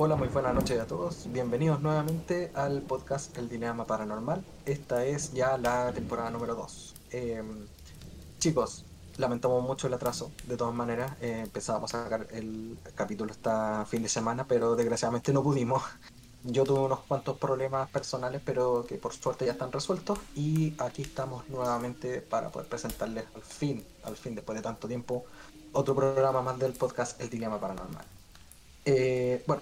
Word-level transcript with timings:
Hola, 0.00 0.14
muy 0.14 0.28
buenas 0.28 0.54
noches 0.54 0.78
a 0.78 0.86
todos. 0.86 1.26
Bienvenidos 1.32 1.80
nuevamente 1.80 2.52
al 2.54 2.82
podcast 2.82 3.36
El 3.36 3.48
Dilema 3.48 3.84
Paranormal. 3.84 4.44
Esta 4.64 5.04
es 5.04 5.32
ya 5.32 5.58
la 5.58 5.90
temporada 5.92 6.30
número 6.30 6.54
2. 6.54 6.94
chicos, 8.38 8.84
lamentamos 9.16 9.60
mucho 9.64 9.88
el 9.88 9.94
atraso. 9.94 10.30
De 10.46 10.56
todas 10.56 10.72
maneras, 10.72 11.16
eh, 11.20 11.40
empezábamos 11.42 11.92
a 11.94 12.04
sacar 12.04 12.28
el 12.30 12.78
capítulo 12.94 13.32
esta 13.32 13.84
fin 13.86 14.04
de 14.04 14.08
semana, 14.08 14.46
pero 14.46 14.76
desgraciadamente 14.76 15.32
no 15.32 15.42
pudimos. 15.42 15.82
Yo 16.44 16.62
tuve 16.62 16.78
unos 16.78 17.00
cuantos 17.00 17.36
problemas 17.36 17.90
personales, 17.90 18.40
pero 18.44 18.86
que 18.86 18.98
por 18.98 19.12
suerte 19.12 19.46
ya 19.46 19.52
están 19.52 19.72
resueltos. 19.72 20.20
Y 20.36 20.74
aquí 20.78 21.02
estamos 21.02 21.48
nuevamente 21.48 22.20
para 22.20 22.50
poder 22.50 22.68
presentarles 22.68 23.24
al 23.34 23.42
fin, 23.42 23.84
al 24.04 24.16
fin, 24.16 24.36
después 24.36 24.54
de 24.54 24.62
tanto 24.62 24.86
tiempo, 24.86 25.24
otro 25.72 25.96
programa 25.96 26.40
más 26.40 26.56
del 26.56 26.74
podcast 26.74 27.20
El 27.20 27.30
Dilema 27.30 27.58
Paranormal. 27.58 28.17
Eh, 28.90 29.44
bueno, 29.46 29.60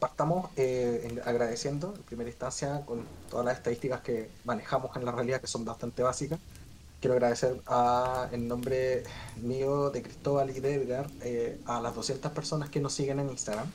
partamos 0.00 0.50
eh, 0.56 1.22
agradeciendo 1.24 1.94
en 1.94 2.02
primera 2.02 2.28
instancia 2.28 2.82
con 2.84 3.06
todas 3.30 3.46
las 3.46 3.58
estadísticas 3.58 4.00
que 4.00 4.28
manejamos 4.44 4.96
en 4.96 5.04
la 5.04 5.12
realidad, 5.12 5.40
que 5.40 5.46
son 5.46 5.64
bastante 5.64 6.02
básicas. 6.02 6.40
Quiero 7.00 7.14
agradecer 7.14 7.60
a, 7.66 8.28
en 8.32 8.48
nombre 8.48 9.04
mío, 9.36 9.90
de 9.90 10.02
Cristóbal 10.02 10.50
y 10.50 10.58
de 10.58 10.74
Edgar, 10.74 11.06
eh, 11.22 11.60
a 11.66 11.80
las 11.80 11.94
200 11.94 12.32
personas 12.32 12.68
que 12.68 12.80
nos 12.80 12.92
siguen 12.92 13.20
en 13.20 13.30
Instagram, 13.30 13.70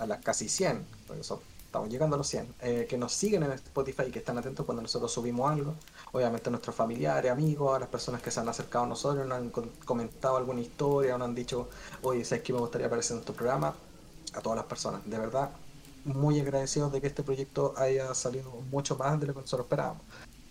a 0.00 0.06
las 0.06 0.22
casi 0.22 0.50
100, 0.50 0.84
por 1.06 1.16
eso 1.16 1.40
estamos 1.64 1.88
llegando 1.88 2.16
a 2.16 2.18
los 2.18 2.28
100, 2.28 2.54
eh, 2.60 2.86
que 2.86 2.98
nos 2.98 3.14
siguen 3.14 3.42
en 3.42 3.52
Spotify 3.52 4.02
y 4.08 4.10
que 4.10 4.18
están 4.18 4.36
atentos 4.36 4.66
cuando 4.66 4.82
nosotros 4.82 5.10
subimos 5.10 5.50
algo. 5.50 5.74
Obviamente 6.12 6.50
nuestros 6.50 6.76
familiares, 6.76 7.30
amigos, 7.30 7.74
a 7.74 7.78
las 7.78 7.88
personas 7.88 8.20
que 8.20 8.30
se 8.30 8.40
han 8.40 8.48
acercado 8.50 8.84
a 8.84 8.88
nosotros, 8.88 9.26
nos 9.26 9.38
han 9.38 9.50
comentado 9.50 10.36
alguna 10.36 10.60
historia, 10.60 11.16
nos 11.16 11.26
han 11.26 11.34
dicho, 11.34 11.70
oye, 12.02 12.22
¿sabes 12.22 12.44
que 12.44 12.52
me 12.52 12.58
gustaría 12.58 12.86
aparecer 12.86 13.16
en 13.16 13.24
tu 13.24 13.32
programa? 13.32 13.74
A 14.36 14.40
todas 14.40 14.56
las 14.56 14.66
personas, 14.66 15.00
de 15.04 15.18
verdad, 15.18 15.50
muy 16.04 16.38
agradecidos 16.40 16.92
de 16.92 17.00
que 17.00 17.08
este 17.08 17.22
proyecto 17.22 17.74
haya 17.76 18.14
salido 18.14 18.50
mucho 18.70 18.96
más 18.96 19.18
de 19.18 19.26
lo 19.26 19.34
que 19.34 19.40
nosotros 19.40 19.66
esperábamos. 19.66 20.02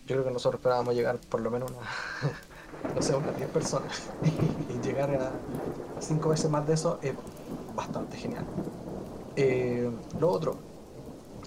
Yo 0.06 0.16
creo 0.16 0.24
que 0.24 0.32
nosotros 0.32 0.60
esperábamos 0.60 0.94
llegar 0.94 1.18
por 1.30 1.42
lo 1.42 1.50
menos 1.50 1.72
una, 1.72 2.94
no 2.96 3.02
sé, 3.02 3.16
unas 3.16 3.36
10 3.38 3.50
personas 3.50 4.04
y 4.70 4.86
llegar 4.86 5.12
a 5.16 5.32
5 6.02 6.30
veces 6.30 6.50
más 6.50 6.68
de 6.68 6.74
eso 6.74 7.00
es 7.02 7.14
bastante 7.76 8.18
genial. 8.18 8.46
Eh, 9.36 9.90
lo 10.20 10.30
otro, 10.30 10.58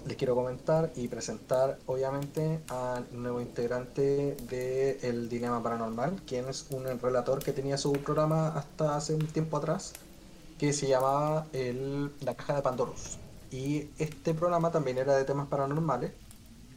les 0.05 0.17
quiero 0.17 0.35
comentar 0.35 0.91
y 0.95 1.07
presentar 1.07 1.77
obviamente 1.85 2.61
al 2.69 3.05
nuevo 3.11 3.41
integrante 3.41 4.35
de 4.49 4.99
El 5.01 5.29
Dilema 5.29 5.61
Paranormal, 5.61 6.21
quien 6.25 6.47
es 6.49 6.67
un 6.71 6.85
relator 6.99 7.43
que 7.43 7.53
tenía 7.53 7.77
su 7.77 7.93
programa 7.93 8.49
hasta 8.49 8.95
hace 8.95 9.13
un 9.13 9.27
tiempo 9.27 9.57
atrás, 9.57 9.93
que 10.59 10.73
se 10.73 10.87
llamaba 10.87 11.47
el, 11.53 12.11
La 12.21 12.35
Caja 12.35 12.57
de 12.57 12.61
Pandoros. 12.61 13.17
Y 13.49 13.87
este 13.97 14.35
programa 14.35 14.71
también 14.71 14.99
era 14.99 15.15
de 15.15 15.23
temas 15.23 15.47
paranormales. 15.47 16.11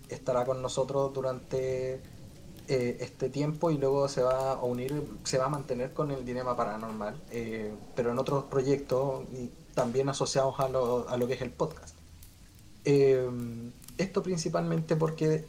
Estará 0.08 0.46
con 0.46 0.62
nosotros 0.62 1.12
durante 1.12 2.00
eh, 2.68 2.96
este 3.00 3.28
tiempo 3.28 3.70
y 3.70 3.76
luego 3.76 4.08
se 4.08 4.22
va 4.22 4.52
a 4.52 4.62
unir, 4.62 5.02
se 5.24 5.36
va 5.36 5.46
a 5.46 5.48
mantener 5.48 5.92
con 5.92 6.12
el 6.12 6.24
Dilema 6.24 6.56
Paranormal, 6.56 7.20
eh, 7.30 7.74
pero 7.96 8.12
en 8.12 8.18
otros 8.18 8.44
proyectos 8.44 9.24
también 9.74 10.08
asociados 10.08 10.60
a 10.60 10.68
lo, 10.68 11.08
a 11.08 11.16
lo 11.16 11.26
que 11.26 11.34
es 11.34 11.42
el 11.42 11.50
podcast. 11.50 11.96
Eh, 12.84 13.28
esto 13.98 14.22
principalmente 14.22 14.96
porque, 14.96 15.44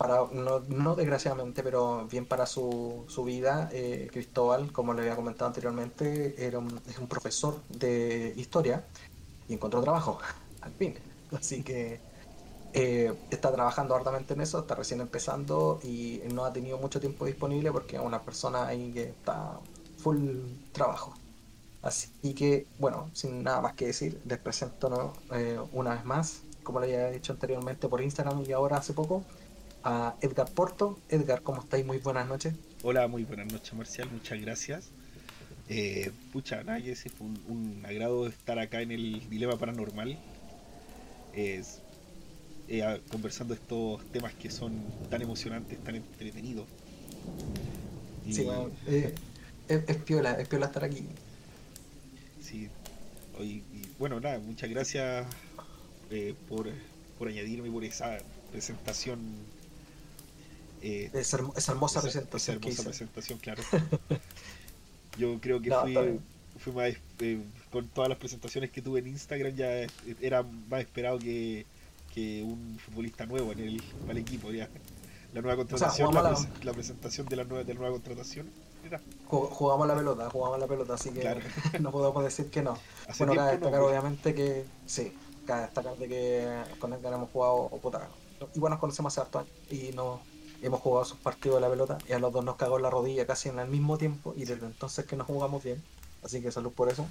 para, 0.00 0.24
no, 0.32 0.94
desgraciadamente, 0.96 1.62
pero 1.62 2.06
bien 2.10 2.24
para 2.24 2.46
su, 2.46 3.04
su 3.06 3.22
vida, 3.22 3.68
eh, 3.70 4.08
Cristóbal, 4.10 4.72
como 4.72 4.94
le 4.94 5.02
había 5.02 5.14
comentado 5.14 5.48
anteriormente, 5.48 6.42
era 6.42 6.58
un, 6.58 6.80
es 6.88 6.96
un 6.96 7.06
profesor 7.06 7.60
de 7.68 8.32
historia 8.34 8.82
y 9.46 9.52
encontró 9.52 9.82
trabajo, 9.82 10.18
al 10.62 10.72
fin. 10.72 10.94
Así 11.38 11.62
que 11.62 12.00
está 12.72 13.52
trabajando 13.52 13.94
arduamente 13.94 14.32
en 14.32 14.40
eso, 14.40 14.60
está 14.60 14.74
recién 14.74 15.02
empezando 15.02 15.80
y 15.82 16.22
no 16.32 16.46
ha 16.46 16.52
tenido 16.54 16.78
mucho 16.78 16.98
tiempo 16.98 17.26
disponible 17.26 17.70
porque 17.70 17.96
es 17.96 18.02
una 18.02 18.22
persona 18.22 18.68
ahí 18.68 18.92
que 18.92 19.02
está 19.02 19.60
full 19.98 20.38
trabajo. 20.72 21.12
Así 21.82 22.32
que, 22.34 22.66
bueno, 22.78 23.10
sin 23.12 23.42
nada 23.42 23.60
más 23.60 23.74
que 23.74 23.88
decir, 23.88 24.18
les 24.24 24.38
presento 24.38 25.12
eh, 25.32 25.60
una 25.72 25.92
vez 25.92 26.06
más, 26.06 26.40
como 26.62 26.80
lo 26.80 26.86
había 26.86 27.10
dicho 27.10 27.34
anteriormente 27.34 27.86
por 27.86 28.00
Instagram 28.00 28.42
y 28.46 28.52
ahora 28.52 28.78
hace 28.78 28.94
poco, 28.94 29.24
a 29.84 30.16
Edgar 30.20 30.50
Porto. 30.50 30.98
Edgar, 31.08 31.42
¿cómo 31.42 31.60
estáis? 31.62 31.84
Muy 31.84 31.98
buenas 31.98 32.28
noches. 32.28 32.54
Hola, 32.82 33.08
muy 33.08 33.24
buenas 33.24 33.52
noches, 33.52 33.72
Marcial, 33.74 34.08
muchas 34.10 34.40
gracias. 34.40 34.90
Eh, 35.68 36.10
pucha, 36.32 36.64
nada 36.64 36.80
que 36.80 36.96
fue 36.96 37.26
un, 37.48 37.82
agrado 37.86 38.26
estar 38.26 38.58
acá 38.58 38.82
en 38.82 38.90
el 38.90 39.28
Dilema 39.30 39.56
Paranormal, 39.56 40.18
es, 41.32 41.80
eh, 42.68 43.00
conversando 43.10 43.54
estos 43.54 44.04
temas 44.10 44.34
que 44.34 44.50
son 44.50 44.72
tan 45.08 45.22
emocionantes, 45.22 45.78
tan 45.84 45.96
entretenidos. 45.96 46.66
Sí, 48.28 48.46
es, 48.86 49.14
es, 49.68 49.96
piola, 49.98 50.32
es 50.32 50.48
piola 50.48 50.66
estar 50.66 50.84
aquí 50.84 51.06
y, 53.42 53.62
bueno, 53.98 54.20
nada, 54.20 54.38
muchas 54.38 54.68
gracias 54.70 55.26
eh, 56.10 56.34
por, 56.48 56.68
por 57.18 57.28
añadirme 57.28 57.70
por 57.70 57.84
esa 57.84 58.18
presentación. 58.50 59.20
Eh, 60.82 61.10
esa, 61.12 61.38
hermosa 61.38 62.00
presentación. 62.00 62.56
hermosa 62.56 62.84
presentación, 62.84 63.38
claro. 63.38 63.62
Yo 65.18 65.38
creo 65.40 65.60
que 65.60 65.70
fui, 66.58 66.72
más, 66.72 66.94
eh, 67.20 67.42
con 67.70 67.88
todas 67.88 68.08
las 68.08 68.18
presentaciones 68.18 68.70
que 68.70 68.80
tuve 68.80 69.00
en 69.00 69.08
Instagram, 69.08 69.54
ya 69.54 69.86
era 70.20 70.42
más 70.42 70.80
esperado 70.80 71.18
que, 71.18 71.66
que 72.14 72.42
un 72.42 72.78
futbolista 72.78 73.26
nuevo 73.26 73.52
en 73.52 73.60
el, 73.60 74.16
equipo. 74.16 74.50
Ya. 74.50 74.68
La 75.34 75.42
nueva 75.42 75.56
contratación, 75.56 76.14
la, 76.14 76.72
presentación 76.72 77.26
de 77.26 77.36
la 77.36 77.44
nueva, 77.44 77.64
de 77.64 77.74
la 77.74 77.80
nueva 77.80 77.94
contratación 77.94 78.50
Jugamos 79.28 79.86
la 79.86 79.94
pelota, 79.94 80.30
jugamos 80.30 80.58
la 80.58 80.66
pelota, 80.66 80.94
así 80.94 81.10
que 81.10 81.22
no 81.80 81.92
podemos 81.92 82.24
decir 82.24 82.50
que 82.50 82.62
no. 82.62 82.76
bueno, 83.18 83.34
cabe 83.34 83.52
destacar 83.52 83.80
pues. 83.80 83.90
obviamente 83.90 84.34
que 84.34 84.64
sí, 84.86 85.12
cabe 85.46 85.62
destacar 85.62 85.96
de 85.96 86.08
que 86.08 86.62
con 86.78 86.92
el 86.92 87.00
que 87.00 87.06
hemos 87.06 87.30
jugado 87.30 87.68
puta, 87.80 88.08
igual 88.54 88.70
nos 88.70 88.80
conocemos 88.80 89.12
hace 89.12 89.20
harto 89.20 89.46
y 89.70 89.92
no 89.94 90.20
hemos 90.62 90.80
jugado 90.80 91.04
sus 91.04 91.18
partidos 91.18 91.56
de 91.56 91.60
la 91.62 91.70
pelota 91.70 91.98
y 92.08 92.12
a 92.12 92.18
los 92.18 92.32
dos 92.32 92.44
nos 92.44 92.56
cagó 92.56 92.78
la 92.78 92.90
rodilla 92.90 93.26
casi 93.26 93.48
en 93.48 93.58
el 93.58 93.68
mismo 93.68 93.98
tiempo 93.98 94.34
y 94.36 94.44
desde 94.44 94.66
entonces 94.66 95.04
que 95.06 95.16
nos 95.16 95.26
jugamos 95.26 95.62
bien. 95.62 95.82
Así 96.22 96.42
que 96.42 96.52
salud 96.52 96.72
por 96.72 96.90
eso. 96.90 97.06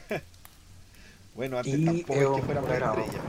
bueno, 1.34 1.58
antes 1.58 1.74
y 1.74 1.84
tampoco 1.84 2.36
es 2.36 2.40
que 2.40 2.42
fuera 2.42 2.60
estrella. 2.60 3.20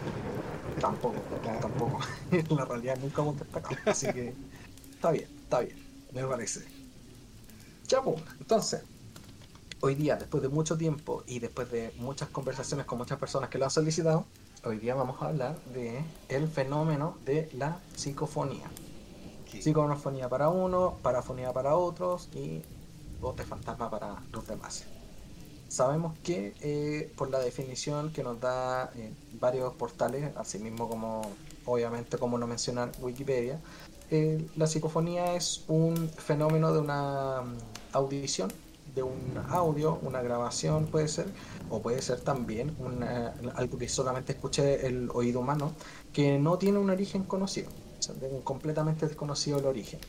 Tampoco, 0.80 1.16
tampoco. 1.62 2.00
en 2.32 2.56
la 2.56 2.66
realidad 2.66 2.98
nunca 3.02 3.22
hemos 3.22 3.40
destacado. 3.40 3.76
Así 3.86 4.08
que 4.08 4.34
está 4.94 5.12
bien, 5.12 5.30
está 5.44 5.60
bien, 5.60 5.78
me 6.14 6.24
parece. 6.26 6.66
Ya, 7.88 8.02
entonces, 8.40 8.82
hoy 9.82 9.96
día, 9.96 10.16
después 10.16 10.42
de 10.42 10.50
mucho 10.50 10.78
tiempo 10.78 11.24
y 11.28 11.40
después 11.40 11.70
de 11.70 11.94
muchas 11.98 12.30
conversaciones 12.30 12.86
con 12.86 12.98
muchas 12.98 13.20
personas 13.20 13.50
que 13.50 13.58
lo 13.58 13.66
han 13.66 13.72
solicitado, 13.72 14.26
hoy 14.64 14.80
día 14.80 14.96
vamos 14.96 15.22
a 15.22 15.28
hablar 15.28 15.60
de 15.74 16.02
el 16.30 16.48
fenómeno 16.48 17.18
de 17.26 17.50
la 17.54 17.80
psicofonía. 17.96 18.70
Psicofonía 19.62 20.30
para 20.30 20.50
uno, 20.50 20.98
parafonía 21.02 21.54
para 21.54 21.76
otros 21.76 22.30
y 22.34 22.62
de 23.32 23.44
fantasma 23.46 23.90
para 23.90 24.22
los 24.34 24.46
demás. 24.46 24.84
Sabemos 25.70 26.18
que 26.20 26.54
eh, 26.62 27.12
por 27.16 27.32
la 27.32 27.40
definición 27.40 28.12
que 28.12 28.22
nos 28.22 28.40
da 28.40 28.92
eh, 28.96 29.14
varios 29.40 29.74
portales, 29.74 30.36
así 30.36 30.60
mismo 30.60 30.90
como 30.90 31.22
obviamente 31.66 32.18
como 32.18 32.38
no 32.38 32.46
mencionar 32.46 32.92
Wikipedia, 33.00 33.60
eh, 34.12 34.46
la 34.58 34.68
psicofonía 34.68 35.36
es 35.36 35.64
un 35.70 36.10
fenómeno 36.10 36.74
de 36.74 36.80
una 36.80 37.42
mm, 37.42 37.58
audición, 37.94 38.52
de 38.94 39.02
un 39.02 39.42
audio, 39.50 39.98
una 40.04 40.22
grabación 40.22 40.86
puede 40.88 41.08
ser, 41.08 41.26
o 41.70 41.82
puede 41.82 42.02
ser 42.02 42.20
también 42.20 42.76
algo 43.56 43.78
que 43.80 43.90
solamente 43.90 44.34
escuche 44.34 44.86
el 44.86 45.10
oído 45.12 45.40
humano, 45.40 45.72
que 46.12 46.38
no 46.38 46.60
tiene 46.60 46.78
un 46.78 46.92
origen 46.92 47.24
conocido, 47.24 47.72
completamente 48.44 49.08
desconocido 49.08 49.60
el 49.60 49.66
origen. 49.66 50.00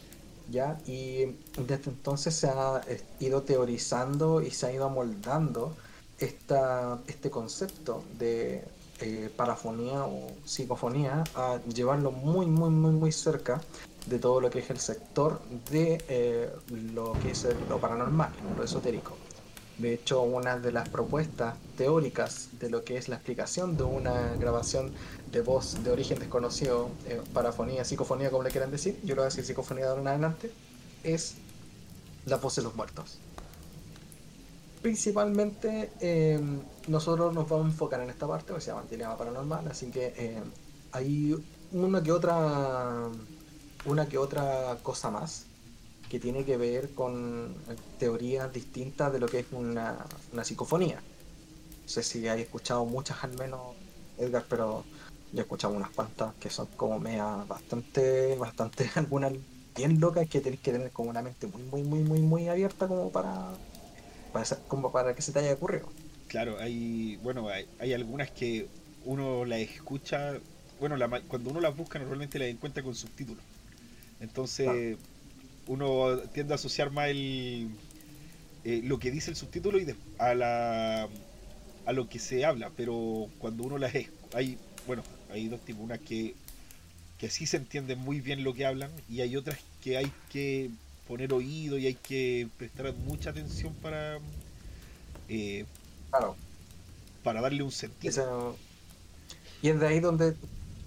¿ya? 0.50 0.78
Y 0.86 1.36
desde 1.58 1.90
entonces 1.90 2.34
se 2.34 2.48
ha 2.48 2.80
eh, 2.88 3.02
ido 3.20 3.42
teorizando 3.42 4.42
y 4.42 4.50
se 4.50 4.66
ha 4.66 4.72
ido 4.72 4.84
amoldando 4.84 5.74
esta, 6.18 6.98
este 7.06 7.30
concepto 7.30 8.04
de 8.18 8.64
eh, 9.00 9.30
parafonía 9.36 10.04
o 10.04 10.28
psicofonía 10.44 11.24
a 11.34 11.58
llevarlo 11.74 12.12
muy, 12.12 12.46
muy, 12.46 12.70
muy, 12.70 12.92
muy 12.92 13.12
cerca 13.12 13.60
de 14.06 14.18
todo 14.18 14.40
lo 14.40 14.50
que 14.50 14.60
es 14.60 14.70
el 14.70 14.78
sector 14.78 15.40
de 15.70 16.04
eh, 16.08 16.50
lo 16.94 17.14
que 17.14 17.30
es 17.30 17.46
lo 17.68 17.80
paranormal, 17.80 18.30
lo 18.56 18.62
esotérico. 18.62 19.16
De 19.78 19.94
hecho, 19.94 20.22
una 20.22 20.56
de 20.58 20.70
las 20.70 20.88
propuestas 20.88 21.56
teóricas 21.76 22.50
de 22.60 22.70
lo 22.70 22.84
que 22.84 22.96
es 22.96 23.08
la 23.08 23.16
explicación 23.16 23.76
de 23.76 23.82
una 23.82 24.36
grabación 24.36 24.92
de 25.34 25.42
voz 25.42 25.82
de 25.82 25.90
origen 25.90 26.18
desconocido, 26.20 26.88
eh, 27.06 27.20
parafonía, 27.32 27.84
psicofonía, 27.84 28.30
como 28.30 28.44
le 28.44 28.50
quieran 28.50 28.70
decir, 28.70 28.98
yo 29.02 29.16
lo 29.16 29.22
voy 29.22 29.26
a 29.26 29.30
decir 29.30 29.44
psicofonía 29.44 29.84
de 29.84 29.90
ahora 29.90 30.02
en 30.02 30.08
adelante, 30.08 30.52
es 31.02 31.34
la 32.24 32.36
voz 32.36 32.54
de 32.56 32.62
los 32.62 32.74
muertos. 32.74 33.18
principalmente 34.80 35.90
eh, 36.00 36.40
nosotros 36.88 37.34
nos 37.34 37.48
vamos 37.48 37.66
a 37.66 37.70
enfocar 37.70 38.00
en 38.00 38.10
esta 38.10 38.28
parte 38.28 38.54
que 38.54 38.60
se 38.60 38.68
llama 38.68 38.84
Dilema 38.88 39.18
Paranormal, 39.18 39.66
así 39.68 39.90
que 39.90 40.14
eh, 40.16 40.42
hay 40.92 41.34
una 41.72 42.02
que 42.02 42.12
otra 42.12 43.08
una 43.86 44.06
que 44.06 44.18
otra 44.18 44.78
cosa 44.82 45.10
más 45.10 45.46
que 46.08 46.20
tiene 46.20 46.44
que 46.44 46.56
ver 46.56 46.90
con 46.94 47.54
teorías 47.98 48.52
distintas 48.52 49.12
de 49.12 49.18
lo 49.18 49.26
que 49.26 49.40
es 49.40 49.46
una, 49.52 50.04
una 50.32 50.44
psicofonía. 50.44 51.02
No 51.82 51.88
sé 51.88 52.02
si 52.02 52.28
hay 52.28 52.42
escuchado 52.42 52.84
muchas 52.84 53.24
al 53.24 53.36
menos, 53.36 53.60
Edgar, 54.18 54.44
pero 54.48 54.84
yo 55.34 55.40
he 55.40 55.42
escuchado 55.42 55.74
unas 55.74 55.90
cuantas 55.90 56.32
que 56.36 56.48
son 56.48 56.66
como 56.76 57.00
mea 57.00 57.44
bastante, 57.48 58.36
bastante, 58.36 58.88
algunas 58.94 59.32
bien 59.76 60.00
locas 60.00 60.28
que 60.28 60.40
tenés 60.40 60.60
que 60.60 60.72
tener 60.72 60.90
como 60.92 61.10
una 61.10 61.22
mente 61.22 61.48
muy, 61.48 61.62
muy, 61.62 61.82
muy, 61.82 62.00
muy, 62.00 62.20
muy 62.20 62.48
abierta 62.48 62.86
como 62.86 63.10
para, 63.10 63.52
para, 64.32 64.44
como 64.68 64.92
para 64.92 65.14
que 65.14 65.22
se 65.22 65.32
te 65.32 65.40
haya 65.40 65.54
ocurrido. 65.54 65.88
Claro, 66.28 66.58
hay, 66.60 67.16
bueno, 67.16 67.48
hay, 67.48 67.66
hay 67.80 67.92
algunas 67.92 68.30
que 68.30 68.68
uno 69.04 69.44
las 69.44 69.58
escucha, 69.58 70.38
bueno, 70.78 70.96
la, 70.96 71.20
cuando 71.22 71.50
uno 71.50 71.60
las 71.60 71.76
busca 71.76 71.98
normalmente 71.98 72.38
las 72.38 72.48
encuentra 72.48 72.82
con 72.82 72.94
subtítulos. 72.94 73.42
Entonces, 74.20 74.96
uno 75.66 76.18
tiende 76.32 76.54
a 76.54 76.56
asociar 76.56 76.92
más 76.92 77.08
el, 77.08 77.70
eh, 78.64 78.80
lo 78.84 78.98
que 78.98 79.10
dice 79.10 79.30
el 79.30 79.36
subtítulo 79.36 79.78
y 79.78 79.94
a, 80.18 80.34
la, 80.34 81.08
a 81.86 81.92
lo 81.92 82.08
que 82.08 82.18
se 82.20 82.44
habla, 82.44 82.70
pero 82.76 83.28
cuando 83.38 83.64
uno 83.64 83.78
las 83.78 83.92
hay, 84.32 84.58
bueno, 84.86 85.02
hay 85.34 85.48
dos 85.48 85.60
tipos, 85.60 85.82
una 85.82 85.98
que, 85.98 86.34
que 87.18 87.30
sí 87.30 87.46
se 87.46 87.56
entiende 87.56 87.96
muy 87.96 88.20
bien 88.20 88.44
lo 88.44 88.54
que 88.54 88.66
hablan 88.66 88.90
y 89.08 89.20
hay 89.20 89.36
otras 89.36 89.58
que 89.82 89.96
hay 89.96 90.10
que 90.30 90.70
poner 91.06 91.32
oído 91.32 91.78
y 91.78 91.86
hay 91.86 91.94
que 91.94 92.48
prestar 92.56 92.92
mucha 92.94 93.30
atención 93.30 93.74
para, 93.74 94.18
eh, 95.28 95.66
para 97.22 97.40
darle 97.40 97.62
un 97.62 97.72
sentido. 97.72 98.56
y 99.62 99.68
es 99.68 99.80
de 99.80 99.86
ahí 99.86 100.00
donde 100.00 100.34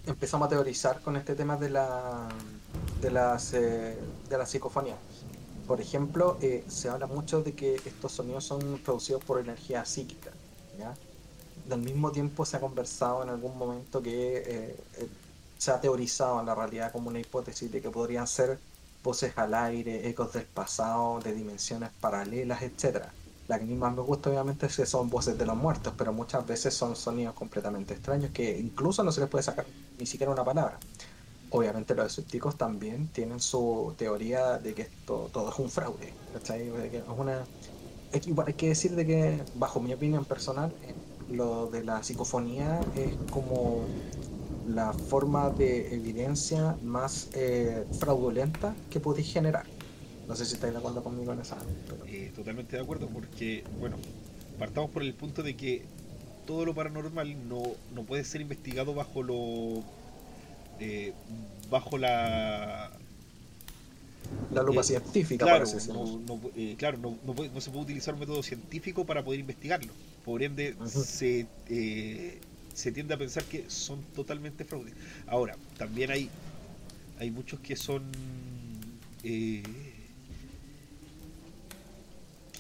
empezamos 0.06 0.48
a 0.48 0.50
teorizar 0.50 1.02
con 1.02 1.16
este 1.18 1.36
tema 1.36 1.58
de 1.58 1.70
la 1.70 2.30
de 3.02 3.12
las 3.12 3.54
eh, 3.54 3.98
de 4.30 4.38
la 4.38 4.46
psicofonía. 4.46 4.96
Por 5.68 5.82
ejemplo, 5.82 6.38
eh, 6.42 6.64
se 6.68 6.90
habla 6.90 7.08
mucho 7.08 7.44
de 7.44 7.54
que 7.54 7.76
estos 7.76 8.14
sonidos 8.14 8.46
son 8.46 8.80
producidos 8.80 9.24
por 9.24 9.40
energía 9.40 9.84
psíquica. 9.86 10.32
¿ya? 10.80 10.96
Del 11.68 11.80
mismo 11.80 12.12
tiempo 12.12 12.46
se 12.46 12.58
ha 12.58 12.60
conversado 12.60 13.24
en 13.24 13.30
algún 13.30 13.58
momento 13.58 14.02
que 14.02 14.44
eh, 14.46 14.76
se 15.58 15.72
ha 15.72 15.82
teorizado 15.82 16.40
en 16.40 16.46
la 16.46 16.56
realidad 16.56 16.92
como 16.92 17.10
una 17.10 17.20
hipótesis 17.20 17.72
de 17.72 17.82
que 17.82 17.90
podrían 17.90 18.28
ser 18.28 18.60
voces 19.04 19.34
al 19.38 19.54
aire, 19.54 20.08
ecos 20.08 20.34
del 20.34 20.46
pasado, 20.46 21.20
de 21.20 21.34
dimensiones 21.34 21.90
paralelas, 22.00 22.62
etcétera 22.62 23.12
la 23.48 23.60
que 23.60 23.66
más 23.66 23.96
me 23.96 24.02
gusta 24.02 24.30
obviamente 24.30 24.66
es 24.66 24.76
que 24.76 24.86
son 24.86 25.10
voces 25.10 25.38
de 25.38 25.46
los 25.46 25.56
muertos, 25.56 25.94
pero 25.98 26.12
muchas 26.12 26.46
veces 26.46 26.74
son 26.74 26.96
sonidos 26.96 27.34
completamente 27.34 27.94
extraños 27.94 28.32
que 28.32 28.58
incluso 28.60 29.04
no 29.04 29.12
se 29.12 29.22
les 29.22 29.30
puede 29.30 29.44
sacar 29.44 29.66
ni 29.98 30.06
siquiera 30.06 30.32
una 30.32 30.44
palabra. 30.44 30.78
Obviamente 31.50 31.96
los 31.96 32.08
escépticos 32.08 32.58
también 32.58 33.08
tienen 33.08 33.40
su 33.40 33.94
teoría 33.98 34.58
de 34.58 34.74
que 34.74 34.82
esto 34.84 35.30
todo 35.32 35.50
es 35.50 35.60
un 35.60 35.70
fraude. 35.70 36.14
¿cachai? 36.34 36.68
es 36.68 37.04
una... 37.18 37.46
Hay 38.14 38.54
que 38.54 38.70
decir 38.70 38.96
de 38.96 39.06
que, 39.06 39.44
bajo 39.56 39.80
mi 39.80 39.94
opinión 39.94 40.26
personal, 40.26 40.74
lo 41.32 41.68
de 41.68 41.84
la 41.84 42.04
psicofonía 42.04 42.80
es 42.96 43.16
como 43.32 43.86
la 44.68 44.94
forma 44.94 45.50
de 45.50 45.94
evidencia 45.94 46.76
más 46.84 47.30
eh, 47.34 47.86
fraudulenta 48.00 48.76
que 48.90 49.00
podéis 49.00 49.32
generar. 49.32 49.66
No 50.28 50.36
sé 50.36 50.46
si 50.46 50.56
estáis 50.56 50.74
de 50.74 50.80
acuerdo 50.80 51.02
conmigo 51.02 51.32
en 51.32 51.40
esa. 51.40 51.58
Eh, 52.06 52.32
totalmente 52.36 52.76
de 52.76 52.84
acuerdo, 52.84 53.08
porque, 53.08 53.64
bueno, 53.80 53.96
partamos 54.60 54.92
por 54.92 55.04
el 55.04 55.14
punto 55.14 55.42
de 55.42 55.56
que 55.56 55.86
todo 56.46 56.66
lo 56.66 56.76
paranormal 56.76 57.48
no, 57.48 57.62
no 57.96 58.04
puede 58.04 58.24
ser 58.26 58.42
investigado 58.42 58.94
bajo 58.94 59.24
lo. 59.24 59.84
Eh, 60.80 61.14
bajo 61.70 61.98
la. 61.98 62.92
La 64.52 64.62
lupa 64.62 64.82
eh, 64.82 64.84
científica, 64.84 65.46
claro, 65.46 65.66
no, 65.94 66.42
claro 66.78 66.98
no, 66.98 67.18
no, 67.26 67.62
se 67.62 67.70
puede 67.70 67.84
utilizar 67.84 68.14
un 68.14 68.20
método 68.20 68.44
científico 68.44 69.06
para 69.06 69.24
poder 69.24 69.40
investigarlo. 69.40 69.94
Por 70.28 70.44
ende, 70.44 70.76
se, 70.90 71.48
se 72.74 72.92
tiende 72.92 73.14
a 73.14 73.18
pensar 73.18 73.46
que 73.46 73.70
son 73.70 74.04
totalmente 74.14 74.66
fraudes. 74.66 74.94
Ahora, 75.26 75.56
también 75.78 76.12
hay, 76.12 76.30
hay 77.18 77.32
muchos 77.32 77.62
que 77.62 77.78
son. 77.78 78.04
Eh, 79.24 79.64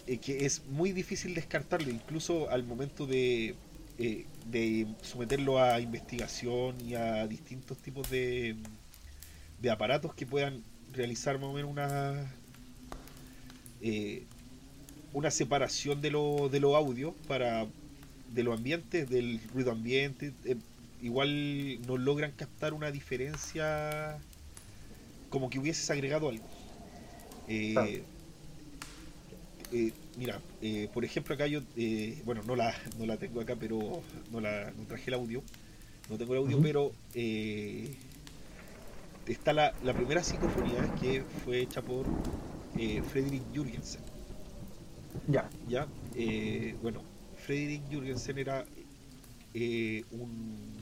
eh, 0.07 0.17
que 0.19 0.45
es 0.45 0.65
muy 0.67 0.93
difícil 0.93 1.35
descartarlo, 1.35 1.91
incluso 1.91 2.49
al 2.49 2.63
momento 2.63 3.05
de, 3.05 3.53
eh, 3.97 4.25
de 4.49 4.87
someterlo 5.01 5.61
a 5.61 5.81
investigación 5.81 6.77
y 6.87 6.95
a 6.95 7.27
distintos 7.27 7.77
tipos 7.79 8.09
de, 8.09 8.55
de 9.61 9.69
aparatos 9.69 10.13
que 10.13 10.25
puedan 10.25 10.63
realizar 10.93 11.37
más 11.37 11.49
o 11.49 11.53
menos 11.53 11.69
una, 11.69 12.31
eh, 13.81 14.23
una 15.17 15.31
separación 15.31 15.99
de 15.99 16.11
los 16.11 16.51
de 16.51 16.59
lo 16.59 16.75
audios 16.75 17.13
para 17.27 17.65
de 18.33 18.43
los 18.43 18.55
ambientes, 18.55 19.09
del 19.09 19.39
ruido 19.51 19.71
ambiente. 19.71 20.31
igual 21.01 21.81
no 21.87 21.97
logran 21.97 22.31
captar 22.33 22.73
una 22.73 22.91
diferencia 22.91 24.19
como 25.29 25.49
que 25.49 25.57
hubieses 25.57 25.89
agregado 25.89 26.29
algo. 26.29 26.45
Eh, 27.47 28.03
mira, 30.17 30.39
eh, 30.61 30.87
por 30.93 31.03
ejemplo 31.03 31.33
acá 31.33 31.47
yo, 31.47 31.61
eh, 31.75 32.21
bueno, 32.23 32.43
no 32.43 32.55
la, 32.55 32.75
no 32.99 33.07
la 33.07 33.17
tengo 33.17 33.41
acá, 33.41 33.55
pero 33.59 34.03
no, 34.31 34.39
la, 34.39 34.71
no 34.77 34.83
traje 34.83 35.05
el 35.07 35.15
audio, 35.15 35.41
no 36.11 36.17
tengo 36.17 36.33
el 36.33 36.39
audio, 36.39 36.61
pero 36.61 36.91
está 39.25 39.51
la, 39.51 39.73
la, 39.83 39.93
primera 39.93 40.23
psicofonía 40.23 40.93
que 41.01 41.23
fue 41.43 41.61
hecha 41.61 41.81
por 41.81 42.05
Frederick 43.09 43.43
Jürgensen. 43.51 44.16
Ya. 45.27 45.49
Ya, 45.67 45.87
bueno, 46.81 47.01
Frederick 47.45 47.89
Jürgensen 47.89 48.37
era 48.37 48.65
un 50.11 50.77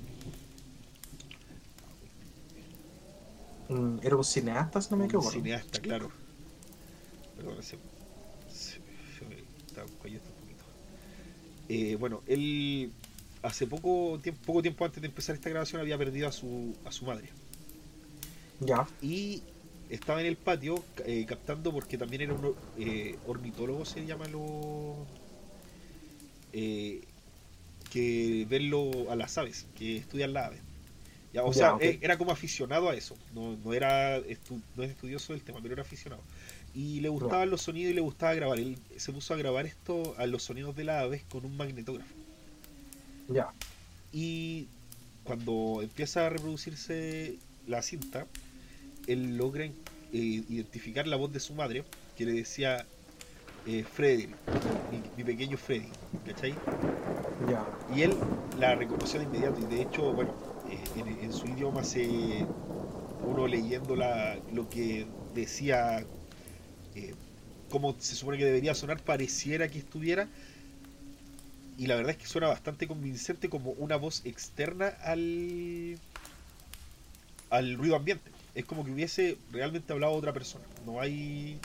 Era 4.04 4.16
un 4.16 4.24
cineasta, 4.24 4.82
si 4.82 4.92
no 4.92 4.98
me 4.98 5.06
equivoco. 5.06 5.28
Un 5.28 5.34
cineasta, 5.34 5.80
claro. 5.80 6.12
Perdón, 7.36 7.56
eh, 11.68 11.96
bueno, 12.00 12.22
él 12.28 12.92
hace 13.42 13.65
poco 13.65 14.20
tiempo, 14.22 14.42
poco 14.46 14.62
tiempo 14.62 14.86
antes 14.86 15.01
de 15.01 15.08
empezar 15.08 15.36
esta 15.36 15.50
grabación 15.50 15.82
había 15.82 15.98
perdido 15.98 16.27
a 16.27 16.32
su, 16.32 16.75
a 16.86 16.92
su 16.92 17.06
madre. 17.06 17.30
Ya. 18.60 18.88
Y 19.01 19.42
estaba 19.89 20.22
en 20.22 20.27
el 20.27 20.38
patio 20.38 20.84
eh, 21.06 21.25
captando 21.27 21.72
porque 21.72 21.98
también 21.98 22.24
era 22.24 22.34
un 22.34 22.56
eh, 22.77 23.18
ornitólogo, 23.27 23.86
se 23.86 24.06
llama 24.06 24.27
lo. 24.27 24.96
que 26.51 28.46
verlo 28.50 29.10
a 29.10 29.15
las 29.15 29.38
aves, 29.38 29.65
que 29.77 29.98
estudian 29.98 30.34
las 30.34 30.48
aves. 30.48 30.62
Ya, 31.34 31.44
o 31.44 31.51
sea, 31.51 31.77
era 31.82 32.18
como 32.18 32.32
aficionado 32.32 32.89
a 32.89 32.96
eso. 32.96 33.15
No, 33.34 33.58
no 33.63 33.74
era 33.74 34.22
no 34.75 34.84
es 34.84 34.92
estudioso 34.92 35.34
del 35.34 35.42
tema, 35.42 35.60
pero 35.62 35.74
era 35.74 35.82
aficionado 35.82 36.22
y 36.75 37.00
le 37.00 37.08
gustaban 37.08 37.50
los 37.50 37.62
sonidos 37.62 37.92
y 37.92 37.96
le 37.96 38.01
gustaba 38.01 38.34
grabar. 38.34 38.60
Él 38.60 38.77
se 38.98 39.13
puso 39.13 39.34
a 39.34 39.38
grabar 39.38 39.65
esto 39.65 40.13
a 40.18 40.27
los 40.27 40.44
sonidos 40.44 40.75
de 40.75 40.84
la 40.84 41.00
aves 41.00 41.24
con 41.30 41.46
un 41.46 41.56
magnetógrafo. 41.56 42.13
Ya. 43.30 43.54
Y 44.12 44.68
cuando 45.24 45.80
empieza 45.82 46.25
a 46.25 46.30
reproducirse 46.30 47.38
la 47.65 47.82
cinta, 47.82 48.27
él 49.07 49.38
logra 49.38 49.65
eh, 49.65 49.74
identificar 50.12 51.07
la 51.07 51.15
voz 51.15 51.31
de 51.31 51.39
su 51.39 51.53
madre, 51.53 51.83
que 52.17 52.25
le 52.25 52.33
decía 52.33 52.85
eh, 53.67 53.83
Freddy, 53.83 54.29
mi, 55.17 55.24
pequeño 55.24 55.57
Freddy, 55.57 55.89
¿cachai? 56.25 56.53
Y 57.95 58.01
él 58.01 58.15
la 58.59 58.75
reconoció 58.75 59.19
de 59.19 59.25
inmediato, 59.25 59.59
y 59.59 59.75
de 59.75 59.81
hecho, 59.81 60.13
bueno, 60.13 60.33
eh, 60.69 61.21
en, 61.21 61.33
su 61.33 61.47
idioma 61.47 61.83
se 61.83 62.45
uno 63.24 63.47
leyendo 63.47 63.95
la, 63.95 64.38
lo 64.53 64.69
que 64.69 65.07
decía 65.33 66.05
eh, 66.95 67.13
como 67.69 67.95
se 68.00 68.15
supone 68.15 68.38
que 68.38 68.45
debería 68.45 68.74
sonar, 68.74 69.01
pareciera 69.01 69.67
que 69.67 69.79
estuviera. 69.79 70.27
Y 71.77 71.88
la 71.88 71.95
verdad 71.95 72.12
es 72.12 72.17
que 72.17 72.27
suena 72.27 72.47
bastante 72.47 72.88
convincente 72.88 73.50
como 73.50 73.71
una 73.71 73.97
voz 73.97 74.21
externa 74.25 74.88
al, 75.03 75.97
al 77.50 77.75
ruido 77.75 77.95
ambiente. 77.95 78.31
Es 78.55 78.65
como 78.65 78.83
que 78.83 78.91
hubiese 78.91 79.38
realmente 79.51 79.93
hablado 79.93 80.13
otra 80.13 80.33
persona. 80.33 80.65
No 80.85 81.00
hay 81.00 81.59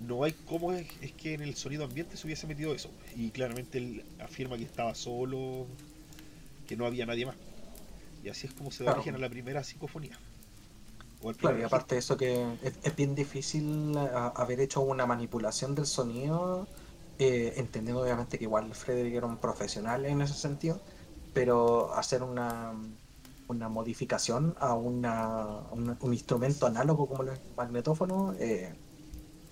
no 0.00 0.22
hay 0.22 0.32
cómo 0.46 0.72
es, 0.72 0.86
que 1.16 1.34
en 1.34 1.42
el 1.42 1.56
sonido 1.56 1.84
ambiente 1.84 2.16
se 2.16 2.26
hubiese 2.26 2.46
metido 2.46 2.74
eso. 2.74 2.90
Y 3.16 3.30
claramente 3.30 3.78
él 3.78 4.04
afirma 4.20 4.56
que 4.56 4.64
estaba 4.64 4.94
solo, 4.94 5.66
que 6.66 6.76
no 6.76 6.86
había 6.86 7.06
nadie 7.06 7.26
más. 7.26 7.36
Y 8.22 8.28
así 8.28 8.46
es 8.46 8.52
como 8.52 8.70
se 8.70 8.84
da 8.84 8.92
origen 8.92 9.14
a 9.14 9.18
la 9.18 9.28
primera 9.28 9.64
psicofonía. 9.64 10.18
Claro, 11.38 11.58
y 11.58 11.62
aparte 11.62 11.96
de 11.96 11.98
eso 11.98 12.16
que 12.16 12.46
es, 12.62 12.96
bien 12.96 13.16
difícil 13.16 13.92
haber 13.96 14.60
hecho 14.60 14.80
una 14.82 15.04
manipulación 15.04 15.74
del 15.74 15.86
sonido 15.86 16.68
eh, 17.18 17.54
entendiendo 17.56 18.02
obviamente 18.02 18.38
que 18.38 18.44
igual 18.44 18.72
Frederick 18.72 19.14
era 19.14 19.26
un 19.26 19.38
profesional 19.38 20.06
en 20.06 20.22
ese 20.22 20.34
sentido, 20.34 20.80
pero 21.34 21.92
hacer 21.94 22.22
una, 22.22 22.72
una 23.48 23.68
modificación 23.68 24.54
a 24.58 24.74
una, 24.74 25.60
un, 25.72 26.14
instrumento 26.14 26.66
análogo 26.66 27.06
como 27.06 27.22
el 27.24 27.38
magnetófono, 27.56 28.34
eh, 28.38 28.74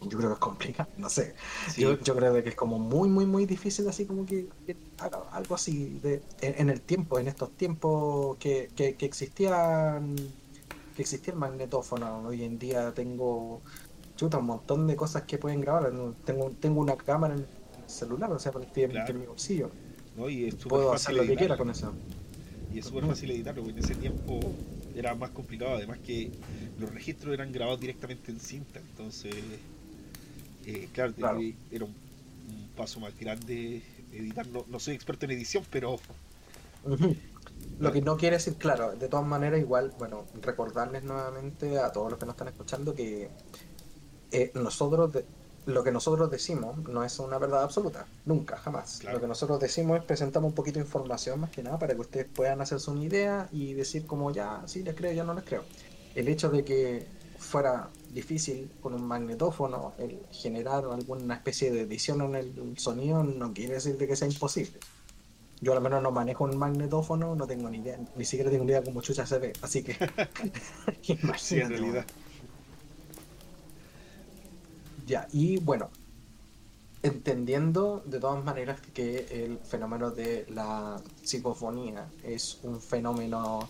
yo 0.02 0.18
creo 0.18 0.30
que 0.30 0.34
es 0.34 0.40
complicado, 0.40 0.90
no 0.98 1.08
sé. 1.08 1.34
Yo, 1.76 1.98
yo, 2.00 2.14
creo 2.14 2.42
que 2.42 2.50
es 2.50 2.54
como 2.54 2.78
muy, 2.78 3.08
muy, 3.08 3.26
muy 3.26 3.46
difícil 3.46 3.88
así 3.88 4.04
como 4.06 4.26
que, 4.26 4.48
algo 5.32 5.54
así 5.54 5.98
de, 6.02 6.22
en, 6.40 6.70
el 6.70 6.80
tiempo, 6.80 7.18
en 7.18 7.28
estos 7.28 7.50
tiempos 7.52 8.36
que, 8.38 8.70
que, 8.76 8.94
que 8.94 9.06
existían 9.06 10.16
que 10.96 11.02
existía 11.02 11.34
el 11.34 11.38
magnetófono. 11.38 12.22
Hoy 12.26 12.42
en 12.42 12.58
día 12.58 12.92
tengo 12.92 13.60
chuta, 14.16 14.38
un 14.38 14.46
montón 14.46 14.86
de 14.86 14.96
cosas 14.96 15.22
que 15.22 15.38
pueden 15.38 15.60
grabar. 15.60 15.92
Tengo, 16.24 16.50
tengo 16.58 16.80
una 16.80 16.96
cámara 16.96 17.34
en 17.34 17.40
el 17.40 17.46
celular, 17.86 18.32
o 18.32 18.38
sea, 18.38 18.50
por 18.50 18.66
en 18.74 19.20
mi 19.20 19.26
bolsillo. 19.26 19.70
y 20.28 20.50
Puedo 20.52 20.92
hacer 20.92 21.14
lo 21.14 21.22
que 21.24 21.36
quiera 21.36 21.56
con 21.56 21.70
eso. 21.70 21.92
Y 22.76 22.80
es 22.80 22.84
súper 22.84 23.06
fácil 23.06 23.30
editarlo, 23.30 23.62
porque 23.62 23.78
en 23.78 23.84
ese 23.86 23.94
tiempo 23.94 24.38
era 24.94 25.14
más 25.14 25.30
complicado. 25.30 25.76
Además 25.76 25.98
que 26.04 26.30
los 26.78 26.92
registros 26.92 27.32
eran 27.32 27.50
grabados 27.50 27.80
directamente 27.80 28.30
en 28.30 28.38
cinta. 28.38 28.80
Entonces, 28.80 29.34
eh, 30.66 30.86
claro, 30.92 31.14
era 31.70 31.86
un, 31.86 31.94
paso 32.76 33.00
más 33.00 33.18
grande 33.18 33.80
editar. 34.12 34.46
No, 34.48 34.66
no 34.68 34.78
soy 34.78 34.94
experto 34.94 35.24
en 35.24 35.30
edición, 35.30 35.64
pero... 35.70 35.98
Lo 37.80 37.92
que 37.92 38.02
no 38.02 38.18
quiere 38.18 38.36
decir, 38.36 38.56
claro, 38.56 38.94
de 38.94 39.08
todas 39.08 39.26
maneras, 39.26 39.58
igual, 39.58 39.94
bueno, 39.98 40.26
recordarles 40.42 41.02
nuevamente 41.02 41.78
a 41.78 41.90
todos 41.92 42.10
los 42.10 42.18
que 42.20 42.26
nos 42.26 42.34
están 42.34 42.48
escuchando 42.48 42.94
que 42.94 43.30
eh, 44.32 44.52
nosotros, 44.54 45.12
lo 45.66 45.82
que 45.82 45.90
nosotros 45.90 46.30
decimos 46.30 46.76
no 46.88 47.02
es 47.02 47.18
una 47.18 47.38
verdad 47.38 47.64
absoluta, 47.64 48.06
nunca, 48.24 48.56
jamás. 48.56 49.02
Lo 49.02 49.20
que 49.20 49.26
nosotros 49.26 49.58
decimos 49.58 49.98
es 49.98 50.04
presentamos 50.04 50.48
un 50.48 50.54
poquito 50.54 50.78
de 50.78 50.84
información 50.84 51.40
más 51.40 51.50
que 51.50 51.62
nada 51.62 51.78
para 51.78 51.94
que 51.94 52.00
ustedes 52.00 52.26
puedan 52.26 52.60
hacerse 52.60 52.90
una 52.90 53.02
idea 53.02 53.48
y 53.50 53.74
decir 53.74 54.06
como 54.06 54.30
ya, 54.30 54.62
sí 54.66 54.84
les 54.84 54.94
creo, 54.94 55.12
ya 55.12 55.24
no 55.24 55.34
les 55.34 55.44
creo. 55.44 55.64
El 56.14 56.28
hecho 56.28 56.50
de 56.50 56.64
que 56.64 57.06
fuera 57.38 57.90
difícil 58.12 58.70
con 58.80 58.94
un 58.94 59.04
magnetófono 59.04 59.92
el 59.98 60.20
generar 60.30 60.84
alguna 60.84 61.34
especie 61.34 61.70
de 61.70 61.82
edición 61.82 62.22
en 62.22 62.34
el 62.36 62.78
sonido 62.78 63.22
no 63.24 63.52
quiere 63.52 63.74
decir 63.74 63.98
de 63.98 64.06
que 64.06 64.14
sea 64.14 64.28
imposible. 64.28 64.78
Yo 65.60 65.72
al 65.72 65.80
menos 65.80 66.02
no 66.02 66.12
manejo 66.12 66.44
un 66.44 66.56
magnetófono, 66.56 67.34
no 67.34 67.46
tengo 67.46 67.68
ni 67.70 67.78
idea, 67.78 67.98
ni 68.14 68.24
siquiera 68.24 68.50
tengo 68.50 68.64
ni 68.64 68.70
idea 68.70 68.84
cómo 68.84 69.02
chucha 69.02 69.26
se 69.26 69.38
ve, 69.38 69.52
así 69.62 69.82
que 69.82 69.96
sí, 71.38 71.60
en 71.60 71.70
realidad. 71.70 72.06
Ya, 75.06 75.28
y 75.32 75.58
bueno, 75.58 75.88
entendiendo 77.02 78.02
de 78.04 78.18
todas 78.18 78.44
maneras 78.44 78.80
que 78.92 79.44
el 79.44 79.58
fenómeno 79.58 80.10
de 80.10 80.46
la 80.50 81.00
psicofonía 81.22 82.08
es 82.24 82.58
un 82.64 82.80
fenómeno 82.80 83.68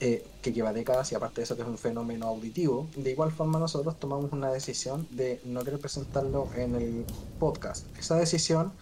eh, 0.00 0.24
que 0.42 0.52
lleva 0.52 0.72
décadas 0.72 1.10
y 1.10 1.16
aparte 1.16 1.40
de 1.40 1.42
eso 1.42 1.56
que 1.56 1.62
es 1.62 1.68
un 1.68 1.78
fenómeno 1.78 2.28
auditivo, 2.28 2.86
de 2.94 3.10
igual 3.10 3.32
forma 3.32 3.58
nosotros 3.58 3.98
tomamos 3.98 4.32
una 4.32 4.52
decisión 4.52 5.08
de 5.10 5.40
no 5.44 5.64
querer 5.64 5.80
presentarlo 5.80 6.48
en 6.54 6.76
el 6.76 7.04
podcast. 7.40 7.84
Esa 7.98 8.14
decisión 8.14 8.72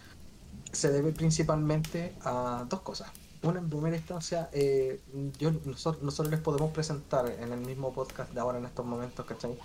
se 0.71 0.91
debe 0.91 1.11
principalmente 1.13 2.13
a 2.21 2.65
dos 2.69 2.81
cosas. 2.81 3.09
Una, 3.41 3.59
en 3.59 3.69
primera 3.69 3.95
instancia, 3.95 4.49
eh, 4.51 4.99
yo, 5.39 5.51
nosotros, 5.65 6.29
les 6.29 6.39
podemos 6.39 6.71
presentar 6.71 7.27
en 7.27 7.51
el 7.51 7.61
mismo 7.61 7.91
podcast 7.93 8.31
de 8.31 8.39
ahora, 8.39 8.59
en 8.59 8.65
estos 8.65 8.85
momentos, 8.85 9.25
¿cachai? 9.25 9.57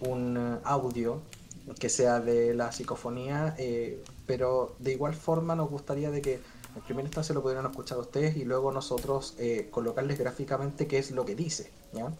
Un 0.00 0.36
eh, 0.36 0.60
audio 0.64 1.20
que 1.78 1.88
sea 1.88 2.20
de 2.20 2.54
la 2.54 2.72
psicofonía, 2.72 3.54
eh, 3.58 4.02
pero 4.26 4.76
de 4.78 4.92
igual 4.92 5.14
forma 5.14 5.54
nos 5.54 5.68
gustaría 5.68 6.10
de 6.10 6.22
que 6.22 6.34
en 6.34 6.82
primera 6.84 7.06
instancia 7.06 7.34
lo 7.34 7.42
pudieran 7.42 7.66
escuchar 7.66 7.98
ustedes 7.98 8.36
y 8.36 8.44
luego 8.44 8.70
nosotros 8.70 9.34
colocarles 9.70 10.18
gráficamente 10.18 10.86
qué 10.86 10.98
es 10.98 11.10
lo 11.10 11.24
que 11.24 11.34
dice, 11.34 11.70
¿ya? 11.92 12.12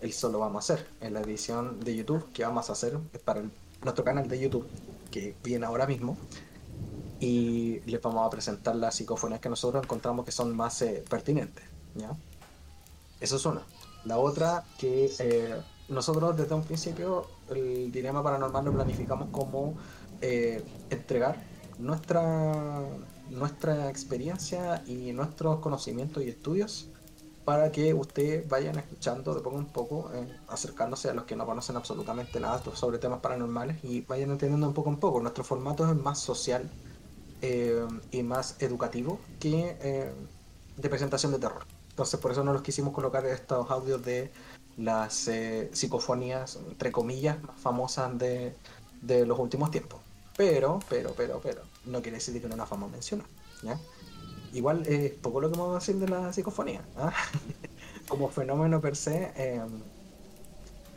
Eso 0.00 0.28
lo 0.28 0.38
vamos 0.38 0.70
a 0.70 0.74
hacer 0.74 0.86
en 1.00 1.14
la 1.14 1.20
edición 1.20 1.80
de 1.80 1.96
YouTube 1.96 2.30
que 2.32 2.44
vamos 2.44 2.68
a 2.68 2.74
hacer 2.74 2.98
para 3.24 3.42
nuestro 3.82 4.04
canal 4.04 4.28
de 4.28 4.38
YouTube 4.38 4.66
que 5.10 5.34
viene 5.42 5.66
ahora 5.66 5.86
mismo 5.86 6.16
y 7.20 7.80
les 7.86 8.02
vamos 8.02 8.26
a 8.26 8.30
presentar 8.30 8.76
las 8.76 8.96
psicofonías 8.96 9.40
que 9.40 9.48
nosotros 9.48 9.82
encontramos 9.84 10.24
que 10.24 10.32
son 10.32 10.54
más 10.54 10.82
eh, 10.82 11.04
pertinentes. 11.08 11.64
¿ya? 11.94 12.10
Eso 13.20 13.36
es 13.36 13.46
una. 13.46 13.62
La 14.04 14.18
otra, 14.18 14.64
que 14.78 15.10
eh, 15.18 15.54
nosotros 15.88 16.36
desde 16.36 16.54
un 16.54 16.62
principio 16.62 17.26
el 17.50 17.92
dilema 17.92 18.22
paranormal 18.22 18.64
lo 18.64 18.72
planificamos 18.72 19.28
como 19.30 19.74
eh, 20.20 20.64
entregar 20.90 21.36
nuestra, 21.78 22.82
nuestra 23.30 23.90
experiencia 23.90 24.82
y 24.86 25.12
nuestros 25.12 25.60
conocimientos 25.60 26.22
y 26.22 26.28
estudios 26.28 26.88
para 27.44 27.70
que 27.70 27.92
ustedes 27.92 28.48
vayan 28.48 28.78
escuchando 28.78 29.34
de 29.34 29.42
poco 29.42 29.58
en 29.58 29.66
poco, 29.66 30.10
acercándose 30.48 31.10
a 31.10 31.14
los 31.14 31.24
que 31.24 31.36
no 31.36 31.44
conocen 31.44 31.76
absolutamente 31.76 32.40
nada 32.40 32.62
sobre 32.74 32.98
temas 32.98 33.20
paranormales 33.20 33.84
y 33.84 34.00
vayan 34.00 34.30
entendiendo 34.30 34.66
un 34.66 34.72
poco 34.72 34.88
en 34.88 34.96
poco. 34.96 35.20
Nuestro 35.20 35.44
formato 35.44 35.88
es 35.90 35.94
más 35.94 36.18
social 36.18 36.70
eh, 37.42 37.86
y 38.10 38.22
más 38.22 38.56
educativo 38.60 39.18
que 39.40 39.76
eh, 39.82 40.12
de 40.76 40.88
presentación 40.88 41.32
de 41.32 41.38
terror. 41.38 41.66
Entonces 41.90 42.18
por 42.18 42.32
eso 42.32 42.42
no 42.42 42.54
los 42.54 42.62
quisimos 42.62 42.94
colocar 42.94 43.26
estos 43.26 43.70
audios 43.70 44.02
de 44.02 44.32
las 44.76 45.28
eh, 45.28 45.70
psicofonías, 45.72 46.58
entre 46.68 46.92
comillas, 46.92 47.42
más 47.42 47.58
famosas 47.60 48.18
de, 48.18 48.54
de, 49.02 49.26
los 49.26 49.38
últimos 49.38 49.70
tiempos. 49.70 50.00
Pero, 50.36 50.80
pero, 50.88 51.14
pero, 51.16 51.40
pero, 51.42 51.62
no 51.86 52.02
quiere 52.02 52.18
decir 52.18 52.40
que 52.40 52.48
no 52.48 52.56
la 52.56 52.66
fama 52.66 52.88
menciona. 52.88 53.24
Igual 54.52 54.86
es 54.86 55.12
poco 55.12 55.40
lo 55.40 55.50
que 55.50 55.58
vamos 55.58 55.76
a 55.76 55.78
decir 55.78 55.96
de 55.96 56.08
la 56.08 56.32
psicofonía. 56.32 56.82
¿ah? 56.96 57.12
Como 58.08 58.28
fenómeno 58.28 58.80
per 58.80 58.96
se, 58.96 59.32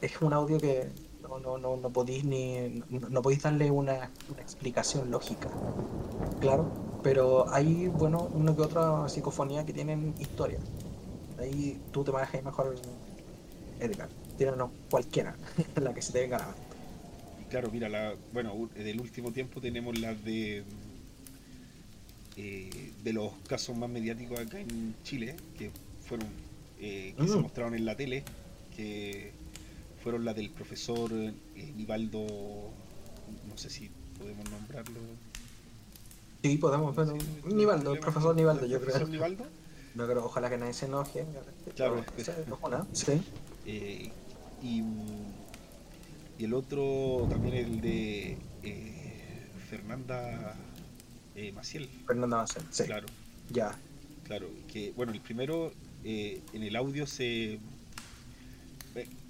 es 0.02 0.22
un 0.22 0.34
audio 0.34 0.60
que 0.60 0.90
no, 1.28 1.58
no, 1.58 1.78
no, 1.78 1.90
podéis 1.90 2.24
ni 2.24 2.84
no, 2.90 3.22
podéis 3.22 3.44
darle 3.44 3.70
una, 3.72 4.12
explicación 4.40 5.12
lógica, 5.12 5.50
claro, 6.40 6.66
pero 7.04 7.50
hay, 7.50 7.88
bueno, 7.88 8.30
una 8.34 8.56
que 8.56 8.62
otra 8.62 9.08
psicofonía 9.10 9.66
que 9.66 9.74
tienen 9.74 10.16
historia. 10.20 10.60
Ahí 11.40 11.80
tú 11.92 12.04
te 12.04 12.12
manejas 12.12 12.44
mejor, 12.44 12.76
Edgar. 13.80 14.10
Tíranos 14.38 14.72
cualquiera, 14.90 15.36
la 15.82 15.94
que 15.94 16.02
se 16.02 16.14
te 16.14 16.22
venga 16.22 16.38
a 16.38 16.40
la 16.40 16.46
mente. 16.48 16.62
Claro, 17.50 17.72
mira, 17.72 17.90
la, 17.90 18.14
bueno, 18.34 18.70
del 18.76 19.00
último 19.00 19.32
tiempo 19.32 19.62
tenemos 19.62 19.98
las 20.00 20.24
de 20.24 20.64
eh, 22.40 22.94
de 23.04 23.14
los 23.14 23.32
casos 23.48 23.76
más 23.76 23.90
mediáticos 23.90 24.40
acá 24.40 24.60
en 24.60 24.96
Chile, 25.04 25.36
que 25.58 25.72
fueron 26.08 26.28
eh, 26.80 27.16
que 27.18 27.28
se 27.28 27.36
mm. 27.36 27.42
mostraron 27.42 27.74
en 27.74 27.84
la 27.84 27.96
tele, 27.96 28.24
que 28.76 29.32
fueron 30.04 30.24
las 30.24 30.36
del 30.36 30.52
profesor 30.52 31.12
eh, 31.14 31.34
Nivaldo, 31.76 32.28
no 33.50 33.58
sé 33.58 33.72
si 33.72 33.90
podemos 34.20 34.48
nombrarlo. 34.52 35.00
Sí, 36.44 36.58
podemos, 36.58 36.96
pero 36.96 37.18
Nivaldo, 37.46 37.94
el 37.94 38.00
profesor 38.00 38.36
Nivaldo, 38.36 38.68
yo 38.68 38.80
creo. 38.80 38.82
¿Profesor 38.82 39.10
Nivaldo? 39.10 39.46
No, 39.96 40.06
pero 40.06 40.24
ojalá 40.24 40.48
que 40.50 40.58
nadie 40.58 40.74
se 40.74 40.86
enoje. 40.86 41.26
Claro, 41.76 42.06
sí. 42.94 43.20
Eh, 43.68 44.10
y, 44.64 44.82
y, 46.40 46.46
el 46.46 46.54
otro 46.54 47.28
también 47.30 47.56
el 47.56 47.82
de 47.82 48.38
eh, 48.64 49.50
Fernanda 49.70 50.56
eh, 51.36 51.52
Maciel. 51.52 51.90
Fernanda 52.08 52.38
Maciel, 52.38 52.66
sí. 52.72 52.86
Claro. 52.86 53.08
Ya. 53.52 53.78
Claro, 54.24 54.48
que 54.72 54.94
bueno, 54.96 55.12
el 55.12 55.22
primero 55.22 55.72
en 56.04 56.64
el 56.64 56.76
audio 56.78 57.06
se 57.06 57.60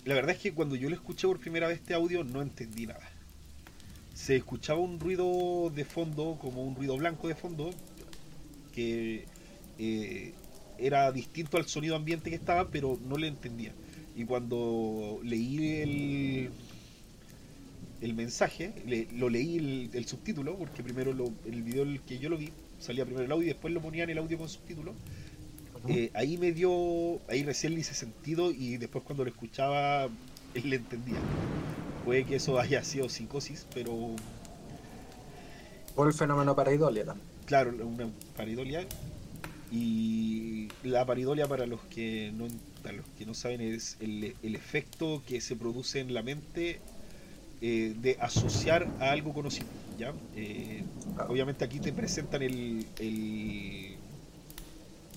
la 0.05 0.13
verdad 0.13 0.35
es 0.35 0.41
que 0.41 0.53
cuando 0.53 0.75
yo 0.75 0.89
lo 0.89 0.95
escuché 0.95 1.27
por 1.27 1.39
primera 1.39 1.67
vez 1.67 1.79
este 1.79 1.95
audio 1.95 2.23
no 2.23 2.41
entendí 2.41 2.85
nada. 2.85 3.09
Se 4.13 4.35
escuchaba 4.35 4.79
un 4.79 4.99
ruido 4.99 5.71
de 5.73 5.85
fondo, 5.85 6.37
como 6.39 6.63
un 6.63 6.75
ruido 6.75 6.95
blanco 6.97 7.27
de 7.27 7.35
fondo, 7.35 7.71
que 8.73 9.25
era 10.77 11.11
distinto 11.11 11.57
al 11.57 11.67
sonido 11.67 11.95
ambiente 11.95 12.29
que 12.29 12.35
estaba, 12.35 12.69
pero 12.69 12.99
no 13.07 13.17
le 13.17 13.27
entendía. 13.27 13.73
Y 14.17 14.25
cuando 14.25 15.19
leí 15.23 15.75
el, 15.81 16.49
el 18.01 18.13
mensaje, 18.15 18.73
lo 19.13 19.29
leí 19.29 19.89
el, 19.93 20.05
subtítulo, 20.05 20.57
porque 20.57 20.83
primero 20.83 21.11
el 21.45 21.63
video 21.63 21.83
el 21.83 22.01
que 22.01 22.19
yo 22.19 22.27
lo 22.27 22.37
vi, 22.37 22.49
salía 22.79 23.05
primero 23.05 23.25
el 23.25 23.31
audio 23.31 23.45
y 23.45 23.49
después 23.49 23.73
lo 23.73 23.81
ponían 23.81 24.09
el 24.09 24.17
audio 24.17 24.37
con 24.37 24.49
subtítulo 24.49 24.93
eh, 25.87 26.11
ahí 26.13 26.37
me 26.37 26.51
dio, 26.51 27.19
ahí 27.29 27.43
recién 27.43 27.73
le 27.73 27.79
hice 27.79 27.93
sentido 27.93 28.51
y 28.51 28.77
después 28.77 29.03
cuando 29.03 29.23
lo 29.23 29.29
escuchaba, 29.29 30.05
él 30.53 30.69
le 30.69 30.77
entendía. 30.77 31.17
Puede 32.03 32.25
que 32.25 32.35
eso 32.35 32.59
haya 32.59 32.83
sido 32.83 33.09
psicosis, 33.09 33.67
pero... 33.73 34.15
Por 35.95 36.07
el 36.07 36.13
fenómeno 36.13 36.55
pareidolia 36.55 37.05
también. 37.05 37.27
Claro, 37.45 37.71
una 37.85 38.09
pareidolia. 38.35 38.85
Y 39.71 40.69
la 40.83 41.05
paridolia 41.05 41.47
para 41.47 41.65
los 41.65 41.81
que 41.85 42.31
no, 42.33 42.47
para 42.87 42.99
los 42.99 43.05
que 43.17 43.25
no 43.25 43.33
saben 43.33 43.59
es 43.59 43.97
el, 43.99 44.33
el 44.41 44.55
efecto 44.55 45.21
que 45.27 45.41
se 45.41 45.57
produce 45.57 45.99
en 45.99 46.13
la 46.13 46.23
mente 46.23 46.79
eh, 47.59 47.93
de 47.99 48.17
asociar 48.21 48.87
a 49.01 49.11
algo 49.11 49.33
conocido. 49.33 49.67
¿ya? 49.99 50.13
Eh, 50.37 50.85
obviamente 51.27 51.65
aquí 51.65 51.81
te 51.81 51.91
presentan 51.91 52.43
el, 52.43 52.87
el, 52.99 53.97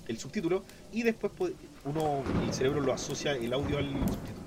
el, 0.09 0.19
subtítulo 0.19 0.65
y 0.93 1.05
después 1.05 1.31
uno, 1.85 2.25
el 2.45 2.53
cerebro 2.53 2.81
lo 2.81 2.93
asocia 2.93 3.37
el 3.37 3.53
audio 3.53 3.79
al 3.79 3.89
subtítulo. 3.89 4.41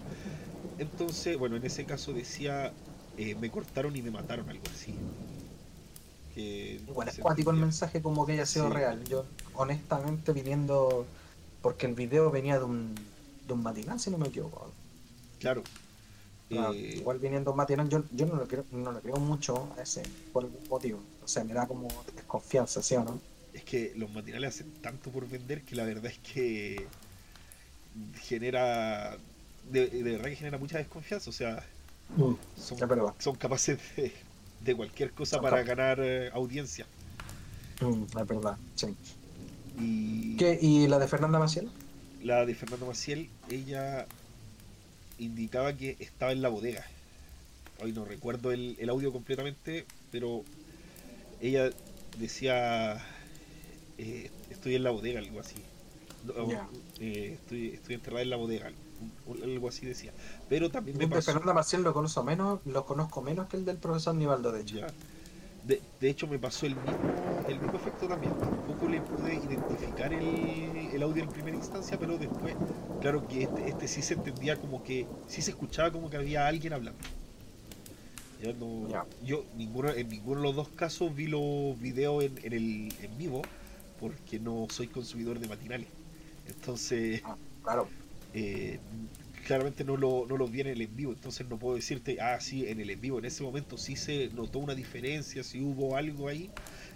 Entonces, 0.79 1.37
bueno, 1.37 1.55
en 1.55 1.65
ese 1.65 1.85
caso 1.85 2.11
decía, 2.11 2.73
eh, 3.17 3.35
me 3.35 3.49
cortaron 3.49 3.95
y 3.95 4.01
me 4.01 4.11
mataron, 4.11 4.49
algo 4.49 4.63
así. 4.69 4.95
Igual 6.35 7.07
es 7.07 7.19
cuático 7.19 7.51
el 7.51 7.57
mensaje 7.57 8.01
como 8.01 8.25
que 8.25 8.33
haya 8.33 8.45
sido 8.45 8.69
real. 8.69 9.01
Yo, 9.05 9.23
honestamente, 9.53 10.33
viniendo, 10.33 11.05
porque 11.61 11.85
el 11.85 11.93
video 11.93 12.31
venía 12.31 12.57
de 12.57 12.65
un, 12.65 12.95
de 13.47 13.53
un 13.53 13.63
matinal, 13.63 13.99
si 13.99 14.09
no 14.09 14.17
me 14.17 14.27
equivoco. 14.27 14.71
Claro, 15.39 15.63
eh, 16.49 16.95
igual 16.97 17.19
viniendo 17.19 17.53
matinal, 17.53 17.89
yo, 17.89 18.03
yo 18.11 18.25
no, 18.25 18.39
le 18.39 18.47
creo, 18.47 18.65
no 18.71 18.91
le 18.91 18.99
creo 18.99 19.15
mucho 19.17 19.73
a 19.77 19.81
ese, 19.81 20.03
por 20.31 20.43
algún 20.43 20.67
motivo. 20.69 20.99
O 21.23 21.27
sea, 21.27 21.43
me 21.43 21.53
da 21.53 21.67
como 21.67 21.87
desconfianza, 22.15 22.81
¿sí 22.81 22.95
o 22.95 23.03
no? 23.03 23.19
Es 23.53 23.63
que 23.63 23.93
los 23.95 24.11
matinales 24.11 24.55
hacen 24.55 24.71
tanto 24.81 25.09
por 25.09 25.27
vender 25.27 25.61
que 25.63 25.75
la 25.75 25.85
verdad 25.85 26.11
es 26.11 26.19
que 26.19 26.87
genera. 28.21 29.17
De, 29.71 29.87
verdad 30.03 30.25
que 30.25 30.35
genera 30.35 30.57
mucha 30.57 30.77
desconfianza. 30.77 31.29
O 31.29 31.33
sea, 31.33 31.63
mm, 32.17 32.33
son, 32.57 33.35
capaces 33.35 33.79
de, 34.59 34.75
cualquier 34.75 35.11
cosa 35.11 35.39
para 35.39 35.63
ganar 35.63 35.99
eh, 36.01 36.29
audiencia. 36.33 36.85
Mm, 37.81 38.03
es 38.03 38.27
verdad, 38.27 38.57
sí. 38.75 38.95
Y... 39.79 40.37
¿Qué? 40.37 40.59
¿Y 40.61 40.87
la 40.87 40.99
de 40.99 41.07
Fernanda 41.07 41.39
Maciel? 41.39 41.69
La 42.21 42.45
de 42.45 42.55
Fernanda 42.55 42.85
Maciel, 42.85 43.29
ella 43.49 44.05
indicaba 45.17 45.73
que 45.73 45.97
estaba 45.99 46.31
en 46.31 46.41
la 46.41 46.49
bodega. 46.49 46.83
Hoy 47.81 47.91
no 47.91 48.05
recuerdo 48.05 48.51
el, 48.51 48.89
audio 48.89 49.11
completamente, 49.11 49.85
pero 50.11 50.43
ella 51.41 51.69
decía, 52.17 53.03
eh, 53.97 54.31
estoy 54.49 54.75
en 54.75 54.83
la 54.83 54.91
bodega, 54.91 55.19
algo 55.19 55.39
así. 55.39 55.55
Eh, 56.99 57.33
estoy, 57.33 57.69
estoy 57.69 57.95
enterrada 57.95 58.21
en 58.21 58.29
la 58.29 58.37
bodega, 58.37 58.71
algo 59.27 59.67
así 59.67 59.85
decía. 59.85 60.13
Pero 60.49 60.69
también 60.69 60.97
me 60.97 61.07
pasó... 61.07 61.31
Fernanda 61.33 61.53
Marcial 61.53 61.83
lo 61.83 61.93
conozco 61.93 62.23
menos, 62.23 62.59
lo 62.65 62.85
conozco 62.85 63.21
menos 63.21 63.49
que 63.49 63.57
el 63.57 63.65
del 63.65 63.77
profesor 63.77 64.15
Nivaldo, 64.15 64.51
de 64.51 64.61
hecho. 64.61 64.77
De, 65.65 65.81
de, 65.99 66.09
hecho 66.09 66.27
me 66.27 66.39
pasó 66.39 66.65
el 66.65 66.75
mismo, 66.75 66.97
el 67.47 67.59
mismo 67.59 67.77
efecto 67.77 68.07
también. 68.07 68.33
Tampoco 68.37 68.87
le 68.87 69.01
pude 69.01 69.35
identificar 69.35 70.13
el, 70.13 70.89
el, 70.93 71.03
audio 71.03 71.23
en 71.23 71.29
primera 71.29 71.57
instancia, 71.57 71.97
pero 71.99 72.17
después, 72.17 72.55
claro 73.01 73.27
que 73.27 73.43
este, 73.43 73.69
este 73.69 73.87
sí 73.87 74.01
se 74.01 74.15
entendía 74.15 74.57
como 74.57 74.83
que, 74.83 75.07
sí 75.27 75.41
se 75.41 75.51
escuchaba 75.51 75.91
como 75.91 76.09
que 76.09 76.17
había 76.17 76.47
alguien 76.47 76.73
hablando. 76.73 76.99
Yo 79.23 79.45
ninguno, 79.55 79.89
en 79.91 80.09
ninguno 80.09 80.41
de 80.41 80.47
los 80.47 80.55
dos 80.55 80.69
casos 80.69 81.15
vi 81.15 81.27
los 81.27 81.79
videos 81.79 82.25
en, 82.25 82.37
en, 82.43 82.53
el, 82.53 82.93
en 83.01 83.17
vivo, 83.17 83.41
porque 83.99 84.37
no 84.39 84.67
soy 84.69 84.87
consumidor 84.87 85.39
de 85.39 85.47
matinales. 85.47 85.87
Entonces, 86.47 87.21
ah, 87.23 87.37
claro. 87.63 87.87
Eh, 88.33 88.79
claramente 89.45 89.83
no 89.83 89.97
lo, 89.97 90.25
no 90.27 90.47
vi 90.47 90.61
en 90.61 90.67
el 90.67 90.81
en 90.81 90.95
vivo, 90.95 91.11
entonces 91.11 91.47
no 91.47 91.57
puedo 91.57 91.75
decirte, 91.75 92.19
ah, 92.19 92.39
sí, 92.39 92.67
en 92.67 92.79
el 92.79 92.89
en 92.89 92.99
vivo, 92.99 93.19
en 93.19 93.25
ese 93.25 93.43
momento 93.43 93.77
sí 93.77 93.95
se 93.95 94.29
notó 94.33 94.59
una 94.59 94.73
diferencia, 94.73 95.43
si 95.43 95.61
hubo 95.61 95.95
algo 95.95 96.27
ahí, 96.27 96.49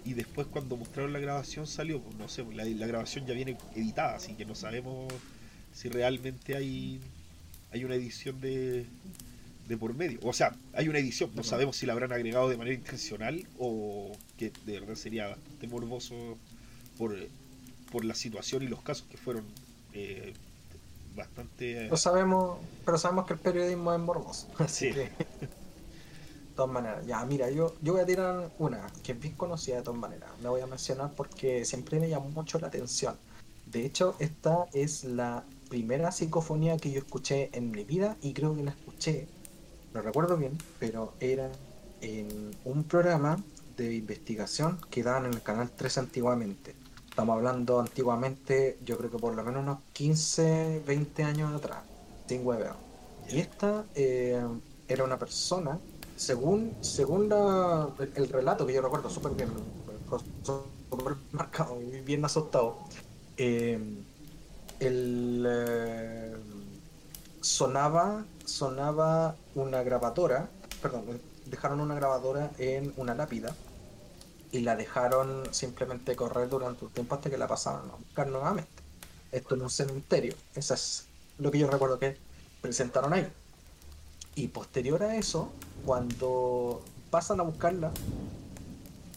y 0.04 0.14
después 0.14 0.46
cuando 0.46 0.76
mostraron 0.76 1.12
la 1.12 1.18
grabación 1.18 1.66
salió, 1.66 2.00
pues, 2.00 2.16
no 2.16 2.28
sé, 2.28 2.44
la, 2.52 2.86
grabación 2.86 3.26
ya 3.26 3.34
viene 3.34 3.56
editada, 3.74 4.16
así 4.16 4.34
que 4.34 4.44
no 4.44 4.54
sabemos 4.54 5.12
si 5.72 5.88
realmente 5.88 6.56
hay, 6.56 7.00
hay 7.72 7.84
una 7.84 7.94
edición 7.94 8.40
de, 8.40 8.86
de 9.68 9.76
por 9.76 9.94
medio. 9.94 10.18
O 10.22 10.32
sea, 10.32 10.54
hay 10.72 10.88
una 10.88 10.98
edición, 10.98 11.30
no 11.34 11.42
sabemos 11.42 11.76
si 11.76 11.86
la 11.86 11.92
habrán 11.92 12.12
agregado 12.12 12.48
de 12.48 12.56
manera 12.56 12.74
intencional 12.74 13.46
o 13.58 14.12
que 14.36 14.52
de 14.64 14.80
verdad 14.80 14.94
sería 14.94 15.28
bastante 15.28 15.68
morboso 15.68 16.38
por, 16.96 17.14
por 17.92 18.04
la 18.04 18.14
situación 18.14 18.62
y 18.62 18.66
los 18.66 18.82
casos 18.82 19.06
que 19.10 19.16
fueron 19.16 19.44
eh, 19.92 20.32
bastante... 21.14 21.88
Lo 21.88 21.96
sabemos, 21.96 22.58
pero 22.84 22.98
sabemos 22.98 23.26
que 23.26 23.34
el 23.34 23.38
periodismo 23.40 23.92
es 23.92 24.00
morboso. 24.00 24.48
Así 24.58 24.92
que, 24.92 25.10
todas 26.58 26.72
maneras, 26.72 27.06
ya, 27.06 27.24
mira, 27.24 27.48
yo, 27.50 27.72
yo 27.80 27.92
voy 27.92 28.02
a 28.02 28.04
tirar 28.06 28.50
una 28.58 28.84
que 29.04 29.12
es 29.12 29.20
bien 29.20 29.34
conocida 29.34 29.76
de 29.76 29.82
todas 29.82 30.00
maneras. 30.00 30.28
La 30.42 30.50
voy 30.50 30.60
a 30.60 30.66
mencionar 30.66 31.12
porque 31.14 31.64
siempre 31.64 32.00
me 32.00 32.08
llamó 32.08 32.30
mucho 32.30 32.58
la 32.58 32.66
atención. 32.66 33.14
De 33.64 33.86
hecho, 33.86 34.16
esta 34.18 34.66
es 34.72 35.04
la 35.04 35.44
primera 35.70 36.10
psicofonía 36.10 36.76
que 36.76 36.90
yo 36.90 36.98
escuché 36.98 37.50
en 37.52 37.70
mi 37.70 37.84
vida 37.84 38.16
y 38.22 38.32
creo 38.32 38.56
que 38.56 38.64
la 38.64 38.72
escuché, 38.72 39.28
no 39.94 40.02
recuerdo 40.02 40.36
bien, 40.36 40.58
pero 40.80 41.12
era 41.20 41.48
en 42.00 42.50
un 42.64 42.82
programa 42.82 43.40
de 43.76 43.94
investigación 43.94 44.80
que 44.90 45.04
daban 45.04 45.26
en 45.26 45.34
el 45.34 45.42
canal 45.42 45.70
3 45.70 45.98
antiguamente. 45.98 46.74
Estamos 47.08 47.36
hablando 47.36 47.78
antiguamente, 47.78 48.78
yo 48.84 48.98
creo 48.98 49.12
que 49.12 49.18
por 49.18 49.36
lo 49.36 49.44
menos 49.44 49.62
unos 49.62 49.78
15, 49.92 50.82
20 50.84 51.22
años 51.22 51.54
atrás, 51.54 51.84
sin 52.26 52.44
hueveo. 52.44 52.74
Y 53.30 53.38
esta 53.38 53.84
eh, 53.94 54.42
era 54.88 55.04
una 55.04 55.18
persona, 55.18 55.78
según, 56.18 56.76
según 56.80 57.32
el, 58.14 58.28
relato 58.28 58.66
que 58.66 58.74
yo 58.74 58.82
recuerdo 58.82 59.08
súper 59.08 59.32
bien, 59.32 59.50
marcado 61.30 61.80
y 61.80 62.00
bien 62.00 62.24
asustado, 62.24 62.78
eh, 63.36 63.78
eh, 64.80 66.36
sonaba, 67.40 68.24
sonaba 68.44 69.36
una 69.54 69.82
grabadora, 69.84 70.50
perdón, 70.82 71.20
dejaron 71.46 71.80
una 71.80 71.94
grabadora 71.94 72.50
en 72.58 72.92
una 72.96 73.14
lápida 73.14 73.54
y 74.50 74.60
la 74.60 74.74
dejaron 74.74 75.44
simplemente 75.52 76.16
correr 76.16 76.48
durante 76.48 76.84
un 76.84 76.90
tiempo 76.90 77.14
hasta 77.14 77.30
que 77.30 77.38
la 77.38 77.46
pasaron 77.46 77.90
a 77.90 77.94
buscar 77.94 78.26
nuevamente. 78.26 78.70
Esto 79.30 79.54
en 79.54 79.62
un 79.62 79.70
cementerio. 79.70 80.34
Eso 80.54 80.74
es 80.74 81.06
lo 81.38 81.50
que 81.50 81.58
yo 81.58 81.70
recuerdo 81.70 81.98
que 81.98 82.16
presentaron 82.60 83.12
ahí. 83.12 83.30
Y 84.34 84.48
posterior 84.48 85.02
a 85.02 85.16
eso, 85.16 85.52
cuando 85.84 86.82
pasan 87.10 87.40
a 87.40 87.42
buscarla 87.42 87.92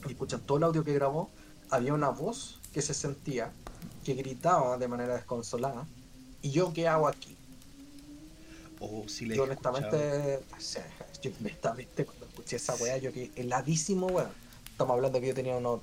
y 0.07 0.11
escuchan 0.11 0.41
todo 0.41 0.57
el 0.57 0.63
audio 0.63 0.83
que 0.83 0.93
grabó, 0.93 1.29
había 1.69 1.93
una 1.93 2.09
voz 2.09 2.59
que 2.73 2.81
se 2.81 2.93
sentía, 2.93 3.51
que 4.03 4.13
gritaba 4.13 4.77
de 4.77 4.87
manera 4.87 5.15
desconsolada. 5.15 5.85
¿Y 6.41 6.51
yo 6.51 6.73
qué 6.73 6.87
hago 6.87 7.07
aquí? 7.07 7.37
Oh, 8.79 9.03
si 9.07 9.27
yo 9.27 9.43
honestamente, 9.43 10.39
yo 11.21 11.31
honestamente 11.39 12.05
cuando 12.05 12.25
escuché 12.25 12.55
esa 12.55 12.75
weá, 12.75 12.97
yo 12.97 13.13
que 13.13 13.31
heladísimo 13.35 14.07
weón 14.07 14.41
Estamos 14.81 14.95
hablando 14.95 15.21
que 15.21 15.27
yo 15.27 15.35
tenía 15.35 15.55
unos. 15.57 15.81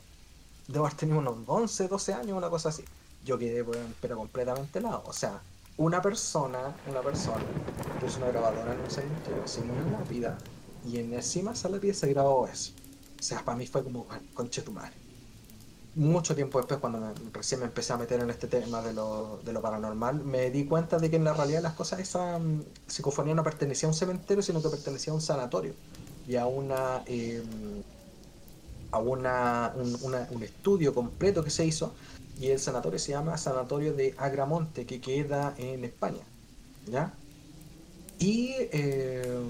Debo 0.67 0.85
haber 0.85 0.99
tenido 0.99 1.21
unos 1.21 1.37
11, 1.47 1.87
12 1.87 2.15
años, 2.15 2.37
una 2.37 2.51
cosa 2.51 2.71
así. 2.71 2.83
Yo 3.25 3.39
quedé, 3.39 3.65
pero 4.01 4.17
completamente 4.17 4.81
lado. 4.81 5.05
O 5.07 5.13
sea, 5.13 5.41
una 5.77 6.03
persona, 6.03 6.75
una 6.91 7.01
persona, 7.01 7.45
puso 8.01 8.19
una 8.19 8.27
grabadora 8.27 8.75
en 8.75 8.81
un 8.81 8.91
cementerio, 8.91 9.47
sin 9.47 9.71
una 9.71 9.99
lápida, 9.99 10.37
y 10.89 10.99
en 10.99 11.13
encima 11.13 11.53
lápida 11.71 11.95
se 11.95 12.09
grabó 12.09 12.47
eso. 12.47 12.73
O 13.19 13.23
sea, 13.23 13.45
para 13.45 13.57
mí 13.57 13.67
fue 13.67 13.83
como, 13.85 14.07
conche 14.35 14.63
tu 14.63 14.73
madre. 14.73 14.93
Mucho 15.95 16.35
tiempo 16.35 16.59
después, 16.59 16.79
cuando 16.79 17.13
recién 17.33 17.61
me 17.61 17.67
empecé 17.67 17.93
a 17.93 17.97
meter 17.97 18.21
en 18.21 18.31
este 18.31 18.47
tema 18.47 18.81
de 18.83 18.93
lo, 18.93 19.41
de 19.45 19.53
lo 19.53 19.61
paranormal, 19.61 20.25
me 20.25 20.51
di 20.51 20.65
cuenta 20.65 20.99
de 20.99 21.11
que 21.11 21.17
en 21.17 21.25
la 21.25 21.35
realidad 21.35 21.63
las 21.63 21.75
cosas, 21.75 21.99
esa 21.99 22.39
mm, 22.39 22.63
psicofonía 22.87 23.35
no 23.35 23.43
pertenecía 23.43 23.89
a 23.89 23.91
un 23.91 23.97
cementerio, 23.97 24.43
sino 24.43 24.63
que 24.63 24.69
pertenecía 24.69 25.13
a 25.13 25.17
un 25.17 25.23
sanatorio 25.23 25.75
y 26.27 26.37
a 26.37 26.47
una. 26.47 27.03
Eh, 27.07 27.43
a 28.91 28.99
una, 29.01 29.75
un, 29.77 30.43
estudio 30.43 30.95
completo 30.95 31.45
que 31.45 31.51
se 31.51 31.63
hizo 31.67 31.93
y 32.41 32.47
el 32.47 32.59
sanatorio 32.59 32.99
se 32.99 33.13
llama 33.13 33.37
Sanatorio 33.37 33.93
de 33.93 34.15
Agramonte, 34.17 34.87
que 34.87 34.99
queda 34.99 35.55
en 35.59 35.85
España. 35.85 36.23
¿Ya? 36.87 37.13
Y 38.19 38.55
eh, 38.59 39.41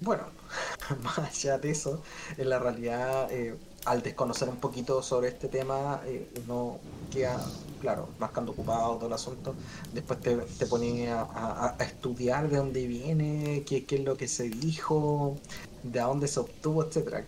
bueno, 0.00 0.24
más 1.02 1.18
allá 1.18 1.58
de 1.58 1.70
eso, 1.70 2.02
en 2.36 2.48
la 2.48 2.58
realidad, 2.58 3.30
eh, 3.30 3.56
al 3.84 4.02
desconocer 4.02 4.48
un 4.48 4.56
poquito 4.56 5.02
sobre 5.02 5.28
este 5.28 5.48
tema, 5.48 6.00
eh, 6.06 6.28
uno 6.44 6.78
queda, 7.12 7.44
claro, 7.80 8.08
marcando 8.18 8.52
ocupado 8.52 8.96
todo 8.96 9.06
el 9.06 9.12
asunto. 9.12 9.54
Después 9.92 10.20
te, 10.20 10.36
te 10.36 10.66
pones 10.66 11.10
a, 11.10 11.76
estudiar 11.80 12.48
de 12.48 12.56
dónde 12.56 12.86
viene, 12.86 13.64
qué, 13.66 13.84
qué, 13.84 13.96
es 13.96 14.04
lo 14.04 14.16
que 14.16 14.28
se 14.28 14.48
dijo, 14.48 15.36
de 15.82 16.00
dónde 16.00 16.28
se 16.28 16.40
obtuvo, 16.40 16.84
etcétera 16.84 17.24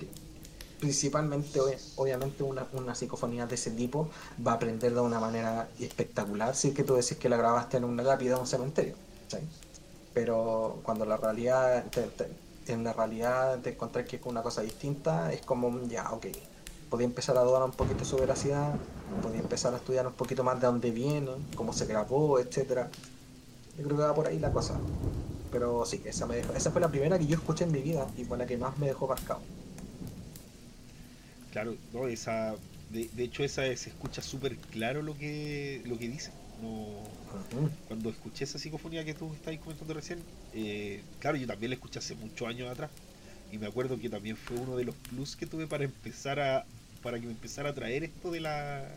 principalmente, 0.79 1.61
obviamente, 1.97 2.43
una, 2.43 2.67
una, 2.73 2.95
psicofonía 2.95 3.47
de 3.47 3.55
ese 3.55 3.71
tipo 3.71 4.11
va 4.47 4.53
a 4.53 4.55
aprender 4.57 4.93
de 4.95 5.01
una 5.01 5.19
manera 5.19 5.69
espectacular 5.81 6.55
si 6.55 6.69
es 6.69 6.75
que 6.75 6.85
tú 6.85 6.95
decís 6.95 7.17
que 7.17 7.29
la 7.29 7.37
grabaste 7.37 7.79
en 7.79 7.85
una 7.85 8.03
lápida 8.03 8.35
de 8.35 8.41
un 8.41 8.47
cementerio. 8.47 8.95
Pero 10.15 10.81
cuando 10.83 11.05
la 11.05 11.17
realidad, 11.17 11.85
en 12.69 12.85
la 12.85 12.93
realidad 12.93 13.61
te 13.61 13.71
encontrás 13.71 14.07
que 14.07 14.17
es 14.17 14.23
una 14.25 14.43
cosa 14.43 14.63
distinta, 14.63 15.33
es 15.33 15.41
como, 15.43 15.83
ya, 15.87 16.11
ok, 16.13 16.27
podía 16.91 17.07
empezar 17.07 17.37
a 17.37 17.43
dudar 17.43 17.63
un 17.63 17.73
poquito 17.73 18.05
su 18.05 18.17
veracidad, 18.17 18.75
podía 19.23 19.41
empezar 19.41 19.75
a 19.75 19.77
estudiar 19.77 20.07
un 20.07 20.13
poquito 20.13 20.45
más 20.45 20.61
de 20.61 20.67
dónde 20.67 20.91
viene, 20.91 21.31
cómo 21.55 21.73
se 21.73 21.87
grabó, 21.87 22.39
etcétera 22.39 22.89
Yo 23.79 23.85
creo 23.85 23.97
que 23.97 24.03
va 24.03 24.15
por 24.15 24.27
ahí 24.27 24.39
la 24.39 24.53
cosa. 24.53 24.75
Pero 25.51 25.87
sí, 25.87 26.03
esa, 26.05 26.27
me 26.27 26.41
esa 26.41 26.71
fue 26.71 26.81
la 26.81 26.89
primera 26.89 27.19
que 27.19 27.27
yo 27.27 27.37
escuché 27.37 27.65
en 27.65 27.73
mi 27.73 27.81
vida 27.81 28.07
y 28.17 28.25
fue 28.25 28.37
la 28.37 28.47
que 28.47 28.57
más 28.57 28.77
me 28.79 28.87
dejó 28.87 29.07
marcado. 29.07 29.41
Claro, 31.53 31.75
no, 31.93 32.07
esa, 32.09 32.55
de, 32.91 33.09
de 33.13 33.25
hecho 33.25 33.43
esa 33.43 33.63
se 33.63 33.91
escucha 33.91 34.23
súper 34.23 34.57
claro 34.59 35.03
lo 35.03 35.17
que, 35.17 35.83
lo 35.87 35.99
que 35.99 36.09
dice. 36.09 36.31
No, 36.61 36.89
Cuando 37.89 38.11
escuché 38.11 38.45
esa 38.45 38.59
psicofonía 38.59 39.05
que 39.05 39.15
tú 39.15 39.33
estabas 39.33 39.59
comentando 39.61 39.95
recién, 39.95 40.21
eh, 40.55 41.03
claro, 41.19 41.37
yo 41.37 41.47
también 41.47 41.71
la 41.71 41.75
escuché 41.75 41.99
hace 41.99 42.15
muchos 42.15 42.47
años 42.49 42.71
atrás. 42.71 42.91
Y 43.53 43.59
me 43.59 43.67
acuerdo 43.67 43.99
que 43.99 44.09
también 44.09 44.37
fue 44.37 44.57
uno 44.57 44.77
de 44.77 44.85
los 44.85 44.95
plus 44.95 45.37
que 45.37 45.47
tuve 45.47 45.67
para 45.67 45.85
empezar 45.85 46.41
a. 46.41 46.67
para 47.03 47.19
que 47.21 47.27
me 47.27 47.33
empezara 47.33 47.71
a 47.71 47.75
traer 47.75 48.05
esto 48.05 48.31
de 48.31 48.41
la. 48.41 48.89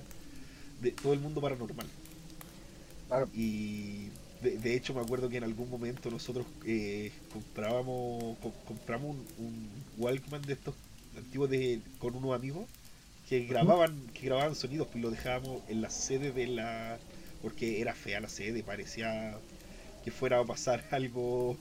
de 0.81 0.91
todo 0.91 1.13
el 1.13 1.19
mundo 1.19 1.41
paranormal. 1.41 1.87
Y 3.33 4.09
de, 4.41 4.75
hecho 4.75 4.93
me 4.93 5.01
acuerdo 5.01 5.29
que 5.29 5.37
en 5.37 5.43
algún 5.43 5.69
momento 5.69 6.09
nosotros 6.09 6.45
eh, 6.65 7.11
comprábamos 7.33 8.37
compramos 8.65 9.17
un, 9.37 9.69
Walkman 9.97 10.41
de 10.43 10.53
estos 10.53 10.75
antiguos 11.17 11.49
de 11.49 11.81
con 11.97 12.15
unos 12.15 12.33
amigos 12.33 12.65
que 13.27 13.45
grababan 13.45 13.99
que 14.13 14.27
grababan 14.27 14.55
sonidos 14.55 14.87
y 14.95 14.99
lo 14.99 15.11
dejábamos 15.11 15.61
en 15.67 15.81
la 15.81 15.89
sede 15.89 16.31
de 16.31 16.47
la 16.47 16.99
porque 17.41 17.81
era 17.81 17.93
fea 17.93 18.19
la 18.19 18.29
sede 18.29 18.63
parecía 18.63 19.37
que 20.03 20.11
fuera 20.11 20.39
a 20.39 20.45
pasar 20.45 20.83
algo 20.91 21.57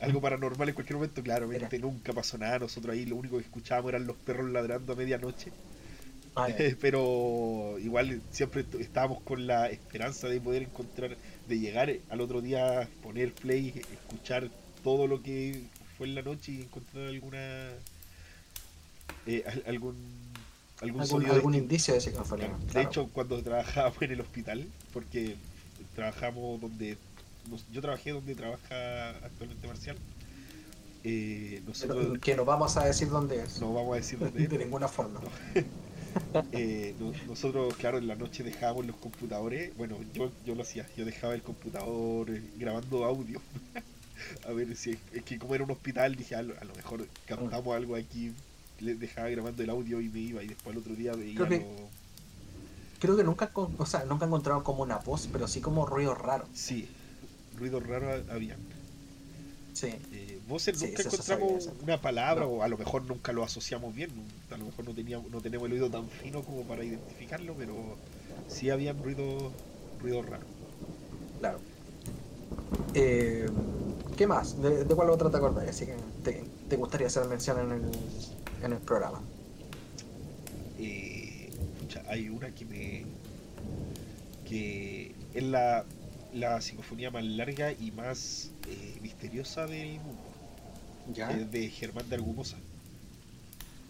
algo 0.00 0.20
paranormal 0.20 0.68
en 0.68 0.74
cualquier 0.74 0.96
momento. 0.96 1.22
Claramente 1.22 1.78
nunca 1.78 2.12
pasó 2.12 2.38
nada. 2.38 2.58
Nosotros 2.58 2.94
ahí 2.94 3.06
lo 3.06 3.16
único 3.16 3.36
que 3.36 3.44
escuchábamos 3.44 3.90
eran 3.90 4.06
los 4.06 4.16
perros 4.16 4.50
ladrando 4.50 4.92
a 4.92 4.96
medianoche. 4.96 5.52
Ah, 6.36 6.48
pero 6.80 7.76
igual 7.78 8.20
siempre 8.30 8.64
estábamos 8.80 9.20
con 9.22 9.46
la 9.46 9.68
esperanza 9.68 10.28
de 10.28 10.40
poder 10.40 10.62
encontrar 10.62 11.16
de 11.48 11.58
llegar 11.58 11.92
al 12.10 12.20
otro 12.20 12.40
día, 12.40 12.88
poner 13.02 13.32
play, 13.32 13.68
escuchar 13.92 14.50
todo 14.82 15.06
lo 15.06 15.22
que 15.22 15.62
fue 15.96 16.08
en 16.08 16.16
la 16.16 16.22
noche 16.22 16.52
y 16.52 16.62
encontrar 16.62 17.06
alguna 17.06 17.70
eh, 19.26 19.44
algún 19.66 19.94
algún, 20.80 21.26
algún, 21.30 21.54
indicio 21.54 21.94
de 21.94 21.98
ese 21.98 22.12
De 22.72 22.82
hecho, 22.82 23.08
cuando 23.12 23.42
trabajábamos 23.42 24.02
en 24.02 24.12
el 24.12 24.20
hospital, 24.20 24.66
porque 24.92 25.36
trabajamos 25.94 26.60
donde 26.60 26.96
yo 27.72 27.80
trabajé 27.80 28.10
donde 28.10 28.34
trabaja 28.34 29.10
actualmente 29.10 29.66
Marcial. 29.66 29.96
Eh, 31.06 31.60
nosotros, 31.66 32.18
que 32.18 32.34
no 32.34 32.44
vamos 32.46 32.76
a 32.76 32.84
decir 32.86 33.08
dónde 33.08 33.42
es. 33.42 33.60
No 33.60 33.74
vamos 33.74 33.92
a 33.92 33.96
decir 33.96 34.18
dónde 34.18 34.44
es. 34.44 34.50
De 34.50 34.58
ninguna 34.58 34.88
forma. 34.88 35.20
Eh, 36.52 36.94
nosotros, 37.26 37.74
claro, 37.74 37.98
en 37.98 38.06
la 38.06 38.14
noche 38.14 38.44
dejábamos 38.44 38.86
los 38.86 38.94
computadores. 38.94 39.76
Bueno, 39.76 39.96
yo, 40.14 40.30
yo 40.46 40.54
lo 40.54 40.62
hacía, 40.62 40.86
yo 40.96 41.04
dejaba 41.04 41.34
el 41.34 41.42
computador 41.42 42.30
eh, 42.30 42.40
grabando 42.56 43.04
audio. 43.04 43.40
a 44.48 44.52
ver 44.52 44.76
si 44.76 44.96
es 45.12 45.22
que 45.24 45.40
como 45.40 45.56
era 45.56 45.64
un 45.64 45.72
hospital, 45.72 46.14
dije 46.14 46.36
a 46.36 46.42
lo, 46.42 46.54
mejor 46.76 47.06
captamos 47.26 47.74
algo 47.74 47.96
aquí. 47.96 48.32
Le 48.80 48.94
dejaba 48.94 49.28
grabando 49.28 49.62
el 49.62 49.70
audio 49.70 50.00
y 50.00 50.08
me 50.08 50.20
iba. 50.20 50.42
Y 50.42 50.48
después 50.48 50.74
el 50.74 50.82
otro 50.82 50.94
día 50.94 51.12
veía. 51.12 51.36
Creo 51.36 51.48
que, 51.48 51.66
creo 52.98 53.16
que 53.16 53.24
nunca, 53.24 53.50
o 53.54 53.86
sea, 53.86 54.04
nunca 54.04 54.26
encontraron 54.26 54.62
como 54.62 54.82
una 54.82 54.98
voz, 54.98 55.28
pero 55.32 55.48
sí 55.48 55.60
como 55.60 55.86
ruido 55.86 56.14
raro. 56.14 56.46
Sí, 56.54 56.88
ruido 57.58 57.80
raro 57.80 58.22
había. 58.30 58.56
Sí. 59.72 59.88
Eh, 60.12 60.40
vos 60.48 60.66
nunca 60.80 61.02
encontramos 61.02 61.70
una 61.82 62.00
palabra 62.00 62.46
o 62.46 62.62
a 62.62 62.68
lo 62.68 62.78
mejor 62.78 63.04
nunca 63.04 63.32
lo 63.32 63.42
asociamos 63.42 63.94
bien, 63.94 64.10
a 64.50 64.56
lo 64.56 64.66
mejor 64.66 64.84
no 64.84 64.94
teníamos, 64.94 65.30
no 65.30 65.40
tenemos 65.40 65.66
el 65.66 65.72
oído 65.72 65.90
tan 65.90 66.08
fino 66.08 66.42
como 66.42 66.62
para 66.62 66.84
identificarlo, 66.84 67.54
pero 67.58 67.74
sí 68.48 68.70
había 68.70 68.92
ruido, 68.92 69.52
ruido 70.00 70.22
raro. 70.22 70.44
Claro. 71.40 71.58
Eh, 72.94 73.46
¿Qué 74.16 74.26
más? 74.26 74.60
¿De, 74.62 74.84
cuál 74.94 75.10
otra 75.10 75.30
te 75.30 75.36
acordás? 75.36 75.68
Así 75.68 75.86
que 75.86 75.96
te, 76.68 76.76
gustaría 76.76 77.08
hacer 77.08 77.26
mención 77.26 77.58
en 77.60 77.72
el, 77.72 77.90
en 78.64 78.72
el 78.72 78.80
programa. 78.80 79.20
Eh, 80.78 81.50
hay 82.08 82.28
una 82.28 82.50
que 82.50 82.64
me 82.64 83.04
que 84.48 85.14
es 85.32 85.42
la 85.42 85.84
la 86.34 86.60
psicofonía 86.60 87.10
más 87.10 87.24
larga 87.24 87.72
y 87.72 87.92
más 87.92 88.50
eh, 88.68 88.98
misteriosa 89.00 89.66
del 89.66 90.00
mundo. 90.00 90.22
¿Ya? 91.12 91.28
de 91.28 91.68
Germán 91.68 92.08
de 92.08 92.16
Argumosa. 92.16 92.56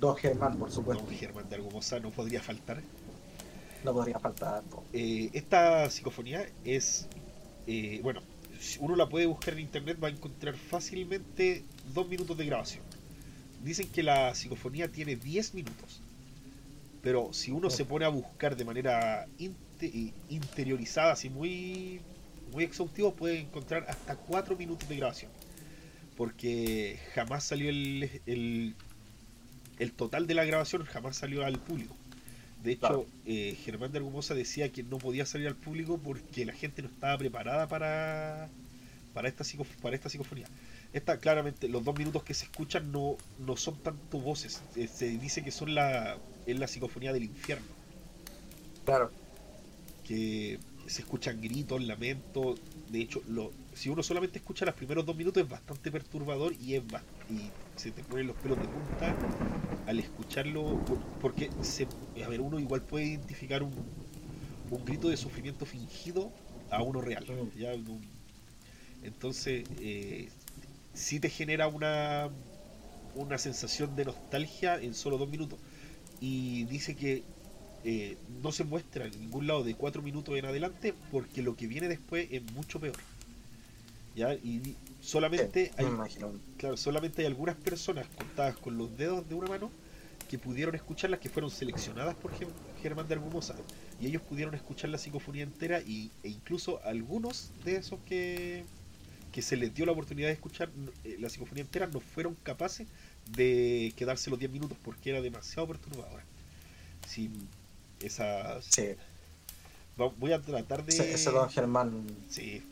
Don 0.00 0.16
Germán, 0.16 0.58
por 0.58 0.70
supuesto. 0.70 1.04
Don 1.04 1.14
Germán 1.14 1.48
de 1.48 1.54
Argumosa 1.54 2.00
no 2.00 2.10
podría 2.10 2.42
faltar. 2.42 2.82
No 3.84 3.92
podría 3.92 4.18
faltar. 4.18 4.62
Eh, 4.92 5.30
esta 5.32 5.88
psicofonía 5.90 6.44
es, 6.64 7.06
eh, 7.66 8.00
bueno, 8.02 8.20
si 8.58 8.78
uno 8.80 8.96
la 8.96 9.08
puede 9.08 9.26
buscar 9.26 9.54
en 9.54 9.60
internet, 9.60 9.96
va 10.02 10.08
a 10.08 10.10
encontrar 10.10 10.56
fácilmente 10.56 11.62
dos 11.94 12.08
minutos 12.08 12.36
de 12.36 12.46
grabación. 12.46 12.83
Dicen 13.64 13.88
que 13.88 14.02
la 14.02 14.34
psicofonía 14.34 14.88
tiene 14.88 15.16
10 15.16 15.54
minutos. 15.54 16.00
Pero 17.02 17.32
si 17.32 17.50
uno 17.50 17.70
se 17.70 17.86
pone 17.86 18.04
a 18.04 18.08
buscar 18.08 18.56
de 18.56 18.64
manera 18.64 19.26
interiorizada, 20.28 21.12
así 21.12 21.30
muy 21.30 22.00
muy 22.52 22.64
exhaustivo 22.64 23.12
puede 23.14 23.40
encontrar 23.40 23.84
hasta 23.88 24.16
4 24.16 24.56
minutos 24.56 24.88
de 24.88 24.96
grabación. 24.96 25.30
Porque 26.16 26.98
jamás 27.14 27.44
salió 27.44 27.70
el, 27.70 28.74
el, 29.78 29.92
total 29.92 30.26
de 30.26 30.34
la 30.34 30.44
grabación, 30.44 30.84
jamás 30.84 31.16
salió 31.16 31.44
al 31.44 31.58
público. 31.58 31.96
De 32.62 32.72
hecho, 32.72 33.06
eh, 33.26 33.56
Germán 33.64 33.92
de 33.92 33.98
Argumosa 33.98 34.34
decía 34.34 34.70
que 34.70 34.82
no 34.82 34.98
podía 34.98 35.26
salir 35.26 35.48
al 35.48 35.56
público 35.56 35.98
porque 35.98 36.46
la 36.46 36.52
gente 36.52 36.82
no 36.82 36.88
estaba 36.88 37.18
preparada 37.18 37.66
para, 37.66 38.48
para, 39.12 39.28
esta, 39.28 39.44
para 39.82 39.96
esta 39.96 40.08
psicofonía. 40.08 40.46
Esta, 40.94 41.18
claramente, 41.18 41.68
los 41.68 41.84
dos 41.84 41.98
minutos 41.98 42.22
que 42.22 42.34
se 42.34 42.44
escuchan 42.44 42.92
no, 42.92 43.16
no 43.40 43.56
son 43.56 43.76
tanto 43.78 44.20
voces. 44.20 44.62
Eh, 44.76 44.86
se 44.86 45.08
dice 45.18 45.42
que 45.42 45.50
son 45.50 45.74
la, 45.74 46.16
es 46.46 46.56
la 46.56 46.68
psicofonía 46.68 47.12
del 47.12 47.24
infierno. 47.24 47.66
Claro. 48.84 49.10
Que 50.06 50.60
se 50.86 51.02
escuchan 51.02 51.40
gritos, 51.40 51.82
lamentos. 51.82 52.60
De 52.90 53.00
hecho, 53.00 53.22
lo, 53.26 53.50
si 53.74 53.88
uno 53.88 54.04
solamente 54.04 54.38
escucha 54.38 54.64
los 54.64 54.76
primeros 54.76 55.04
dos 55.04 55.16
minutos 55.16 55.42
es 55.42 55.48
bastante 55.48 55.90
perturbador 55.90 56.54
y 56.60 56.74
es 56.74 56.82
y 57.28 57.50
se 57.74 57.90
te 57.90 58.04
ponen 58.04 58.28
los 58.28 58.36
pelos 58.36 58.56
de 58.58 58.64
punta 58.64 59.16
al 59.88 59.98
escucharlo, 59.98 60.80
porque 61.20 61.50
se, 61.62 61.88
a 62.24 62.28
ver, 62.28 62.40
uno 62.40 62.60
igual 62.60 62.82
puede 62.82 63.06
identificar 63.06 63.64
un, 63.64 63.72
un 64.70 64.84
grito 64.84 65.08
de 65.08 65.16
sufrimiento 65.16 65.66
fingido 65.66 66.30
a 66.70 66.82
uno 66.82 67.00
real. 67.00 67.26
¿ya? 67.58 67.72
Entonces, 69.02 69.64
eh, 69.80 70.28
sí 70.94 71.20
te 71.20 71.28
genera 71.28 71.68
una, 71.68 72.30
una 73.14 73.38
sensación 73.38 73.94
de 73.96 74.06
nostalgia 74.06 74.80
en 74.80 74.94
solo 74.94 75.18
dos 75.18 75.28
minutos. 75.28 75.58
Y 76.20 76.64
dice 76.64 76.94
que 76.96 77.22
eh, 77.84 78.16
no 78.42 78.50
se 78.50 78.64
muestra 78.64 79.04
en 79.04 79.20
ningún 79.20 79.46
lado 79.46 79.62
de 79.62 79.74
cuatro 79.74 80.00
minutos 80.00 80.36
en 80.38 80.46
adelante 80.46 80.94
porque 81.12 81.42
lo 81.42 81.54
que 81.56 81.66
viene 81.66 81.88
después 81.88 82.28
es 82.30 82.42
mucho 82.52 82.80
peor. 82.80 82.96
¿Ya? 84.16 84.32
Y 84.32 84.76
solamente 85.02 85.72
hay, 85.76 85.86
claro, 86.56 86.76
solamente 86.76 87.22
hay 87.22 87.26
algunas 87.26 87.56
personas 87.56 88.06
contadas 88.16 88.56
con 88.56 88.78
los 88.78 88.96
dedos 88.96 89.28
de 89.28 89.34
una 89.34 89.48
mano 89.48 89.70
que 90.30 90.38
pudieron 90.38 90.74
escucharlas, 90.74 91.20
que 91.20 91.28
fueron 91.28 91.50
seleccionadas 91.50 92.14
por 92.14 92.30
Germán 92.80 93.06
de 93.08 93.14
Argumosa, 93.14 93.54
y 94.00 94.06
ellos 94.06 94.22
pudieron 94.22 94.54
escuchar 94.54 94.90
la 94.90 94.98
psicofonía 94.98 95.42
entera 95.42 95.80
y, 95.80 96.10
e 96.22 96.28
incluso 96.28 96.80
algunos 96.84 97.50
de 97.64 97.76
esos 97.76 97.98
que, 98.06 98.64
que 99.34 99.42
se 99.42 99.56
les 99.56 99.74
dio 99.74 99.84
la 99.84 99.90
oportunidad 99.90 100.28
de 100.28 100.34
escuchar 100.34 100.70
eh, 101.02 101.16
la 101.18 101.28
psicofonía 101.28 101.62
entera 101.62 101.88
no 101.88 101.98
fueron 101.98 102.36
capaces 102.44 102.86
de 103.32 103.92
quedarse 103.96 104.30
los 104.30 104.38
10 104.38 104.52
minutos 104.52 104.78
porque 104.80 105.10
era 105.10 105.20
demasiado 105.20 105.66
perturbadora. 105.66 106.22
Si 107.08 107.32
esa. 107.98 108.62
Sí. 108.62 108.94
Voy 109.96 110.32
a 110.32 110.40
tratar 110.40 110.84
de. 110.84 110.96
Ese, 110.96 111.30
don 111.32 111.50
Germán. 111.50 112.06
Sí. 112.28 112.62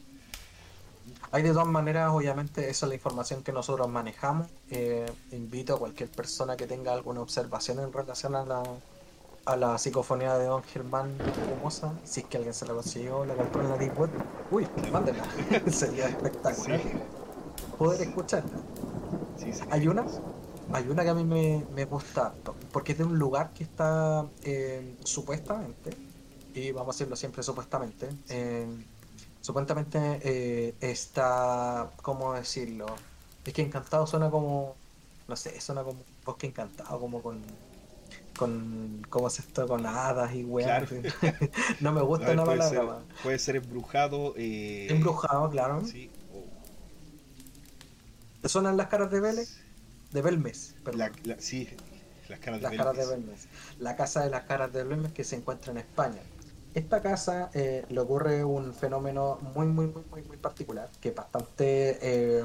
Hay 1.33 1.43
de 1.43 1.51
todas 1.51 1.67
maneras, 1.67 2.11
obviamente, 2.13 2.71
esa 2.71 2.87
es 2.87 2.91
la 2.91 2.95
información 2.95 3.43
que 3.43 3.51
nosotros 3.51 3.89
manejamos. 3.89 4.47
Eh, 4.71 5.11
invito 5.33 5.75
a 5.75 5.79
cualquier 5.81 6.11
persona 6.11 6.57
que 6.57 6.69
tenga 6.69 6.93
alguna 6.93 7.23
observación 7.23 7.81
en 7.81 7.93
relación 7.93 8.37
a 8.37 8.45
la, 8.45 8.63
a 9.45 9.57
la 9.57 9.79
psicofonía 9.79 10.37
de 10.39 10.47
Don 10.47 10.63
Germán 10.63 11.17
Fumosa, 11.49 11.93
si 12.05 12.21
es 12.21 12.27
que 12.27 12.37
alguien 12.37 12.55
se 12.55 12.67
la 12.67 12.75
consiguió, 12.75 13.25
la 13.25 13.35
compró 13.35 13.63
en 13.63 13.69
la 13.71 13.77
Deep 13.77 13.99
Web, 13.99 14.11
uy, 14.51 14.69
mándenla, 14.93 15.25
sería 15.71 16.09
espectacular. 16.09 16.81
Poder 17.79 18.03
escucharla. 18.03 18.59
Hay 19.71 19.89
una 19.89 20.05
hay 20.73 20.89
una 20.89 21.03
que 21.03 21.11
a 21.11 21.15
mí 21.15 21.25
me, 21.25 21.67
me 21.75 21.85
gusta 21.85 22.33
porque 22.73 22.93
es 22.93 22.99
de 22.99 23.05
un 23.05 23.19
lugar 23.19 23.53
que 23.53 23.65
está 23.65 24.27
eh, 24.45 24.97
supuestamente, 25.05 25.91
y 26.55 26.71
vamos 26.71 26.95
a 26.95 26.99
decirlo 26.99 27.17
siempre 27.17 27.43
supuestamente, 27.43 28.09
eh, 28.29 28.67
supuestamente 29.41 30.21
eh, 30.23 30.75
está, 30.81 31.91
¿cómo 32.01 32.33
decirlo? 32.35 32.87
Es 33.45 33.53
que 33.53 33.63
encantado 33.63 34.07
suena 34.07 34.31
como, 34.31 34.77
no 35.29 35.37
sé, 35.37 35.61
suena 35.61 35.83
como 35.83 36.01
bosque 36.25 36.47
encantado, 36.47 36.99
como 37.01 37.21
con 37.23 37.43
con 38.37 39.07
cómo 39.09 39.31
se 39.31 39.43
está 39.43 39.67
con 39.67 39.85
hadas 39.87 40.35
y 40.35 40.45
weas. 40.45 40.89
no 41.81 41.93
me 41.93 42.03
gusta 42.03 42.35
la 42.35 42.45
palabra. 42.45 42.99
puede 43.23 43.39
ser 43.39 43.57
embrujado. 43.57 44.35
Embrujado, 44.37 45.51
claro. 45.51 45.85
Sí. 45.85 46.11
¿Te 48.41 48.49
suenan 48.49 48.77
las 48.77 48.89
caras 48.89 49.11
de 49.11 49.21
Vélez? 49.21 49.63
de 50.13 50.23
Belmes. 50.23 50.75
sí, 51.39 51.69
Las 52.29 52.39
caras 52.39 52.61
de, 52.61 52.69
las 52.69 52.77
caras 52.77 52.97
de 52.97 53.07
Belmes. 53.07 53.49
La 53.79 53.97
casa 53.97 54.23
de 54.23 54.31
las 54.31 54.43
caras 54.45 54.73
de 54.73 54.85
Belmes 54.85 55.13
que 55.13 55.25
se 55.25 55.37
encuentra 55.37 55.73
en 55.73 55.79
España. 55.79 56.21
Esta 56.75 57.03
casa 57.03 57.51
eh, 57.55 57.85
le 57.89 58.01
ocurre 58.01 58.45
un 58.45 58.75
fenómeno 58.75 59.39
muy, 59.55 59.67
muy, 59.67 59.87
muy, 59.87 60.03
muy, 60.11 60.23
muy 60.23 60.37
particular, 60.37 60.89
que 61.01 61.11
es 61.11 61.15
bastante, 61.15 61.99
eh, 62.01 62.45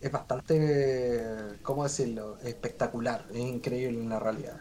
es 0.00 0.12
bastante, 0.12 1.58
¿cómo 1.62 1.84
decirlo?, 1.84 2.38
espectacular, 2.40 3.26
es 3.30 3.38
increíble 3.38 3.98
en 4.00 4.08
la 4.08 4.18
realidad. 4.18 4.60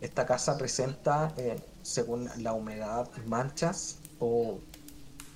Esta 0.00 0.26
casa 0.26 0.58
presenta, 0.58 1.32
eh, 1.36 1.58
según 1.82 2.28
la 2.38 2.52
humedad, 2.52 3.08
manchas 3.26 3.98
o 4.18 4.58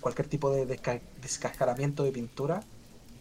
cualquier 0.01 0.29
tipo 0.29 0.51
de 0.51 0.67
descascaramiento 1.21 2.05
de 2.05 2.13
pintura, 2.13 2.63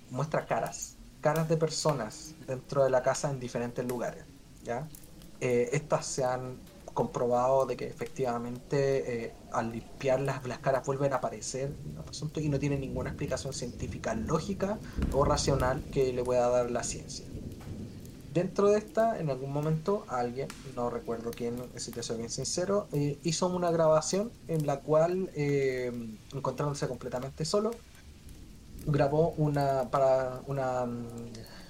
muestra 0.10 0.45
caras, 0.45 0.95
caras 1.21 1.47
de 1.49 1.58
personas 1.58 2.36
dentro 2.47 2.84
de 2.84 2.89
la 2.89 3.04
casa 3.04 3.30
en 3.30 3.39
diferentes 3.39 3.86
lugares. 3.86 4.23
¿ya? 4.63 4.88
estas 5.39 6.06
se 6.06 6.25
han 6.25 6.58
comprobado 6.99 7.65
de 7.65 7.78
que 7.78 7.88
efectivamente 7.88 9.23
eh, 9.25 9.34
al 9.54 9.71
limpiar 9.71 10.19
las, 10.19 10.45
las, 10.45 10.60
caras 10.60 10.86
vuelven 10.86 11.13
a 11.13 11.17
aparecer 11.17 11.71
y 12.36 12.49
no 12.49 12.60
tiene 12.60 12.78
ninguna 12.78 13.12
explicación 13.12 13.54
científica 13.54 14.13
lógica 14.15 14.78
o 15.13 15.23
racional 15.23 15.82
que 15.93 16.12
le 16.12 16.23
pueda 16.25 16.49
dar 16.49 16.69
la 16.69 16.84
ciencia. 16.84 17.25
Dentro 18.33 18.69
de 18.69 18.77
esta, 18.77 19.19
en 19.19 19.29
algún 19.29 19.51
momento, 19.51 20.05
alguien, 20.07 20.47
no 20.75 20.89
recuerdo 20.89 21.31
quién, 21.31 21.55
si 21.77 21.91
te 21.91 22.03
soy 22.03 22.17
bien 22.17 22.29
sincero, 22.29 22.87
eh, 22.91 23.17
hizo 23.23 23.47
una 23.47 23.71
grabación 23.71 24.31
en 24.47 24.67
la 24.67 24.81
cual, 24.81 25.31
eh, 25.35 25.91
encontrándose 26.33 26.87
completamente 26.87 27.43
solo, 27.45 27.71
grabó 28.85 29.29
una, 29.37 29.89
para 29.89 30.41
una, 30.47 30.85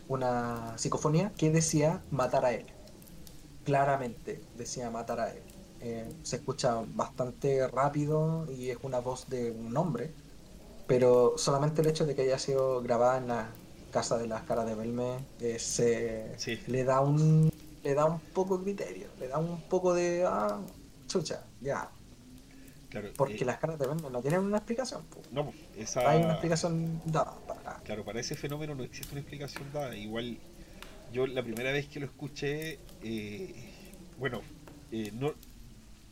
una 0.08 0.78
psicofonía 0.78 1.32
que 1.38 1.50
decía 1.50 2.02
matar 2.12 2.46
a 2.46 2.54
él 2.54 2.66
claramente 3.70 4.42
decía 4.58 4.90
matar 4.90 5.20
a 5.20 5.30
él. 5.30 5.44
Eh, 5.82 6.12
se 6.24 6.38
escucha 6.38 6.84
bastante 6.96 7.68
rápido 7.68 8.48
y 8.52 8.72
es 8.72 8.78
una 8.82 8.98
voz 9.00 9.30
de 9.30 9.52
un 9.52 9.78
hombre, 9.78 10.12
pero 10.88 11.34
solamente 11.38 11.82
el 11.82 11.88
hecho 11.88 12.08
de 12.08 12.16
que 12.16 12.24
haya 12.24 12.40
sido 12.40 12.82
grabada 12.82 13.18
en 13.18 13.28
la 13.28 13.50
casa 13.90 14.18
de 14.18 14.28
las 14.28 14.44
caras 14.44 14.66
de 14.66 14.76
Belme 14.76 15.18
eh, 15.40 15.60
se 15.60 16.36
le 16.68 16.84
da 16.84 17.02
un 17.02 17.52
le 17.84 17.94
da 17.94 18.06
un 18.06 18.20
poco 18.20 18.58
de 18.58 18.64
criterio, 18.66 19.08
le 19.20 19.28
da 19.28 19.38
un 19.38 19.62
poco 19.62 19.94
de 19.94 20.26
ah, 20.28 20.60
chucha, 21.08 21.44
ya. 21.62 21.90
Porque 23.16 23.36
eh, 23.36 23.46
las 23.46 23.60
caras 23.60 23.78
de 23.80 23.88
Belme 23.88 24.10
no 24.10 24.22
tienen 24.22 24.42
una 24.42 24.58
explicación. 24.58 25.04
No, 25.32 25.54
esa... 25.78 26.10
hay 26.10 26.24
una 26.24 26.34
explicación 26.34 27.02
dada 27.06 27.38
para... 27.48 27.80
Claro, 27.84 28.04
para 28.04 28.20
ese 28.20 28.36
fenómeno 28.36 28.74
no 28.76 28.84
existe 28.84 29.12
una 29.12 29.22
explicación 29.22 29.72
dada. 29.72 29.96
Igual 29.96 30.40
yo 31.12 31.28
la 31.28 31.44
primera 31.44 31.72
vez 31.72 31.88
que 31.88 32.00
lo 32.00 32.06
escuché, 32.06 32.80
eh, 33.04 33.54
bueno, 34.18 34.42
eh, 34.92 35.12
no, 35.14 35.34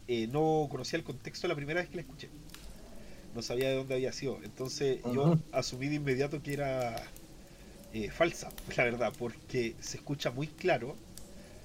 eh, 0.07 0.27
no 0.27 0.67
conocía 0.69 0.97
el 0.97 1.05
contexto 1.05 1.47
la 1.47 1.55
primera 1.55 1.81
vez 1.81 1.89
que 1.89 1.95
la 1.97 2.01
escuché. 2.01 2.29
No 3.35 3.41
sabía 3.41 3.69
de 3.69 3.75
dónde 3.75 3.95
había 3.95 4.11
sido. 4.11 4.39
Entonces 4.43 5.01
yo 5.13 5.37
asumí 5.51 5.87
de 5.87 5.95
inmediato 5.95 6.41
que 6.41 6.53
era 6.53 6.95
falsa, 8.11 8.51
la 8.77 8.83
verdad, 8.83 9.13
porque 9.17 9.75
se 9.79 9.97
escucha 9.97 10.31
muy 10.31 10.47
claro. 10.47 10.95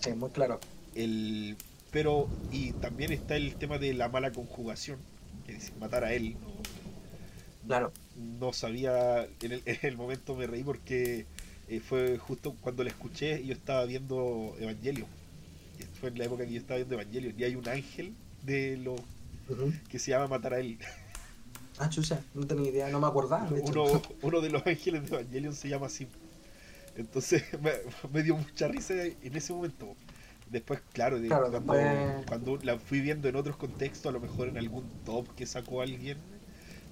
Sí, 0.00 0.12
muy 0.12 0.30
claro. 0.30 0.60
El, 0.94 1.56
pero, 1.90 2.28
y 2.50 2.72
también 2.72 3.12
está 3.12 3.36
el 3.36 3.54
tema 3.56 3.78
de 3.78 3.94
la 3.94 4.08
mala 4.08 4.32
conjugación, 4.32 4.98
que 5.46 5.52
es 5.52 5.76
matar 5.78 6.04
a 6.04 6.12
él. 6.14 6.36
claro. 7.66 7.92
No 8.16 8.52
sabía, 8.52 9.26
en 9.40 9.52
el, 9.52 9.62
en 9.66 9.78
el 9.82 9.96
momento 9.96 10.34
me 10.34 10.46
reí 10.46 10.62
porque 10.62 11.26
eh, 11.68 11.80
fue 11.80 12.18
justo 12.18 12.54
cuando 12.60 12.84
la 12.84 12.90
escuché 12.90 13.40
y 13.40 13.46
yo 13.46 13.52
estaba 13.54 13.84
viendo 13.84 14.54
Evangelio. 14.58 15.06
Fue 16.00 16.10
en 16.10 16.18
la 16.18 16.24
época 16.24 16.44
que 16.44 16.52
yo 16.52 16.58
estaba 16.60 16.76
viendo 16.78 16.94
Evangelio. 16.94 17.32
Y 17.36 17.44
hay 17.44 17.54
un 17.54 17.68
ángel 17.68 18.14
de 18.42 18.76
lo 18.76 18.96
que 19.88 19.98
se 19.98 20.10
llama 20.10 20.28
Matar 20.28 20.54
a 20.54 20.60
él. 20.60 20.78
Ah, 21.82 21.88
chucha, 21.88 22.20
no 22.34 22.46
tenía 22.46 22.70
idea, 22.70 22.88
no 22.90 23.00
me 23.00 23.06
acordaba. 23.06 23.48
uno, 23.50 24.02
uno, 24.22 24.40
de 24.40 24.50
los 24.50 24.64
ángeles 24.66 25.10
de 25.10 25.16
Evangelion 25.16 25.54
se 25.54 25.68
llama 25.68 25.86
así. 25.86 26.06
Entonces 26.96 27.42
me, 28.12 28.22
dio 28.22 28.36
mucha 28.36 28.68
risa 28.68 28.94
en 29.04 29.36
ese 29.36 29.52
momento. 29.52 29.96
Después, 30.50 30.80
claro, 30.92 31.18
cuando, 32.26 32.58
la 32.62 32.78
fui 32.78 33.00
viendo 33.00 33.28
en 33.28 33.36
otros 33.36 33.56
contextos, 33.56 34.06
a 34.06 34.12
lo 34.12 34.20
mejor 34.20 34.48
en 34.48 34.58
algún 34.58 34.84
top 35.04 35.26
que 35.34 35.46
sacó 35.46 35.80
alguien, 35.80 36.18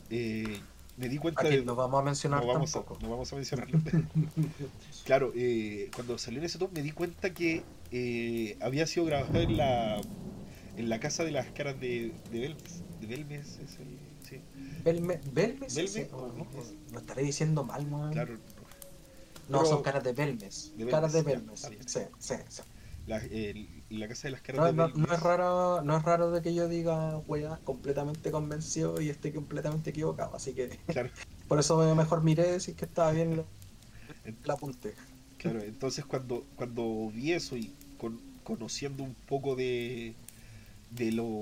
eh, 0.08 0.58
me 0.96 1.08
di 1.08 1.18
cuenta 1.18 1.42
de. 1.42 1.62
No 1.62 1.76
vamos 1.76 2.00
a 2.00 2.04
mencionar 2.04 2.40
no 2.40 2.46
vamos 2.46 2.74
A, 2.74 2.84
no 3.00 3.10
vamos 3.10 3.32
a 3.32 3.36
mencionarlo. 3.36 3.78
claro, 5.04 5.32
eh, 5.36 5.90
cuando 5.94 6.16
salió 6.16 6.40
en 6.40 6.46
ese 6.46 6.58
top 6.58 6.72
me 6.72 6.82
di 6.82 6.90
cuenta 6.90 7.34
que 7.34 7.62
eh, 7.92 8.56
había 8.60 8.86
sido 8.86 9.04
grabado 9.04 9.40
en 9.40 9.56
la 9.56 10.00
en 10.76 10.88
la 10.88 10.98
casa 10.98 11.24
de 11.24 11.30
las 11.30 11.46
caras 11.50 11.78
de, 11.78 12.12
de 12.32 12.40
Belmes. 12.40 12.82
De 13.00 13.06
Belmes 13.06 13.58
es 13.58 13.78
el. 13.78 13.98
Sí. 14.30 14.40
Belme, 14.84 15.20
¿Belmes? 15.32 15.74
Belmes 15.74 16.10
no, 16.92 16.98
estaré 17.00 17.22
diciendo 17.22 17.64
mal, 17.64 17.90
¿no? 17.90 18.10
Claro. 18.10 18.38
No, 19.48 19.66
son 19.66 19.82
caras 19.82 20.04
de 20.04 20.12
Belmes. 20.12 20.72
caras 20.88 21.12
de 21.12 21.22
Belmes. 21.22 21.60
sí, 21.60 22.00
sí, 22.18 22.34
sí. 22.48 22.62
La, 23.06 23.20
la 23.90 24.08
casa 24.08 24.28
de 24.28 24.32
las 24.32 24.40
caras 24.40 24.74
no, 24.74 24.88
no, 24.88 25.12
es 25.12 25.20
raro 25.20 25.82
no 25.82 25.96
es 25.96 26.02
raro 26.04 26.30
de 26.30 26.42
que 26.42 26.54
yo 26.54 26.68
diga 26.68 27.18
wea 27.26 27.58
completamente 27.64 28.30
convencido 28.30 29.00
y 29.00 29.08
esté 29.08 29.32
completamente 29.32 29.90
equivocado 29.90 30.36
así 30.36 30.52
que 30.52 30.78
por 31.48 31.58
eso 31.58 31.94
mejor 31.96 32.22
miré 32.22 32.52
decir 32.52 32.76
que 32.76 32.84
estaba 32.84 33.10
bien 33.10 33.42
la 34.44 34.54
apunte 34.54 34.94
claro 35.38 35.60
entonces 35.60 36.04
cuando 36.04 36.44
cuando 36.54 37.10
vi 37.12 37.32
eso 37.32 37.56
y 37.56 37.72
con, 37.98 38.20
conociendo 38.44 39.02
un 39.02 39.14
poco 39.14 39.56
de 39.56 40.14
de 40.90 41.10
lo 41.10 41.40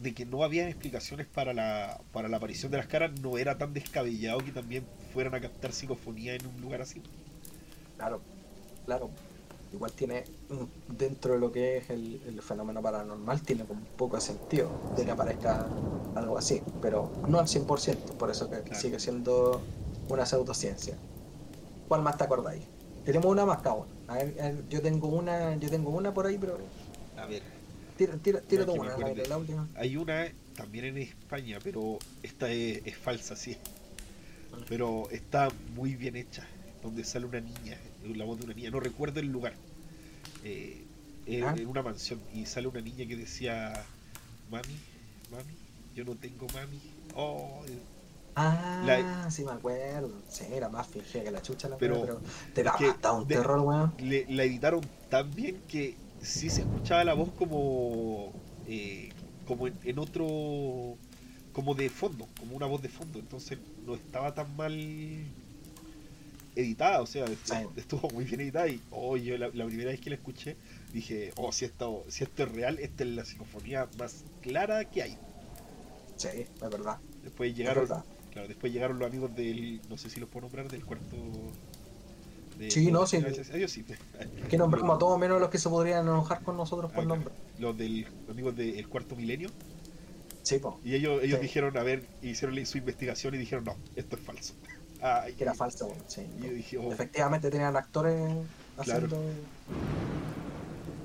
de 0.00 0.14
que 0.14 0.24
no 0.24 0.42
había 0.42 0.68
explicaciones 0.68 1.26
para 1.26 1.52
la 1.52 2.00
para 2.12 2.28
la 2.28 2.38
aparición 2.38 2.72
de 2.72 2.78
las 2.78 2.86
caras 2.86 3.12
no 3.20 3.38
era 3.38 3.58
tan 3.58 3.74
descabellado 3.74 4.38
que 4.38 4.52
también 4.52 4.84
fueran 5.12 5.34
a 5.34 5.40
captar 5.40 5.72
psicofonía 5.72 6.34
en 6.34 6.46
un 6.46 6.60
lugar 6.60 6.80
así 6.80 7.02
claro 7.96 8.20
claro 8.86 9.10
igual 9.72 9.92
tiene 9.92 10.24
mm, 10.48 10.96
dentro 10.96 11.34
de 11.34 11.38
lo 11.38 11.52
que 11.52 11.78
es 11.78 11.90
el, 11.90 12.40
fenómeno 12.42 12.82
paranormal, 12.82 13.42
tiene 13.42 13.64
un 13.68 13.84
poco 13.96 14.16
de 14.16 14.22
sentido 14.22 14.70
de 14.96 15.04
que 15.04 15.10
aparezca 15.10 15.66
algo 16.14 16.38
así, 16.38 16.62
pero 16.80 17.10
no 17.28 17.38
al 17.38 17.46
100%, 17.46 17.96
por 18.18 18.30
eso 18.30 18.50
que 18.50 18.74
sigue 18.74 18.98
siendo 18.98 19.60
una 20.08 20.26
pseudociencia. 20.26 20.94
¿Cuál 21.88 22.02
más 22.02 22.16
te 22.16 22.24
acordáis? 22.24 22.62
Tenemos 23.04 23.26
una 23.26 23.44
más 23.44 23.62
cada 23.62 23.84
A 24.08 24.14
ver, 24.14 24.64
yo 24.68 24.82
tengo 24.82 25.08
una, 25.08 25.56
yo 25.56 25.70
tengo 25.70 25.90
una 25.90 26.12
por 26.12 26.26
ahí, 26.26 26.38
pero. 26.38 26.58
A 27.16 27.26
ver. 27.26 27.42
Tira, 28.00 28.40
tira, 28.40 28.64
una, 28.64 28.96
la, 28.96 29.36
última. 29.36 29.68
Hay 29.76 29.96
una 29.96 30.26
también 30.56 30.86
en 30.86 30.98
España, 30.98 31.58
pero 31.62 31.98
esta 32.22 32.50
es, 32.50 32.80
es 32.86 32.96
falsa, 32.96 33.36
sí. 33.36 33.58
Pero 34.70 35.08
está 35.10 35.48
muy 35.74 35.96
bien 35.96 36.16
hecha, 36.16 36.46
donde 36.82 37.04
sale 37.04 37.26
una 37.26 37.40
niña 37.40 37.76
la 38.04 38.24
voz 38.24 38.38
de 38.38 38.46
una 38.46 38.54
niña, 38.54 38.70
no 38.70 38.80
recuerdo 38.80 39.20
el 39.20 39.26
lugar, 39.26 39.52
eh, 40.44 40.82
ah. 41.44 41.54
en, 41.56 41.66
una 41.66 41.82
mansión, 41.82 42.20
y 42.32 42.46
sale 42.46 42.68
una 42.68 42.80
niña 42.80 43.06
que 43.06 43.16
decía, 43.16 43.72
mami, 44.50 44.76
mami, 45.30 45.54
yo 45.94 46.04
no 46.04 46.14
tengo 46.14 46.46
mami. 46.54 46.80
Oh, 47.14 47.62
Ah, 48.36 49.28
sí 49.28 49.44
me 49.44 49.50
acuerdo. 49.50 50.12
Sí, 50.30 50.44
era 50.50 50.68
más 50.68 50.86
fingida 50.86 51.24
que 51.24 51.30
la 51.30 51.42
chucha 51.42 51.68
la 51.68 51.76
pero, 51.76 52.00
pero 52.00 52.20
te 52.54 52.62
da 52.62 53.12
un 53.12 53.26
terror, 53.26 53.60
weón. 53.60 53.92
la 53.98 54.44
editaron 54.44 54.80
tan 55.10 55.34
bien 55.34 55.60
que 55.68 55.96
sí 56.22 56.50
se 56.50 56.62
escuchaba 56.62 57.04
la 57.04 57.14
voz 57.14 57.30
como 57.32 58.32
eh, 58.66 59.10
como 59.46 59.66
en, 59.66 59.98
otro 59.98 60.96
como 61.52 61.74
de 61.74 61.90
fondo, 61.90 62.28
como 62.38 62.56
una 62.56 62.66
voz 62.66 62.82
de 62.82 62.88
fondo, 62.88 63.18
entonces 63.18 63.58
no 63.84 63.94
estaba 63.94 64.32
tan 64.32 64.54
mal 64.56 64.72
editada, 66.54 67.00
o 67.00 67.06
sea, 67.06 67.24
estuvo 67.76 68.08
muy 68.10 68.24
bien 68.24 68.40
editada 68.42 68.68
y 68.68 68.80
oh, 68.90 69.16
yo 69.16 69.36
la, 69.38 69.50
primera 69.50 69.90
vez 69.90 70.00
que 70.00 70.10
la 70.10 70.16
escuché 70.16 70.56
dije, 70.92 71.32
oh, 71.36 71.52
si 71.52 71.64
esto, 71.64 72.04
si 72.08 72.24
esto 72.24 72.44
es 72.44 72.52
real, 72.52 72.78
esta 72.78 73.04
es 73.04 73.10
la 73.10 73.24
psicofonía 73.24 73.88
más 73.98 74.24
clara 74.40 74.84
que 74.84 75.02
hay. 75.02 75.18
Sí, 76.16 76.28
es 76.28 76.60
verdad. 76.60 76.98
Después 77.24 77.56
llegaron, 77.56 77.86
claro, 77.86 78.46
después 78.46 78.72
llegaron 78.72 78.98
los 78.98 79.08
amigos 79.08 79.34
del, 79.34 79.80
no 79.88 79.96
sé 79.96 80.10
si 80.10 80.20
los 80.20 80.28
puedo 80.28 80.46
nombrar, 80.46 80.70
del 80.70 80.84
cuarto... 80.84 81.16
De, 82.60 82.70
sí, 82.70 82.92
no, 82.92 83.06
sí. 83.06 83.16
Ellos 83.54 83.72
sí. 83.72 83.84
Que 84.50 84.58
nombramos 84.58 84.96
a 84.96 84.98
todos 84.98 85.18
menos 85.18 85.40
los 85.40 85.48
que 85.48 85.56
se 85.56 85.70
podrían 85.70 86.06
enojar 86.06 86.42
con 86.42 86.58
nosotros 86.58 86.92
por 86.92 87.04
ah, 87.04 87.06
nombre. 87.06 87.32
Los 87.58 87.76
del 87.76 88.02
los 88.02 88.30
amigos 88.30 88.54
del 88.54 88.86
cuarto 88.86 89.16
milenio. 89.16 89.48
Sí, 90.42 90.58
po. 90.58 90.78
Y 90.84 90.94
ellos, 90.94 91.22
ellos 91.22 91.40
dijeron, 91.40 91.76
a 91.78 91.82
ver, 91.82 92.04
hicieron 92.20 92.64
su 92.66 92.76
investigación 92.76 93.34
y 93.34 93.38
dijeron, 93.38 93.64
no, 93.64 93.76
esto 93.96 94.16
es 94.16 94.22
falso 94.22 94.54
que 95.38 95.42
era 95.42 95.54
falso, 95.54 95.90
sí. 96.06 96.26
Oh. 96.78 96.92
Efectivamente 96.92 97.50
tenían 97.50 97.76
actores 97.76 98.20
haciendo. 98.76 99.18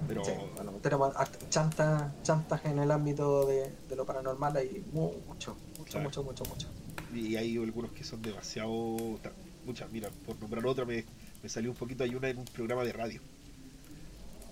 Pero... 0.07 0.23
bueno, 0.55 0.71
tenemos 0.81 1.13
chantas 1.49 2.65
en 2.65 2.79
el 2.79 2.91
ámbito 2.91 3.45
de, 3.45 3.71
lo 3.95 4.05
paranormal 4.05 4.57
hay 4.57 4.83
mucho, 4.91 5.55
mucho, 5.79 5.99
mucho, 5.99 6.23
mucho, 6.23 6.43
mucho. 6.45 6.67
Y 7.13 7.37
hay 7.37 7.55
algunos 7.57 7.91
que 7.91 8.03
son 8.03 8.21
demasiado. 8.21 8.97
Muchas, 9.65 9.89
mira, 9.91 10.09
por 10.25 10.39
nombrar 10.39 10.65
otra 10.67 10.85
me, 10.85 11.05
me 11.45 11.49
salió 11.49 11.69
un 11.69 11.77
poquito, 11.77 12.03
hay 12.03 12.15
una 12.15 12.27
en 12.27 12.39
un 12.39 12.45
programa 12.45 12.83
de 12.83 12.91
radio. 12.91 13.21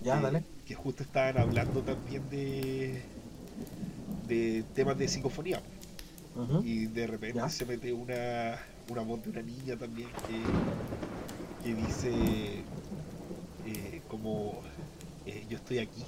Ya, 0.03 0.21
dale. 0.21 0.43
Que 0.67 0.75
justo 0.75 1.01
estaban 1.01 1.39
hablando 1.39 1.81
también 1.81 2.29
de, 2.29 3.01
de 4.27 4.63
temas 4.75 4.95
de 4.99 5.07
psicofonía. 5.07 5.59
Y 6.63 6.85
de 6.85 7.07
repente 7.07 7.49
se 7.49 7.65
mete 7.65 7.91
una, 7.91 8.59
una 8.89 9.01
voz 9.01 9.23
de 9.23 9.31
una 9.31 9.41
niña 9.41 9.75
también 9.75 10.07
que, 10.27 11.63
que 11.63 11.75
dice 11.75 12.11
eh, 13.65 14.01
como 14.07 14.61
eh, 15.25 15.47
yo 15.49 15.57
estoy 15.57 15.79
aquí. 15.79 16.03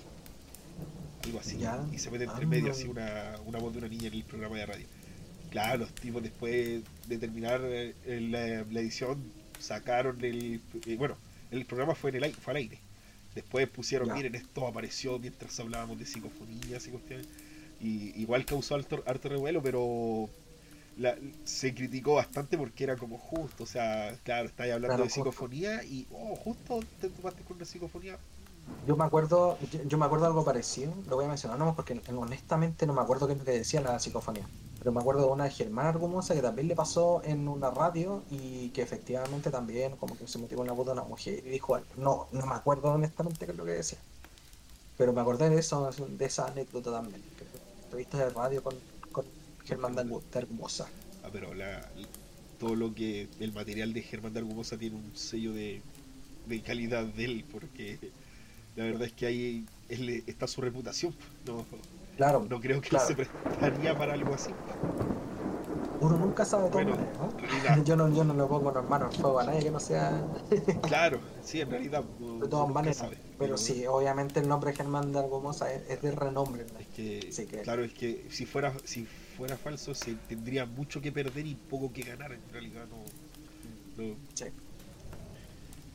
Algo 1.23 1.39
así. 1.39 1.57
Y 1.91 1.97
se 1.97 2.11
mete 2.11 2.25
entre 2.25 2.45
medio 2.45 2.73
así 2.73 2.87
una, 2.87 3.33
una 3.47 3.57
voz 3.57 3.73
de 3.73 3.79
una 3.79 3.87
niña 3.87 4.09
en 4.09 4.13
el 4.13 4.23
programa 4.23 4.55
de 4.55 4.67
radio. 4.67 4.85
Claro, 5.49 5.79
los 5.79 5.95
tipos 5.95 6.21
después 6.21 6.83
de 7.07 7.17
terminar 7.17 7.61
eh, 7.63 7.95
la, 8.29 8.79
edición 8.79 9.44
sacaron 9.59 10.23
el... 10.23 10.61
bueno, 10.97 11.17
el 11.51 11.65
programa 11.65 11.95
fue, 11.95 12.09
en 12.11 12.23
el, 12.23 12.33
fue 12.33 12.51
al 12.51 12.57
aire 12.57 12.79
Después 13.35 13.67
pusieron, 13.67 14.13
miren, 14.13 14.33
esto 14.33 14.65
apareció 14.65 15.19
mientras 15.19 15.59
hablábamos 15.59 15.99
de 15.99 16.05
psicofonías 16.05 16.87
y 16.87 16.89
cuestiones. 16.89 17.27
Y 17.81 18.19
igual 18.21 18.45
causó 18.45 18.75
harto, 18.75 19.03
harto 19.05 19.27
revuelo, 19.27 19.61
pero 19.61 20.29
se 21.43 21.75
criticó 21.75 22.13
bastante 22.13 22.57
porque 22.57 22.85
era 22.85 22.95
como 22.95 23.17
justo. 23.17 23.65
O 23.65 23.67
sea, 23.67 24.17
claro, 24.23 24.47
estáis 24.47 24.73
hablando 24.73 25.03
de 25.03 25.09
psicofonía 25.09 25.83
y, 25.83 26.07
oh, 26.11 26.37
justo 26.37 26.79
te 27.01 27.09
tomaste 27.09 27.43
con 27.43 27.57
una 27.57 27.65
psicofonía. 27.65 28.17
Yo 28.87 28.95
me 28.95 29.03
acuerdo, 29.03 29.59
yo, 29.85 29.97
me 29.97 30.05
acuerdo 30.05 30.25
algo 30.25 30.45
parecido, 30.45 30.93
lo 31.07 31.17
voy 31.17 31.25
a 31.25 31.27
mencionar 31.27 31.59
no 31.59 31.75
porque 31.75 32.01
honestamente 32.15 32.87
no 32.87 32.93
me 32.93 33.01
acuerdo 33.01 33.27
qué 33.27 33.33
es 33.33 33.39
lo 33.39 33.45
que 33.45 33.51
decía 33.51 33.81
la 33.81 33.99
psicofonía. 33.99 34.47
Pero 34.85 34.93
me 34.93 35.01
acuerdo 35.01 35.25
de 35.25 35.31
una 35.31 35.45
de 35.45 35.49
Germán 35.49 35.87
Argumosa 35.87 36.35
que 36.35 36.43
también 36.43 36.67
le 36.67 36.75
pasó 36.75 37.23
en 37.23 37.47
una 37.47 37.71
radio 37.71 38.21
y 38.29 38.69
que 38.69 38.83
efectivamente 38.83 39.49
también 39.49 39.95
como 39.95 40.15
que 40.15 40.27
se 40.27 40.37
metió 40.37 40.57
con 40.57 40.67
la 40.67 40.73
voz 40.73 40.85
de 40.85 40.91
una 40.91 41.03
mujer 41.03 41.41
y 41.43 41.49
dijo 41.49 41.79
No, 41.97 42.27
no 42.31 42.45
me 42.45 42.53
acuerdo 42.53 42.91
honestamente 42.91 43.47
qué 43.47 43.51
es 43.51 43.57
lo 43.57 43.65
que 43.65 43.71
decía. 43.71 43.97
Pero 44.95 45.11
me 45.11 45.21
acordé 45.21 45.49
de 45.49 45.57
eso, 45.57 45.89
de 45.91 46.25
esa 46.25 46.45
anécdota 46.45 46.91
también. 46.91 47.19
Viste 47.97 48.15
de 48.15 48.29
radio 48.29 48.61
con, 48.61 48.75
con 49.11 49.25
Germán 49.63 49.95
de 49.95 50.01
Argumosa. 50.37 50.85
Ah, 51.23 51.29
pero 51.33 51.49
todo 52.59 52.75
lo 52.75 52.93
que. 52.93 53.27
El 53.39 53.53
material 53.53 53.91
de 53.91 54.03
Germán 54.03 54.33
de 54.33 54.39
Argumosa 54.41 54.77
tiene 54.77 54.97
un 54.97 55.17
sello 55.17 55.51
de, 55.51 55.81
de 56.45 56.61
calidad 56.61 57.05
de 57.05 57.25
él, 57.25 57.45
porque 57.51 57.97
la 58.75 58.83
verdad 58.83 59.07
es 59.07 59.13
que 59.13 59.25
ahí 59.25 59.65
está 60.27 60.45
su 60.45 60.61
reputación. 60.61 61.15
No, 61.47 61.65
Claro. 62.17 62.45
No 62.49 62.59
creo 62.59 62.81
que 62.81 62.97
se 62.99 63.15
prestaría 63.15 63.97
para 63.97 64.13
algo 64.13 64.33
así. 64.33 64.51
Uno 65.99 66.17
nunca 66.17 66.45
sabe 66.45 66.69
todo. 66.69 66.81
Yo 67.85 67.95
no, 67.95 68.13
yo 68.13 68.23
no 68.23 68.33
le 68.33 68.43
pongo 68.43 68.77
en 68.77 68.89
manos 68.89 69.17
fuego 69.17 69.39
a 69.39 69.45
nadie 69.45 69.63
que 69.63 69.71
no 69.71 69.79
sea. 69.79 70.23
claro, 70.83 71.19
sí, 71.41 71.61
en 71.61 71.69
realidad. 71.69 72.03
De 72.41 72.47
todas 72.47 72.69
maneras. 72.69 73.05
pero, 73.39 73.57
sí, 73.57 73.85
obviamente 73.87 74.39
el 74.39 74.47
nombre 74.47 74.73
Germán 74.73 75.11
de 75.11 75.19
Argumosa 75.19 75.71
es, 75.73 75.89
es 75.89 76.01
de 76.01 76.11
renombre. 76.11 76.65
Es 76.77 77.37
que, 77.37 77.61
claro, 77.63 77.83
es 77.83 77.93
que 77.93 78.27
si 78.29 78.45
fuera, 78.45 78.73
si 78.83 79.05
fuera 79.37 79.57
falso 79.57 79.95
se 79.95 80.15
tendría 80.27 80.65
mucho 80.65 81.01
que 81.01 81.11
perder 81.11 81.45
y 81.45 81.55
poco 81.55 81.91
que 81.91 82.03
ganar. 82.03 82.33
En 82.33 82.41
realidad 82.51 82.85
no. 83.97 84.15
Sí. 84.33 84.45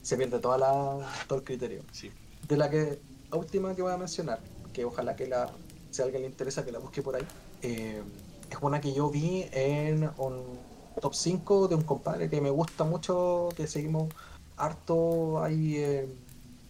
Se 0.03 0.17
pierde 0.17 0.39
toda 0.39 0.59
la, 0.59 1.07
todo 1.29 1.39
el 1.39 1.45
criterio. 1.45 1.83
Sí. 1.93 2.11
De 2.49 2.57
la 2.57 2.71
que 2.71 3.01
última 3.33 3.75
que 3.75 3.83
voy 3.83 3.93
a 3.93 3.97
mencionar, 3.97 4.41
que 4.73 4.85
ojalá 4.85 5.15
que 5.15 5.27
la 5.27 5.51
si 5.91 6.03
a 6.03 6.05
alguien 6.05 6.23
le 6.23 6.29
interesa 6.29 6.65
que 6.65 6.73
la 6.73 6.79
busque 6.79 7.03
por 7.03 7.17
ahí. 7.17 7.27
Eh, 7.63 8.03
es 8.51 8.59
una 8.61 8.81
que 8.81 8.93
yo 8.93 9.11
vi 9.11 9.47
en 9.53 10.11
un 10.19 10.59
top 11.01 11.15
5 11.15 11.69
de 11.69 11.75
un 11.77 11.83
compadre 11.83 12.29
que 12.29 12.41
me 12.41 12.51
gusta 12.51 12.85
mucho, 12.85 13.49
que 13.57 13.67
seguimos 13.67 14.13
harto 14.57 15.43
ahí 15.43 15.77
eh, 15.77 16.09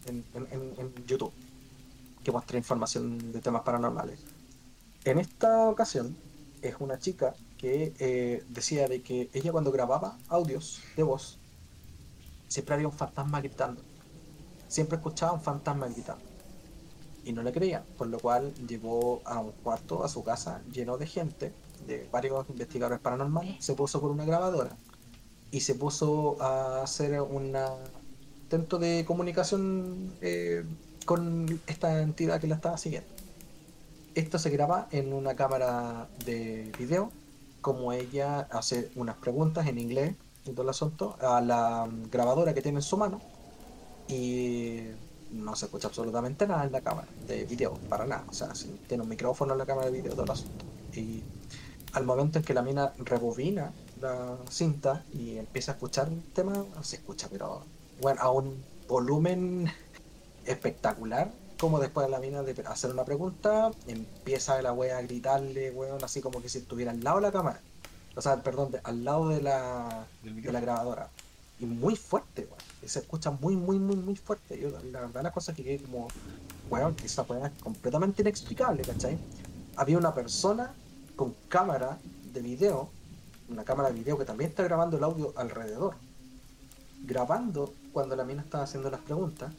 en, 0.07 0.95
YouTube, 1.07 1.33
que 2.23 2.31
muestra 2.31 2.59
información 2.59 3.33
de 3.33 3.41
temas 3.41 3.63
paranormales. 3.63 4.21
En 5.05 5.19
esta 5.19 5.69
ocasión 5.69 6.17
es 6.63 6.77
una 6.79 6.99
chica 6.99 7.35
que 7.57 7.95
eh, 7.99 8.45
decía 8.49 8.87
de 8.89 9.03
que 9.03 9.31
ella 9.33 9.53
cuando 9.53 9.73
grababa 9.73 10.19
audios 10.29 10.83
de 10.97 11.03
voz, 11.03 11.39
siempre 12.49 12.75
había 12.75 12.89
un 12.89 12.95
fantasma 12.95 13.41
gritando. 13.41 13.83
Siempre 14.69 14.97
escuchaba 14.97 15.33
un 15.33 15.41
fantasma 15.41 15.89
gritando 15.89 16.30
y 17.25 17.33
no 17.33 17.43
le 17.43 17.53
creían, 17.53 17.85
por 17.97 18.07
lo 18.07 18.19
cual 18.19 18.55
llevó 18.67 19.21
a 19.25 19.41
un 19.41 19.53
cuarto, 19.53 20.05
a 20.05 20.09
su 20.09 20.25
casa, 20.25 20.63
lleno 20.73 20.97
de 20.99 21.07
gente, 21.07 21.53
de 21.87 22.09
varios 22.11 22.49
investigadores 22.49 23.01
paranormales, 23.01 23.65
se 23.65 23.75
puso 23.75 24.01
por 24.01 24.11
una 24.11 24.25
grabadora 24.25 24.77
y 25.51 25.61
se 25.61 25.75
puso 25.75 26.41
a 26.41 26.83
hacer 26.83 27.21
un 27.21 27.57
intento 28.43 28.79
de 28.79 29.05
comunicación 29.07 30.13
eh, 30.21 30.65
con 31.05 31.61
esta 31.67 32.03
entidad 32.03 32.41
que 32.41 32.47
la 32.47 32.57
estaba 32.57 32.79
siguiendo. 32.79 33.09
Esto 34.15 34.39
se 34.39 34.51
graba 34.51 34.89
en 34.91 35.13
una 35.13 35.35
cámara 35.35 36.09
de 36.25 36.73
video, 36.79 37.11
como 37.61 37.93
ella 37.93 38.41
hace 38.51 38.91
unas 38.97 39.17
preguntas 39.17 39.67
en 39.67 39.79
inglés 39.79 40.15
y 40.45 40.51
todo 40.51 40.63
el 40.63 40.71
asunto, 40.71 41.17
a 41.21 41.41
la 41.41 41.89
grabadora 42.11 42.55
que 42.55 42.63
tiene 42.63 42.79
en 42.79 42.83
su 42.83 42.97
mano 42.97 43.21
y 44.09 44.89
no 45.33 45.57
se 45.57 45.67
escucha 45.67 45.89
absolutamente 45.89 46.47
nada 46.47 46.65
en 46.65 46.73
la 46.73 46.81
cámara 46.81 47.09
de 47.27 47.45
video, 47.45 47.75
para 47.89 48.07
nada. 48.07 48.25
O 48.29 48.33
sea, 48.33 48.53
tiene 48.89 49.03
un 49.03 49.09
micrófono 49.09 49.53
en 49.53 49.59
la 49.59 49.67
cámara 49.67 49.91
de 49.91 49.93
video, 49.93 50.13
todo 50.13 50.25
el 50.25 50.31
asunto. 50.31 50.65
Y 50.95 51.23
al 51.93 52.05
momento 52.05 52.39
en 52.39 52.45
que 52.45 52.55
la 52.55 52.63
mina 52.63 52.93
rebobina 52.99 53.73
la 54.01 54.37
cinta 54.49 55.05
y 55.13 55.37
empieza 55.37 55.73
a 55.73 55.75
escuchar 55.75 56.09
un 56.09 56.23
tema, 56.33 56.65
se 56.83 56.97
escucha, 56.97 57.29
pero 57.31 57.63
bueno, 58.01 58.21
a 58.21 58.31
un 58.31 58.63
volumen 58.89 59.71
espectacular. 60.47 61.31
Como 61.59 61.79
después 61.79 62.07
de 62.07 62.11
la 62.11 62.21
mina 62.21 62.43
de 62.43 62.55
hacer 62.67 62.91
una 62.91 63.05
pregunta, 63.05 63.71
empieza 63.87 64.61
la 64.63 64.73
wea 64.73 64.97
a 64.97 65.03
gritarle, 65.03 65.71
weón, 65.71 66.03
así 66.03 66.23
como 66.23 66.41
que 66.41 66.49
si 66.49 66.59
estuviera 66.59 66.91
al 66.91 67.05
lado 67.05 67.17
de 67.17 67.23
la 67.23 67.33
cámara. 67.33 67.61
O 68.17 68.23
sea, 68.23 68.43
perdón, 68.43 68.71
al 68.83 69.05
lado 69.05 69.29
de 69.29 69.43
la, 69.43 70.07
de 70.23 70.53
la 70.53 70.61
grabadora. 70.61 71.11
Y 71.61 71.67
muy 71.67 71.97
fuerte, 71.97 72.49
weón 72.51 72.71
se 72.87 73.01
escucha 73.01 73.31
muy, 73.31 73.57
muy, 73.57 73.79
muy, 73.79 73.97
muy 73.97 74.17
fuerte. 74.17 74.59
Yo, 74.59 74.71
la 74.91 75.01
verdad, 75.01 75.23
la 75.23 75.33
cosa 75.33 75.55
que 75.55 75.79
como, 75.79 76.09
bueno, 76.69 76.95
esa 77.05 77.23
es 77.23 77.63
completamente 77.63 78.23
inexplicable, 78.23 78.83
¿cachai? 78.83 79.19
Había 79.77 79.99
una 79.99 80.15
persona 80.15 80.73
con 81.17 81.35
cámara 81.49 81.99
de 82.33 82.41
video, 82.41 82.89
una 83.49 83.65
cámara 83.65 83.91
de 83.91 83.97
video 83.97 84.19
que 84.19 84.25
también 84.25 84.51
está 84.51 84.63
grabando 84.63 84.97
el 84.97 85.05
audio 85.05 85.33
alrededor, 85.37 85.95
grabando 87.05 87.73
cuando 87.93 88.17
la 88.17 88.25
mina 88.25 88.43
estaba 88.43 88.65
haciendo 88.65 88.91
las 88.91 89.01
preguntas, 89.01 89.53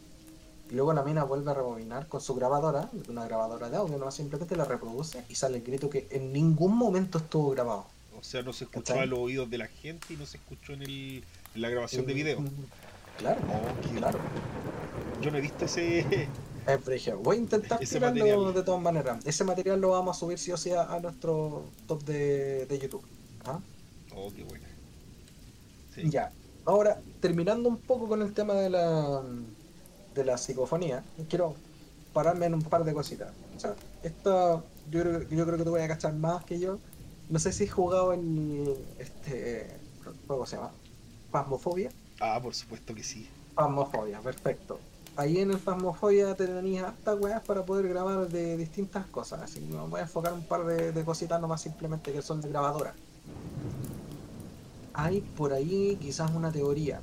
y 0.70 0.76
luego 0.76 0.94
la 0.94 1.04
mina 1.04 1.24
vuelve 1.24 1.52
a 1.52 1.54
rebobinar 1.54 2.08
con 2.08 2.22
su 2.22 2.34
grabadora, 2.34 2.90
una 3.10 3.26
grabadora 3.26 3.70
de 3.70 3.78
audio, 3.78 3.98
no 3.98 4.10
simplemente 4.10 4.56
la 4.56 4.66
reproduce 4.66 5.26
y 5.28 5.36
sale 5.36 5.58
el 5.58 5.64
grito 5.64 5.90
que 5.90 6.08
en 6.12 6.32
ningún 6.32 6.76
momento 6.76 7.18
estuvo 7.18 7.52
grabado. 7.52 7.86
O 8.18 8.24
sea, 8.24 8.42
no 8.42 8.54
se 8.54 8.66
escuchó 8.66 8.94
a 9.00 9.06
los 9.06 9.20
oídos 9.20 9.50
de 9.50 9.58
la 9.58 9.68
gente 9.68 10.14
y 10.14 10.18
no 10.18 10.26
se 10.26 10.38
escuchó 10.38 10.74
en, 10.74 10.84
el, 10.84 11.24
la 11.56 11.70
grabación 11.70 12.06
de 12.06 12.14
video. 12.14 12.40
Claro, 13.18 13.42
claro. 13.98 14.20
Yo 15.22 15.32
no 15.32 15.38
he 15.38 15.42
visto 15.42 15.66
ese. 15.66 16.28
Voy 17.24 17.38
a 17.38 17.40
intentar 17.40 17.80
tirarlo 17.80 18.54
de 18.54 18.64
todas 18.64 18.82
maneras. 18.82 19.26
Ese 19.26 19.44
material 19.44 19.82
lo 19.82 19.90
vamos 19.90 20.16
a 20.16 20.20
subir 20.20 20.38
sí 20.38 20.52
o 20.52 20.58
sí 20.58 20.72
a, 20.72 21.00
nuestro 21.02 21.66
top 21.88 22.04
de, 22.04 22.80
YouTube. 22.82 23.04
¿ah? 23.46 23.60
Oh, 24.16 24.32
qué 24.34 24.44
buena. 24.44 24.68
Ya. 26.04 26.32
Ahora, 26.66 27.02
terminando 27.20 27.68
un 27.68 27.78
poco 27.78 28.08
con 28.08 28.22
el 28.22 28.34
tema 28.34 28.54
de 28.54 28.70
la 28.70 29.24
de 30.14 30.26
la 30.26 30.38
psicofonía, 30.38 31.04
quiero 31.30 31.56
pararme 32.14 32.46
en 32.46 32.54
un 32.54 32.62
par 32.62 32.84
de 32.84 32.94
cositas. 32.94 33.32
O 33.56 33.60
sea, 33.60 33.76
esto 34.04 34.64
yo 34.90 35.02
creo, 35.02 35.22
yo 35.30 35.46
creo 35.46 35.58
que 35.58 35.64
te 35.64 35.70
voy 35.70 35.82
a 35.82 35.88
cachar 35.88 36.14
más 36.14 36.44
que 36.46 36.60
yo. 36.60 36.78
No 37.30 37.40
sé 37.40 37.52
si 37.54 37.64
has 37.64 37.72
jugado 37.72 38.14
en 38.14 38.68
este 39.00 39.68
juego 40.28 40.46
se 40.46 40.58
llama 40.58 40.72
Pasmofobia. 41.32 41.90
Ah, 42.20 42.40
por 42.42 42.54
supuesto 42.54 42.94
que 42.94 43.04
sí. 43.04 43.28
Fasmofobia, 43.56 44.20
perfecto. 44.20 44.80
Ahí 45.16 45.40
en 45.40 45.52
el 45.52 45.58
Fasmofobia 45.58 46.36
te 46.36 46.48
tenías 46.48 46.86
hartas 46.86 47.20
weas 47.20 47.42
para 47.42 47.66
poder 47.66 47.88
grabar 47.88 48.30
de 48.30 48.58
distintas 48.58 49.06
cosas. 49.08 49.42
Así 49.42 49.60
que 49.60 49.74
me 49.74 49.80
voy 49.80 50.00
a 50.00 50.04
enfocar 50.04 50.34
un 50.34 50.44
par 50.44 50.66
de, 50.66 51.04
cositas 51.04 51.42
nomás 51.42 51.62
simplemente 51.62 52.14
que 52.14 52.22
son 52.22 52.42
de 52.42 52.50
grabadora. 52.50 52.94
Hay 54.94 55.22
por 55.22 55.54
ahí 55.54 55.98
quizás 56.02 56.32
una 56.32 56.52
teoría 56.52 57.02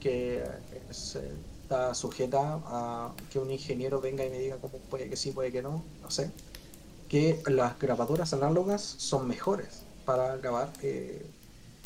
que 0.00 0.44
está 0.90 1.94
sujeta 1.94 2.60
a 2.66 3.12
que 3.32 3.38
un 3.38 3.50
ingeniero 3.50 4.00
venga 4.00 4.24
y 4.24 4.30
me 4.30 4.38
diga 4.38 4.56
cómo 4.58 4.78
puede 4.90 5.08
que 5.08 5.16
sí, 5.16 5.30
puede 5.32 5.50
que 5.50 5.62
no, 5.62 5.82
no 6.02 6.10
sé. 6.10 6.30
Que 7.08 7.42
las 7.46 7.78
grabadoras 7.78 8.32
análogas 8.32 8.82
son 8.82 9.26
mejores 9.26 9.82
para 10.04 10.36
grabar 10.36 10.70
eh, 10.82 11.26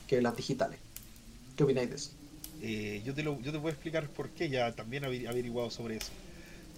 que 0.06 0.20
las 0.20 0.36
digitales. 0.36 0.78
¿Qué 1.58 1.64
opináis 1.64 1.90
de 1.90 1.96
eso? 1.96 2.10
Eh, 2.62 3.02
yo, 3.04 3.14
te 3.14 3.24
lo, 3.24 3.40
yo 3.40 3.50
te 3.50 3.58
voy 3.58 3.70
a 3.70 3.72
explicar 3.72 4.08
por 4.08 4.30
qué, 4.30 4.48
ya 4.48 4.70
también 4.76 5.02
he 5.02 5.26
averiguado 5.26 5.70
sobre 5.70 5.96
eso. 5.96 6.12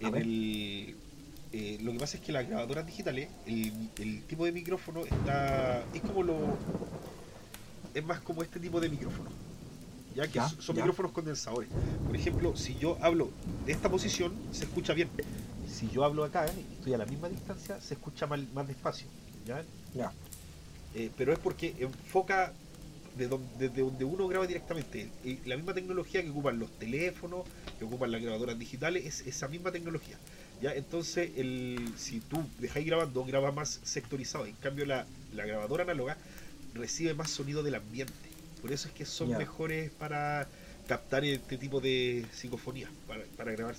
En 0.01 0.15
el, 0.17 0.97
eh, 1.53 1.79
lo 1.83 1.93
que 1.93 1.99
pasa 1.99 2.17
es 2.17 2.23
que 2.23 2.33
las 2.33 2.49
grabadoras 2.49 2.87
digitales, 2.87 3.29
el, 3.47 3.91
el, 3.99 4.23
tipo 4.23 4.47
de 4.47 4.53
micrófono 4.53 5.05
está. 5.05 5.85
es 5.93 6.01
como 6.01 6.23
lo. 6.23 6.35
es 7.93 8.03
más 8.03 8.21
como 8.21 8.43
este 8.43 8.59
tipo 8.59 8.81
de 8.81 8.89
micrófono. 8.89 9.29
Ya 10.17 10.27
que 10.27 10.41
son 10.59 10.77
micrófonos 10.77 11.13
condensadores. 11.13 11.69
Por 12.07 12.17
ejemplo, 12.17 12.57
si 12.57 12.75
yo 12.77 12.97
hablo 13.03 13.29
de 13.67 13.73
esta 13.73 13.91
posición, 13.91 14.33
se 14.51 14.65
escucha 14.65 14.95
bien. 14.95 15.11
si 15.71 15.91
yo 15.91 16.05
hablo 16.05 16.25
acá 16.25 16.47
y 16.47 16.75
estoy 16.75 16.95
a 16.95 16.99
la 16.99 17.05
misma 17.05 17.29
distancia, 17.29 17.79
se 17.83 17.95
escucha 17.95 18.27
más, 18.27 18.41
más 18.55 18.67
despacio. 18.67 19.07
¿ya? 19.45 19.63
Eh, 20.95 21.11
pero 21.19 21.35
es 21.35 21.39
porque 21.39 21.75
enfoca 21.79 22.55
desde 23.29 23.83
donde, 23.83 24.05
uno 24.05 24.29
graba 24.29 24.47
directamente. 24.47 25.09
la 25.47 25.57
misma 25.57 25.75
tecnología 25.75 26.23
que 26.23 26.31
ocupan 26.31 26.59
los 26.59 26.71
teléfonos, 26.79 27.45
que 27.79 27.85
ocupan 27.85 28.13
las 28.13 28.23
grabadoras 28.23 28.59
digitales, 28.59 29.05
es 29.05 29.27
esa 29.27 29.49
misma 29.49 29.73
tecnología. 29.73 30.17
¿ya? 30.63 30.73
Entonces, 30.75 31.31
el, 31.37 31.93
si 31.97 32.21
tú 32.21 32.45
dejáis 32.59 32.87
grabando, 32.87 33.25
graba 33.25 33.53
más 33.53 33.81
sectorizado. 33.83 34.47
En 34.47 34.55
cambio, 34.57 34.87
la, 34.87 35.07
grabadora 35.33 35.85
análoga 35.85 36.17
recibe 36.75 37.15
más 37.15 37.31
sonido 37.31 37.63
del 37.63 37.75
ambiente. 37.75 38.13
Por 38.63 38.73
eso 38.73 38.89
es 38.89 38.95
que 38.95 39.05
son 39.05 39.31
mejores 39.37 39.91
para 39.91 40.47
captar 40.87 41.25
este 41.25 41.57
tipo 41.57 41.81
de 41.81 42.27
psicofonía, 42.33 42.91
para, 43.07 43.25
para 43.37 43.53
grabar 43.53 43.75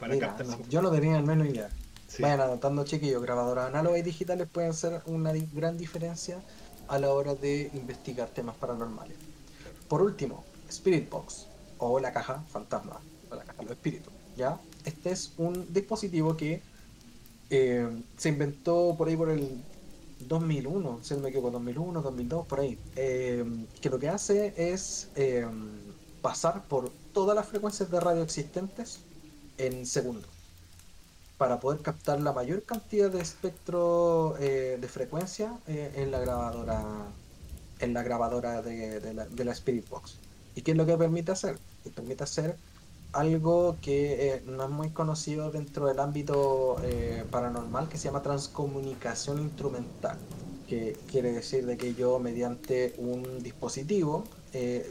para 0.00 0.18
captar 0.18 0.46
Yo 0.68 0.82
no 0.82 0.90
tenía 0.90 1.16
al 1.16 1.24
menos 1.24 1.48
idea. 1.48 1.70
Vayan 2.18 2.40
anotando 2.40 2.84
chiquillos, 2.84 3.22
grabadoras 3.22 3.66
análogas 3.66 4.00
y 4.00 4.02
digitales 4.02 4.48
pueden 4.50 4.72
ser 4.74 5.02
una 5.06 5.32
gran 5.52 5.76
diferencia 5.76 6.40
a 6.88 6.98
la 6.98 7.12
hora 7.12 7.34
de 7.34 7.70
investigar 7.74 8.28
temas 8.28 8.56
paranormales. 8.56 9.16
Por 9.88 10.02
último, 10.02 10.44
Spirit 10.68 11.08
Box 11.08 11.46
o 11.78 12.00
la 12.00 12.12
caja 12.12 12.42
fantasma 12.50 13.00
o 13.30 13.34
la 13.34 13.44
caja 13.44 13.58
de 13.58 13.64
los 13.64 13.72
espíritus. 13.72 14.12
¿ya? 14.36 14.58
Este 14.84 15.10
es 15.10 15.32
un 15.36 15.72
dispositivo 15.72 16.36
que 16.36 16.62
eh, 17.50 17.88
se 18.16 18.28
inventó 18.28 18.94
por 18.96 19.08
ahí 19.08 19.16
por 19.16 19.30
el 19.30 19.62
2001, 20.20 21.00
si 21.02 21.14
no 21.14 21.20
me 21.20 21.28
equivoco, 21.28 21.50
2001, 21.50 22.02
2002, 22.02 22.46
por 22.46 22.60
ahí. 22.60 22.78
Eh, 22.96 23.44
que 23.80 23.90
lo 23.90 23.98
que 23.98 24.08
hace 24.08 24.54
es 24.56 25.08
eh, 25.14 25.46
pasar 26.22 26.64
por 26.64 26.90
todas 27.12 27.36
las 27.36 27.46
frecuencias 27.46 27.90
de 27.90 28.00
radio 28.00 28.22
existentes 28.22 29.00
en 29.58 29.86
segundos 29.86 30.35
para 31.38 31.60
poder 31.60 31.80
captar 31.80 32.20
la 32.20 32.32
mayor 32.32 32.62
cantidad 32.62 33.10
de 33.10 33.20
espectro 33.20 34.36
eh, 34.38 34.78
de 34.80 34.88
frecuencia 34.88 35.58
eh, 35.66 35.92
en 35.96 36.10
la 36.10 36.20
grabadora 36.20 36.82
en 37.78 37.92
la 37.92 38.02
grabadora 38.02 38.62
de, 38.62 39.12
la, 39.12 39.26
de, 39.26 39.44
la, 39.44 39.52
Spirit 39.52 39.86
Box. 39.90 40.16
¿Y 40.54 40.62
qué 40.62 40.70
es 40.70 40.76
lo 40.78 40.86
que 40.86 40.96
permite 40.96 41.32
hacer? 41.32 41.58
permite 41.94 42.24
hacer 42.24 42.56
algo 43.12 43.76
que 43.82 44.34
eh, 44.34 44.42
no 44.46 44.64
es 44.64 44.70
muy 44.70 44.90
conocido 44.90 45.50
dentro 45.50 45.86
del 45.86 46.00
ámbito 46.00 46.76
paranormal 47.30 47.88
que 47.90 47.98
se 47.98 48.04
llama 48.04 48.22
transcomunicación 48.22 49.40
instrumental, 49.40 50.16
que 50.66 50.96
quiere 51.10 51.32
decir 51.32 51.66
de 51.66 51.76
que 51.76 51.94
yo 51.94 52.18
mediante 52.18 52.94
un 52.96 53.42
dispositivo, 53.42 54.24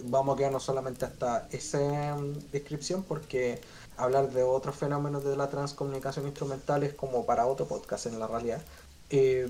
vamos 0.05 0.35
a 0.35 0.37
quedarnos 0.37 0.63
solamente 0.63 1.05
hasta 1.05 1.47
esa 1.51 2.15
mm, 2.15 2.51
descripción 2.51 3.01
porque 3.01 3.59
hablar 3.97 4.31
de 4.31 4.43
otros 4.43 4.75
fenómenos 4.75 5.23
de 5.23 5.35
la 5.35 5.49
transcomunicación 5.49 6.25
instrumental 6.25 6.83
es 6.83 6.93
como 6.93 7.25
para 7.25 7.47
otro 7.47 7.65
podcast 7.65 8.05
en 8.07 8.19
la 8.19 8.27
realidad. 8.27 8.61
Eh, 9.09 9.49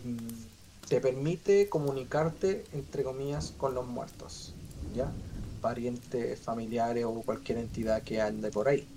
te 0.88 1.02
permite 1.02 1.68
comunicarte, 1.68 2.64
entre 2.74 3.04
comillas, 3.04 3.54
con 3.58 3.74
los 3.74 3.86
muertos, 3.88 4.54
¿ya? 4.96 5.12
Parientes, 5.62 6.40
familiares 6.40 7.06
o 7.06 7.14
cualquier 7.24 7.58
entidad 7.58 8.04
que 8.04 8.22
ande 8.22 8.52
por 8.52 8.68
ahí. 8.68 8.88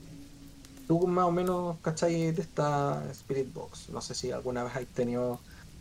Tú 0.86 1.06
más 1.06 1.26
o 1.26 1.32
menos, 1.32 1.76
¿cachai? 1.82 2.32
De 2.32 2.42
esta 2.42 3.02
Spirit 3.10 3.52
Box. 3.52 3.88
No 3.90 4.00
sé 4.00 4.14
si 4.14 4.30
alguna 4.32 4.64
vez 4.64 4.76
has 4.76 4.86
tenido 4.86 5.40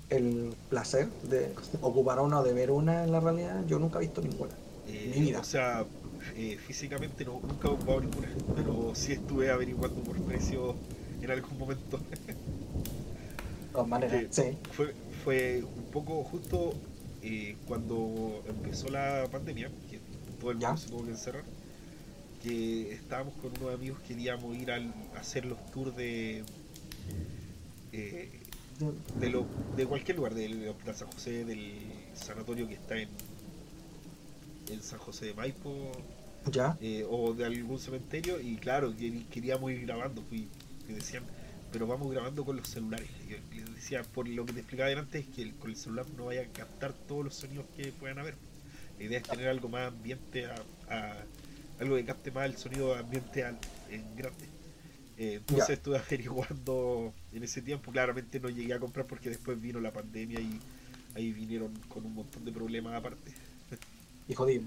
el 0.10 0.54
placer 0.70 1.10
de 1.24 1.54
ocupar 1.82 2.20
una 2.22 2.40
o 2.40 2.44
de 2.44 2.54
ver 2.54 2.72
una 2.72 3.04
en 3.04 3.12
la 3.12 3.20
realidad. 3.20 3.66
Yo 3.68 3.80
nunca 3.80 4.00
he 4.00 4.04
visto 4.04 4.22
ninguna. 4.22 4.54
Eh, 4.88 5.14
mi 5.16 5.22
vida. 5.28 5.40
O 5.40 5.44
sea, 5.44 5.86
eh, 6.36 6.58
físicamente 6.58 7.26
no, 7.26 7.40
nunca 7.42 7.68
he 7.68 7.72
ocupado 7.72 8.02
ninguna, 8.02 8.28
pero 8.56 8.94
sí 8.96 9.14
estuve 9.14 9.50
averiguando 9.50 10.02
por 10.02 10.16
precio 10.22 10.76
en 11.22 11.32
algún 11.32 11.58
momento. 11.58 11.98
De 11.98 13.72
todas 13.72 13.88
maneras, 13.88 14.26
sí. 14.32 14.58
Fue, 14.72 14.94
fue 15.24 15.64
un 15.64 15.86
poco 15.92 16.24
justo 16.24 16.74
eh, 17.22 17.56
cuando 17.68 18.44
empezó 18.48 18.90
la 18.90 19.28
pandemia, 19.32 19.70
que 19.90 20.00
todo 20.40 20.52
el 20.52 20.58
mundo 20.58 20.78
se 20.78 20.90
tuvo 20.90 21.04
que 21.04 21.12
encerrar, 21.12 21.44
que 22.44 22.94
estábamos 22.94 23.34
con 23.36 23.52
unos 23.60 23.74
amigos, 23.74 24.00
queríamos 24.08 24.56
ir 24.56 24.72
a 24.72 24.80
hacer 25.20 25.46
los 25.46 25.64
tours 25.72 25.96
de... 25.96 26.44
Eh, 27.94 28.30
de, 29.20 29.30
lo, 29.30 29.46
de 29.76 29.86
cualquier 29.88 30.18
lugar, 30.18 30.36
del 30.36 30.68
Hospital 30.68 30.96
San 30.96 31.12
José, 31.12 31.46
del 31.46 31.74
sanatorio 32.14 32.68
que 32.68 32.76
está 32.76 32.96
en, 32.98 33.10
en 34.70 34.82
San 34.84 35.00
José 35.00 35.26
de 35.26 35.34
Maipo, 35.34 35.92
eh, 36.82 37.06
o 37.10 37.34
de 37.34 37.46
algún 37.46 37.80
cementerio 37.80 38.40
y 38.40 38.56
claro, 38.58 38.94
queríamos 39.32 39.72
ir 39.72 39.86
grabando 39.86 40.24
y 40.32 40.48
decían, 40.88 41.24
pero 41.72 41.88
vamos 41.88 42.12
grabando 42.12 42.46
con 42.46 42.56
los 42.56 42.68
celulares. 42.68 43.10
Y 43.52 43.60
les 43.60 43.76
decía, 43.76 44.04
por 44.04 44.28
lo 44.28 44.46
que 44.46 44.54
te 44.54 44.60
explicaba 44.60 44.90
antes, 44.92 45.26
es 45.28 45.36
que 45.36 45.52
con 45.56 45.70
el 45.70 45.76
celular 45.76 46.06
no 46.16 46.26
vaya 46.26 46.42
a 46.42 46.46
captar 46.46 46.94
todos 46.94 47.26
los 47.26 47.36
sonidos 47.36 47.66
que 47.76 47.92
puedan 47.92 48.20
haber. 48.20 48.36
La 48.98 49.06
idea 49.06 49.20
es 49.20 49.28
tener 49.28 49.48
algo 49.48 49.70
más 49.70 49.90
ambiente, 49.90 50.46
a, 50.46 51.24
algo 51.80 51.96
que 51.96 52.06
capte 52.06 52.32
más 52.32 52.46
el 52.46 52.58
sonido 52.58 52.96
ambiente 52.96 53.46
en 53.90 54.16
grande. 54.16 54.58
Eh, 55.18 55.36
entonces 55.36 55.72
estuve 55.72 55.98
averiguando 56.08 57.14
en 57.34 57.44
ese 57.44 57.62
tiempo, 57.62 57.92
claramente 57.92 58.40
no 58.40 58.50
llegué 58.50 58.74
a 58.74 58.80
comprar 58.80 59.08
porque 59.08 59.30
después 59.30 59.60
vino 59.60 59.80
la 59.80 59.92
pandemia 59.92 60.40
y 60.40 60.60
ahí 61.16 61.32
vinieron 61.32 61.74
con 61.90 62.06
un 62.06 62.14
montón 62.14 62.46
de 62.46 62.52
problemas 62.52 62.94
aparte. 62.94 63.34
Y 64.28 64.34
jodido. 64.34 64.64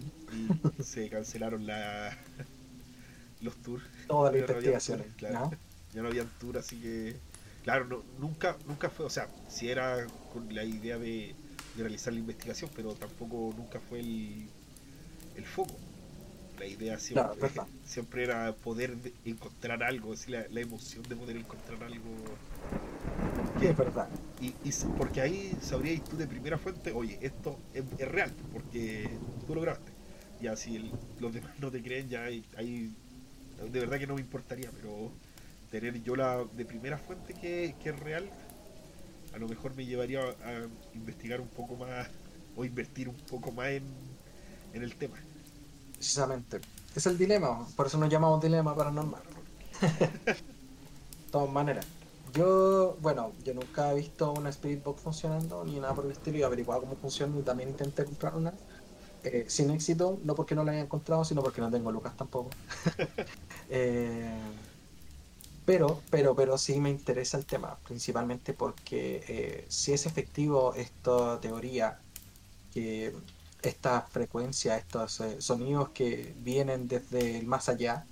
Y 0.78 0.82
se 0.82 1.08
cancelaron 1.08 1.66
la, 1.66 2.16
los 3.40 3.56
tours. 3.56 3.84
Todas 4.06 4.32
las 4.32 4.42
investigaciones. 4.42 5.06
claro. 5.16 5.50
Ya 5.92 6.02
no 6.02 6.08
había 6.08 6.24
tour, 6.38 6.58
así 6.58 6.76
que. 6.76 7.16
Claro, 7.64 7.84
no, 7.84 8.02
nunca, 8.18 8.56
nunca 8.66 8.88
fue, 8.88 9.04
o 9.04 9.10
sea, 9.10 9.28
si 9.48 9.68
era 9.68 10.06
con 10.32 10.54
la 10.54 10.64
idea 10.64 10.98
de, 10.98 11.34
realizar 11.76 12.12
la 12.12 12.20
investigación, 12.20 12.70
pero 12.74 12.94
tampoco 12.94 13.54
nunca 13.56 13.80
fue 13.80 14.00
el, 14.00 14.48
el 15.36 15.44
foco. 15.44 15.74
La 16.58 16.66
idea 16.66 16.98
siempre, 16.98 17.50
siempre 17.84 18.24
era 18.24 18.52
poder 18.52 18.96
encontrar 19.24 19.82
algo, 19.82 20.14
la, 20.28 20.46
la 20.50 20.60
emoción 20.60 21.02
de 21.08 21.16
poder 21.16 21.36
encontrar 21.36 21.82
algo 21.82 22.10
es 23.66 23.76
verdad. 23.76 24.08
Y, 24.40 24.48
y, 24.68 24.72
porque 24.96 25.20
ahí 25.20 25.56
sabrías 25.60 26.02
tú 26.04 26.16
de 26.16 26.26
primera 26.26 26.58
fuente, 26.58 26.92
oye, 26.92 27.18
esto 27.20 27.58
es, 27.74 27.84
real, 28.08 28.32
porque 28.52 29.08
tú 29.46 29.54
lo 29.54 29.60
grabaste. 29.60 29.92
Ya 30.40 30.56
si 30.56 30.90
los 31.18 31.34
demás 31.34 31.52
no 31.60 31.70
te 31.70 31.82
creen, 31.82 32.08
ya 32.08 32.24
ahí, 32.24 32.94
de 33.70 33.80
verdad 33.80 33.98
que 33.98 34.06
no 34.06 34.14
me 34.14 34.22
importaría, 34.22 34.70
pero 34.70 35.10
tener 35.70 36.02
yo 36.02 36.16
la 36.16 36.44
de 36.56 36.64
primera 36.64 36.96
fuente 36.96 37.34
que, 37.34 37.74
es 37.84 38.00
real, 38.00 38.28
a 39.34 39.38
lo 39.38 39.48
mejor 39.48 39.74
me 39.74 39.84
llevaría 39.84 40.20
a, 40.20 40.66
investigar 40.94 41.40
un 41.40 41.48
poco 41.48 41.76
más 41.76 42.08
o 42.56 42.64
invertir 42.64 43.08
un 43.08 43.16
poco 43.16 43.52
más 43.52 43.68
en, 43.68 43.84
en 44.72 44.82
el 44.82 44.96
tema. 44.96 45.16
Precisamente. 45.92 46.60
Es 46.96 47.06
el 47.06 47.18
dilema, 47.18 47.66
por 47.76 47.86
eso 47.86 47.98
nos 47.98 48.08
llamamos 48.08 48.42
dilema 48.42 48.74
paranormal. 48.74 49.22
de 49.80 51.30
todas 51.30 51.50
maneras. 51.50 51.86
Yo, 52.32 52.96
bueno, 53.00 53.32
yo 53.44 53.54
nunca 53.54 53.92
he 53.92 53.96
visto 53.96 54.32
una 54.32 54.50
Spirit 54.50 54.82
Box 54.84 55.02
funcionando 55.02 55.64
ni 55.64 55.80
nada 55.80 55.94
por 55.94 56.04
el 56.04 56.12
estilo 56.12 56.38
y 56.38 56.42
averiguado 56.42 56.82
cómo 56.82 56.96
funciona 56.96 57.38
y 57.38 57.42
también 57.42 57.70
intenté 57.70 58.04
comprar 58.04 58.34
una. 58.34 58.52
Eh, 59.22 59.44
sin 59.48 59.70
éxito, 59.70 60.18
no 60.24 60.34
porque 60.34 60.54
no 60.54 60.64
la 60.64 60.72
haya 60.72 60.80
encontrado, 60.80 61.24
sino 61.24 61.42
porque 61.42 61.60
no 61.60 61.70
tengo 61.70 61.90
lucas 61.92 62.16
tampoco. 62.16 62.50
Eh, 63.72 64.28
pero, 65.64 66.02
pero, 66.10 66.34
pero 66.34 66.58
sí 66.58 66.80
me 66.80 66.90
interesa 66.90 67.36
el 67.36 67.46
tema, 67.46 67.78
principalmente 67.86 68.52
porque 68.52 69.22
eh, 69.28 69.66
si 69.68 69.92
es 69.92 70.06
efectivo 70.06 70.74
esta 70.74 71.38
teoría, 71.40 72.00
que 72.74 73.14
esta 73.62 74.02
frecuencia, 74.02 74.76
estos 74.76 75.22
sonidos 75.38 75.90
que 75.90 76.34
vienen 76.38 76.88
desde 76.88 77.38
el 77.38 77.46
más 77.46 77.68
allá, 77.68 78.04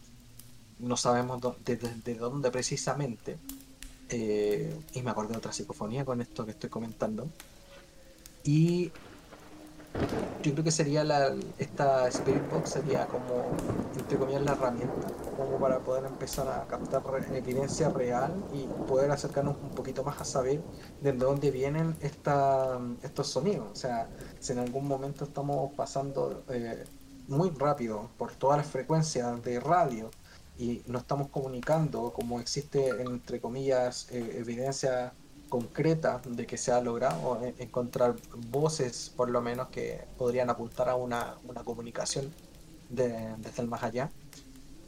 no 0.78 0.96
sabemos 0.96 1.40
desde 1.64 2.14
dónde 2.14 2.52
precisamente, 2.52 3.36
eh, 4.10 4.74
y 4.92 5.02
me 5.02 5.10
acordé 5.10 5.32
de 5.32 5.38
otra 5.38 5.52
psicofonía 5.52 6.04
con 6.04 6.20
esto 6.20 6.44
que 6.44 6.52
estoy 6.52 6.70
comentando. 6.70 7.28
Y 8.44 8.90
yo 10.42 10.52
creo 10.52 10.64
que 10.64 10.70
sería 10.70 11.02
la, 11.02 11.34
esta 11.58 12.06
Spirit 12.08 12.48
Box 12.50 12.70
sería 12.70 13.06
como, 13.06 13.50
entre 13.98 14.16
comillas, 14.18 14.42
la 14.42 14.52
herramienta 14.52 15.08
como 15.36 15.58
para 15.58 15.80
poder 15.80 16.04
empezar 16.04 16.48
a 16.48 16.66
captar 16.66 17.02
evidencia 17.34 17.88
real 17.88 18.32
y 18.52 18.66
poder 18.86 19.10
acercarnos 19.10 19.56
un 19.62 19.70
poquito 19.70 20.04
más 20.04 20.20
a 20.20 20.24
saber 20.24 20.62
de 21.00 21.12
dónde 21.12 21.50
vienen 21.50 21.96
esta, 22.00 22.78
estos 23.02 23.28
sonidos. 23.28 23.68
O 23.72 23.76
sea, 23.76 24.08
si 24.38 24.52
en 24.52 24.60
algún 24.60 24.86
momento 24.86 25.24
estamos 25.24 25.72
pasando 25.74 26.44
eh, 26.48 26.84
muy 27.26 27.50
rápido 27.50 28.10
por 28.16 28.32
todas 28.32 28.58
las 28.58 28.66
frecuencias 28.66 29.42
de 29.42 29.60
radio 29.60 30.10
y 30.58 30.82
no 30.86 30.98
estamos 30.98 31.28
comunicando 31.30 32.12
como 32.12 32.40
existe, 32.40 32.90
entre 33.02 33.40
comillas, 33.40 34.08
eh, 34.10 34.38
evidencia 34.38 35.14
concreta 35.48 36.20
de 36.26 36.46
que 36.46 36.58
se 36.58 36.72
ha 36.72 36.80
logrado 36.82 37.40
encontrar 37.58 38.16
voces, 38.50 39.10
por 39.16 39.30
lo 39.30 39.40
menos, 39.42 39.68
que 39.70 40.06
podrían 40.18 40.50
apuntar 40.50 40.88
a 40.90 40.96
una, 40.96 41.38
una 41.44 41.64
comunicación 41.64 42.34
de, 42.88 43.36
desde 43.38 43.62
el 43.62 43.68
más 43.68 43.82
allá. 43.82 44.12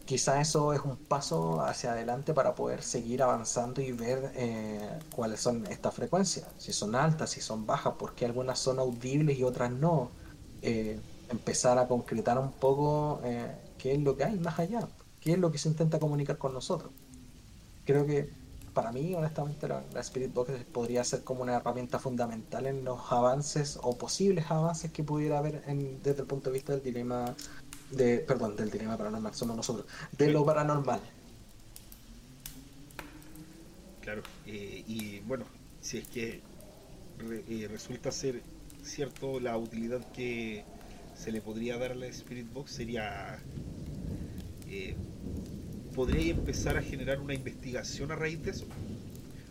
quizá 0.05 0.41
eso 0.41 0.73
es 0.73 0.81
un 0.83 0.97
paso 0.97 1.63
hacia 1.63 1.93
adelante 1.93 2.35
para 2.35 2.55
poder 2.55 2.83
seguir 2.83 3.23
avanzando 3.23 3.81
y 3.81 3.93
ver 3.93 4.33
eh, 4.37 5.01
cuáles 5.11 5.41
son 5.41 5.67
estas 5.69 5.95
frecuencias, 5.95 6.49
si 6.59 6.73
son 6.73 6.95
altas, 6.97 7.31
si 7.31 7.41
son 7.41 7.67
bajas, 7.67 7.95
porque 7.99 8.25
algunas 8.27 8.59
son 8.59 8.79
audibles 8.81 9.39
y 9.39 9.45
otras 9.45 9.71
no. 9.73 10.13
Eh, 10.63 11.01
empezar 11.29 11.79
a 11.79 11.87
concretar 11.89 12.39
un 12.39 12.53
poco 12.53 13.21
eh, 13.25 13.57
qué 13.79 13.93
es 13.95 14.01
lo 14.01 14.17
que 14.17 14.25
hay 14.25 14.39
más 14.39 14.59
allá, 14.59 14.89
qué 15.21 15.33
es 15.33 15.39
lo 15.39 15.51
que 15.51 15.59
se 15.59 15.69
intenta 15.69 15.99
comunicar 15.99 16.39
con 16.39 16.53
nosotros. 16.53 16.93
Creo 17.85 18.07
que 18.07 18.31
para 18.73 18.93
mí, 18.93 19.15
honestamente, 19.15 19.67
la, 19.69 19.83
Spirit 20.01 20.33
Box 20.33 20.53
podría 20.73 21.03
ser 21.05 21.25
como 21.25 21.43
una 21.43 21.57
herramienta 21.57 21.99
fundamental 21.99 22.67
en 22.67 22.85
los 22.85 23.01
avances 23.11 23.79
o 23.83 23.97
posibles 23.97 24.51
avances 24.51 24.93
que 24.93 25.03
pudiera 25.03 25.39
haber 25.39 25.63
desde 26.03 26.21
el 26.23 26.27
punto 26.27 26.51
de 26.51 26.55
vista 26.55 26.73
del 26.73 26.83
dilema 26.83 27.35
de, 27.91 28.19
perdón, 28.19 28.57
del 28.57 28.71
dilema 28.71 28.97
paranormal, 28.97 29.35
somos 29.35 29.57
nosotros, 29.57 29.87
de 30.17 30.31
lo 30.31 30.45
paranormal. 30.45 31.01
Claro, 34.01 34.23
eh, 34.47 34.85
y 34.87 35.21
bueno, 35.21 35.45
si 35.81 35.99
es 35.99 36.09
que 36.09 36.41
eh, 37.21 37.69
resulta 37.71 38.13
ser 38.13 38.43
cierto 38.83 39.41
la 39.41 39.57
utilidad 39.59 40.01
que 40.13 40.65
se 41.17 41.33
le 41.33 41.41
podría 41.41 41.77
dar 41.77 41.93
a 41.93 41.95
la 41.95 42.07
Spirit 42.07 42.51
Box 42.53 42.73
sería 42.73 43.39
eh, 44.69 44.97
podría 46.01 46.31
empezar 46.31 46.79
a 46.79 46.83
generar 46.83 47.21
una 47.21 47.35
investigación 47.35 48.11
a 48.11 48.15
raíz 48.17 48.43
de 48.43 48.53
eso. 48.53 48.65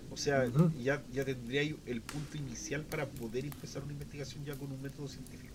O 0.09 0.17
sea, 0.17 0.47
ya, 0.81 0.99
ya 1.13 1.23
tendría 1.23 1.61
el 1.61 2.01
punto 2.01 2.37
inicial 2.37 2.81
para 2.85 3.05
poder 3.05 3.45
empezar 3.45 3.83
una 3.83 3.93
investigación 3.93 4.43
ya 4.45 4.55
con 4.55 4.71
un 4.71 4.81
método 4.81 5.07
científico. 5.07 5.53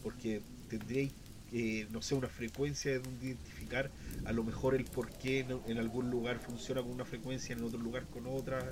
Porque 0.00 0.40
tendría 0.70 1.08
eh, 1.52 1.88
no 1.90 2.02
sé, 2.02 2.14
una 2.14 2.28
frecuencia 2.28 2.92
de 2.92 3.00
identificar 3.20 3.90
a 4.24 4.32
lo 4.32 4.44
mejor 4.44 4.76
el 4.76 4.84
por 4.84 5.10
qué 5.10 5.44
en, 5.66 5.78
algún 5.78 6.08
lugar 6.08 6.38
funciona 6.38 6.82
con 6.82 6.92
una 6.92 7.04
frecuencia, 7.04 7.56
en 7.56 7.64
otro 7.64 7.80
lugar 7.80 8.04
con 8.06 8.28
otra, 8.28 8.68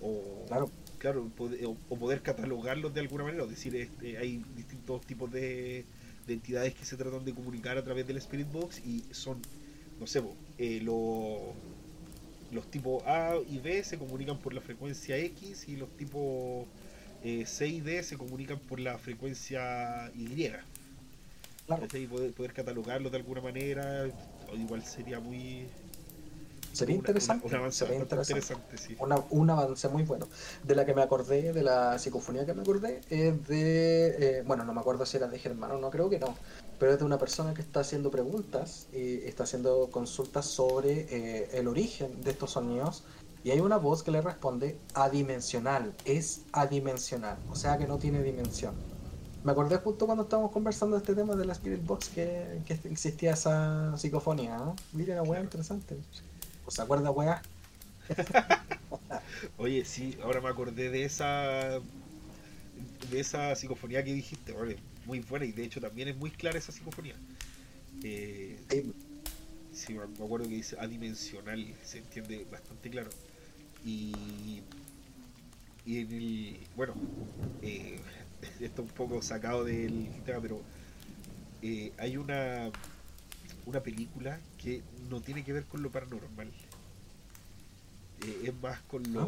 o, 0.00 0.46
claro. 0.48 0.70
Claro, 0.98 1.30
o, 1.36 1.96
poder 1.98 2.22
catalogarlos 2.22 2.94
de 2.94 3.00
alguna 3.00 3.24
manera, 3.24 3.44
o 3.44 3.46
decir, 3.46 3.76
este, 3.76 4.16
hay 4.16 4.42
distintos 4.56 5.02
tipos 5.02 5.30
de, 5.30 5.84
entidades 6.26 6.72
que 6.72 6.86
se 6.86 6.96
tratan 6.96 7.22
de 7.26 7.34
comunicar 7.34 7.76
a 7.76 7.84
través 7.84 8.06
del 8.06 8.16
Spirit 8.16 8.50
Box 8.50 8.78
y 8.78 9.04
son, 9.10 9.42
no 9.98 10.06
sé, 10.06 10.22
eh, 10.62 10.82
los 10.82 12.70
tipos 12.70 13.02
A 13.06 13.36
y 13.48 13.58
B 13.60 13.82
se 13.82 13.96
comunican 13.96 14.38
por 14.38 14.52
la 14.52 14.60
frecuencia 14.60 15.16
X 15.16 15.66
y 15.68 15.76
los 15.76 15.88
tipos 15.96 16.66
eh, 17.24 17.46
C 17.46 17.66
y 17.66 17.80
D 17.80 18.02
se 18.02 18.18
comunican 18.18 18.58
por 18.58 18.78
la 18.78 18.98
frecuencia 18.98 20.12
Y. 20.14 20.50
Poder, 22.36 22.52
catalogarlo 22.52 23.08
de 23.08 23.16
alguna 23.16 23.40
manera, 23.40 24.06
igual 24.54 24.84
sería 24.84 25.18
muy... 25.18 25.66
Sería 26.72 26.96
interesante. 26.96 27.46
un 27.46 27.54
avance 27.54 27.84
un 29.30 29.50
avance 29.50 29.88
muy 29.88 30.02
bueno. 30.04 30.28
De 30.62 30.74
la 30.74 30.86
que 30.86 30.94
me 30.94 31.02
acordé, 31.02 31.52
de 31.52 31.62
la 31.62 31.98
psicofonía 31.98 32.46
que 32.46 32.54
me 32.54 32.62
acordé, 32.62 33.00
es 33.10 33.46
de. 33.48 34.38
Eh, 34.38 34.42
bueno, 34.46 34.64
no 34.64 34.72
me 34.72 34.80
acuerdo 34.80 35.04
si 35.06 35.16
era 35.16 35.28
de 35.28 35.38
Germano, 35.38 35.78
no 35.78 35.90
creo 35.90 36.08
que 36.08 36.18
no. 36.18 36.34
Pero 36.78 36.92
es 36.92 36.98
de 36.98 37.04
una 37.04 37.18
persona 37.18 37.54
que 37.54 37.60
está 37.60 37.80
haciendo 37.80 38.10
preguntas 38.10 38.86
y 38.92 39.16
está 39.24 39.44
haciendo 39.44 39.90
consultas 39.90 40.46
sobre 40.46 41.06
eh, 41.10 41.50
el 41.52 41.68
origen 41.68 42.22
de 42.22 42.30
estos 42.30 42.52
sonidos. 42.52 43.04
Y 43.42 43.50
hay 43.50 43.60
una 43.60 43.78
voz 43.78 44.02
que 44.02 44.10
le 44.10 44.20
responde 44.20 44.78
adimensional. 44.94 45.94
Es 46.04 46.42
adimensional. 46.52 47.38
O 47.50 47.56
sea 47.56 47.78
que 47.78 47.86
no 47.86 47.98
tiene 47.98 48.22
dimensión. 48.22 48.74
Me 49.42 49.52
acordé 49.52 49.78
justo 49.78 50.04
cuando 50.04 50.24
estábamos 50.24 50.52
conversando 50.52 50.96
de 50.96 51.00
este 51.00 51.14
tema 51.14 51.34
de 51.34 51.46
la 51.46 51.54
Spirit 51.54 51.84
Box 51.84 52.10
que, 52.10 52.60
existía 52.84 53.32
esa 53.32 53.96
psicofonía, 53.96 54.58
¿no? 54.58 54.76
Mira 54.92 55.14
la 55.14 55.22
weá 55.22 55.40
interesante. 55.40 55.96
¿O 56.70 56.72
se 56.72 56.82
acuerda 56.82 57.10
weá? 57.10 57.42
Oye, 59.58 59.84
sí, 59.84 60.16
ahora 60.22 60.40
me 60.40 60.48
acordé 60.48 60.88
de 60.88 61.02
esa 61.02 61.80
de 63.10 63.18
esa 63.18 63.56
psicofonía 63.56 64.04
que 64.04 64.14
dijiste, 64.14 64.52
vale, 64.52 64.76
muy 65.04 65.18
buena 65.18 65.46
y 65.46 65.50
de 65.50 65.64
hecho 65.64 65.80
también 65.80 66.06
es 66.06 66.16
muy 66.16 66.30
clara 66.30 66.58
esa 66.58 66.70
psicofonía. 66.70 67.16
Eh, 68.04 68.56
sí. 69.72 69.94
me 69.94 70.04
acuerdo 70.24 70.48
que 70.48 70.54
dice 70.54 70.76
adimensional, 70.78 71.74
se 71.82 71.98
entiende 71.98 72.46
bastante 72.48 72.88
claro. 72.88 73.10
Y, 73.84 74.62
y 75.84 75.98
en 75.98 76.12
el, 76.12 76.56
bueno, 76.76 76.94
eh, 77.62 77.98
esto 78.60 78.82
un 78.82 78.88
poco 78.90 79.20
sacado 79.22 79.64
del 79.64 80.08
tema, 80.24 80.38
pero 80.40 80.60
eh, 81.62 81.92
hay 81.98 82.16
una, 82.16 82.70
una 83.66 83.82
película 83.82 84.38
que 84.62 84.82
no 85.08 85.20
tiene 85.20 85.44
que 85.44 85.52
ver 85.52 85.64
con 85.64 85.82
lo 85.82 85.90
paranormal. 85.90 86.48
Eh, 88.26 88.42
es 88.44 88.62
más 88.62 88.80
con 88.82 89.02
lo. 89.12 89.26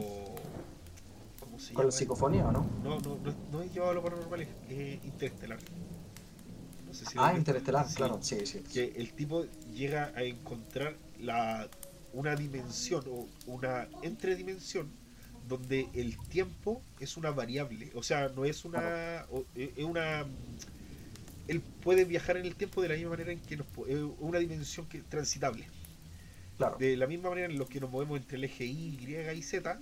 ¿Cómo 1.41 1.59
se 1.59 1.73
¿Con 1.75 1.87
la 1.87 1.93
psicofonía 1.93 2.47
o 2.47 2.53
no? 2.53 2.67
No, 2.85 3.01
no, 3.01 3.19
no, 3.51 3.63
es 3.63 3.73
llevado 3.73 3.93
a 3.93 3.95
lo 3.95 4.03
paranormal, 4.03 4.43
es, 4.43 5.05
interestelar. 5.05 5.59
ah, 7.17 7.35
interestelar, 7.37 7.87
claro, 7.95 8.19
sí, 8.23 8.47
sí. 8.47 8.61
Que 8.73 8.93
el 8.97 9.13
tipo 9.13 9.47
llega 9.75 10.13
a 10.15 10.23
encontrar 10.23 10.95
la, 11.19 11.69
una 12.13 12.37
dimensión 12.37 13.05
o 13.09 13.27
una 13.47 13.89
entredimensión 14.03 14.91
donde 15.49 15.89
el 15.95 16.17
tiempo 16.29 16.83
es 17.01 17.17
una 17.17 17.31
variable, 17.31 17.91
o 17.95 18.03
sea, 18.03 18.29
no 18.29 18.45
es 18.45 18.65
una, 18.65 19.27
eh, 19.57 19.73
es 19.77 19.85
una, 19.85 20.25
él 21.49 21.61
puede 21.61 22.05
viajar 22.05 22.37
en 22.37 22.47
el 22.47 22.55
tiempo 22.55 22.83
de 22.83 22.89
la 22.89 22.95
misma 22.95 23.11
manera 23.11 23.33
en 23.33 23.41
que 23.41 23.57
nos, 23.57 23.67
es 23.89 23.99
una 24.21 24.39
dimensión 24.39 24.87
que 24.87 25.01
transitable. 25.01 25.67
De 26.79 26.97
la 26.97 27.09
misma 27.09 27.31
manera 27.31 27.49
en 27.49 27.59
lo 27.59 27.67
que 27.67 27.81
nos 27.81 27.91
movemos 27.91 28.21
entre 28.21 28.37
el 28.37 28.45
eje 28.45 28.65
Y, 28.65 28.97
y 29.37 29.43
Z, 29.43 29.81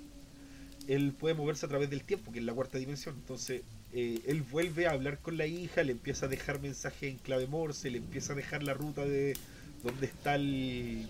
él 0.88 1.12
puede 1.12 1.34
moverse 1.34 1.66
a 1.66 1.68
través 1.68 1.90
del 1.90 2.04
tiempo, 2.04 2.32
que 2.32 2.38
es 2.38 2.44
la 2.44 2.54
cuarta 2.54 2.78
dimensión. 2.78 3.16
Entonces, 3.16 3.62
eh, 3.92 4.20
él 4.26 4.42
vuelve 4.42 4.86
a 4.86 4.92
hablar 4.92 5.18
con 5.18 5.36
la 5.36 5.46
hija, 5.46 5.82
le 5.82 5.92
empieza 5.92 6.26
a 6.26 6.28
dejar 6.30 6.60
mensaje 6.60 7.08
en 7.08 7.18
clave 7.18 7.46
Morse, 7.46 7.90
le 7.90 7.98
empieza 7.98 8.32
a 8.32 8.36
dejar 8.36 8.62
la 8.62 8.72
ruta 8.72 9.04
de 9.04 9.36
donde 9.84 10.06
está 10.06 10.36
el, 10.36 11.06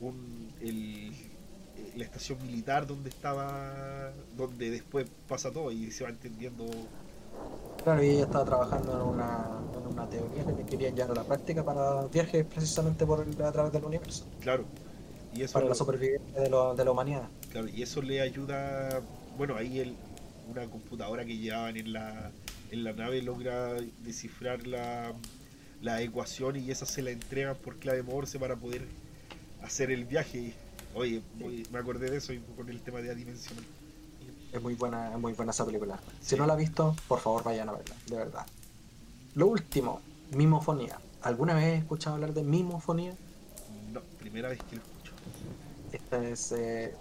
un, 0.00 0.52
el 0.60 1.12
la 1.96 2.04
estación 2.04 2.44
militar 2.46 2.86
donde 2.86 3.08
estaba, 3.08 4.12
donde 4.36 4.70
después 4.70 5.06
pasa 5.28 5.50
todo 5.50 5.70
y 5.70 5.90
se 5.90 6.04
va 6.04 6.10
entendiendo. 6.10 6.66
Claro, 7.82 8.02
y 8.02 8.08
ella 8.08 8.24
estaba 8.24 8.44
trabajando 8.44 8.92
en 8.94 9.00
una, 9.02 9.60
en 9.76 9.86
una 9.92 10.08
teoría 10.08 10.44
que 10.44 10.64
querían 10.64 10.94
llevar 10.94 11.10
a 11.10 11.14
la 11.14 11.24
práctica 11.24 11.64
para 11.64 12.06
viajes 12.06 12.44
precisamente 12.46 13.04
por 13.04 13.20
a 13.20 13.52
través 13.52 13.72
del 13.72 13.84
universo. 13.84 14.24
Claro. 14.40 14.64
Y 15.34 15.42
eso 15.42 15.54
para 15.54 15.66
la 15.66 15.74
supervivencia 15.74 16.40
de, 16.40 16.48
de 16.48 16.84
la 16.84 16.90
humanidad. 16.90 17.28
Claro, 17.50 17.68
y 17.68 17.82
eso 17.82 18.00
le 18.00 18.20
ayuda, 18.20 19.02
bueno, 19.36 19.56
ahí 19.56 19.80
el, 19.80 19.96
una 20.50 20.66
computadora 20.66 21.24
que 21.24 21.36
llevaban 21.36 21.76
en 21.76 21.92
la, 21.92 22.30
en 22.70 22.84
la 22.84 22.92
nave 22.92 23.20
logra 23.20 23.74
descifrar 24.02 24.66
la, 24.66 25.12
la 25.82 26.00
ecuación 26.02 26.56
y 26.56 26.70
esa 26.70 26.86
se 26.86 27.02
la 27.02 27.10
entregan 27.10 27.56
por 27.56 27.76
clave 27.76 28.02
Morse 28.02 28.38
para 28.38 28.56
poder 28.56 28.82
hacer 29.62 29.90
el 29.90 30.04
viaje. 30.04 30.54
Oye, 30.94 31.20
me 31.72 31.78
acordé 31.78 32.10
de 32.10 32.18
eso 32.18 32.32
y 32.32 32.38
con 32.56 32.68
el 32.68 32.80
tema 32.80 33.00
de 33.00 33.10
adimensional. 33.10 33.64
Es 34.54 34.62
muy 34.62 34.74
buena, 34.74 35.10
es 35.10 35.18
muy 35.18 35.32
buena 35.32 35.50
esa 35.50 35.66
película. 35.66 35.98
Si 36.20 36.36
no 36.36 36.46
la 36.46 36.52
ha 36.52 36.56
visto, 36.56 36.94
por 37.08 37.18
favor 37.18 37.42
vayan 37.42 37.68
a 37.68 37.72
verla, 37.72 37.96
de 38.06 38.16
verdad. 38.16 38.46
Lo 39.34 39.48
último, 39.48 40.00
mimofonía. 40.30 40.96
¿Alguna 41.22 41.54
vez 41.54 41.64
he 41.64 41.76
escuchado 41.78 42.14
hablar 42.14 42.32
de 42.34 42.44
mimofonía? 42.44 43.16
No, 43.92 44.00
primera 44.20 44.50
vez 44.50 44.60
que 44.62 44.76
lo 44.76 44.82
escucho. 44.82 45.12
Este 45.90 46.30
es 46.30 46.52
eh, 46.52 46.94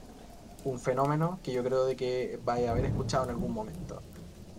un 0.65 0.79
fenómeno 0.79 1.37
que 1.43 1.53
yo 1.53 1.63
creo 1.63 1.85
de 1.85 1.95
que 1.95 2.39
vaya 2.43 2.69
a 2.69 2.71
haber 2.71 2.85
escuchado 2.85 3.25
en 3.25 3.29
algún 3.29 3.53
momento. 3.53 4.01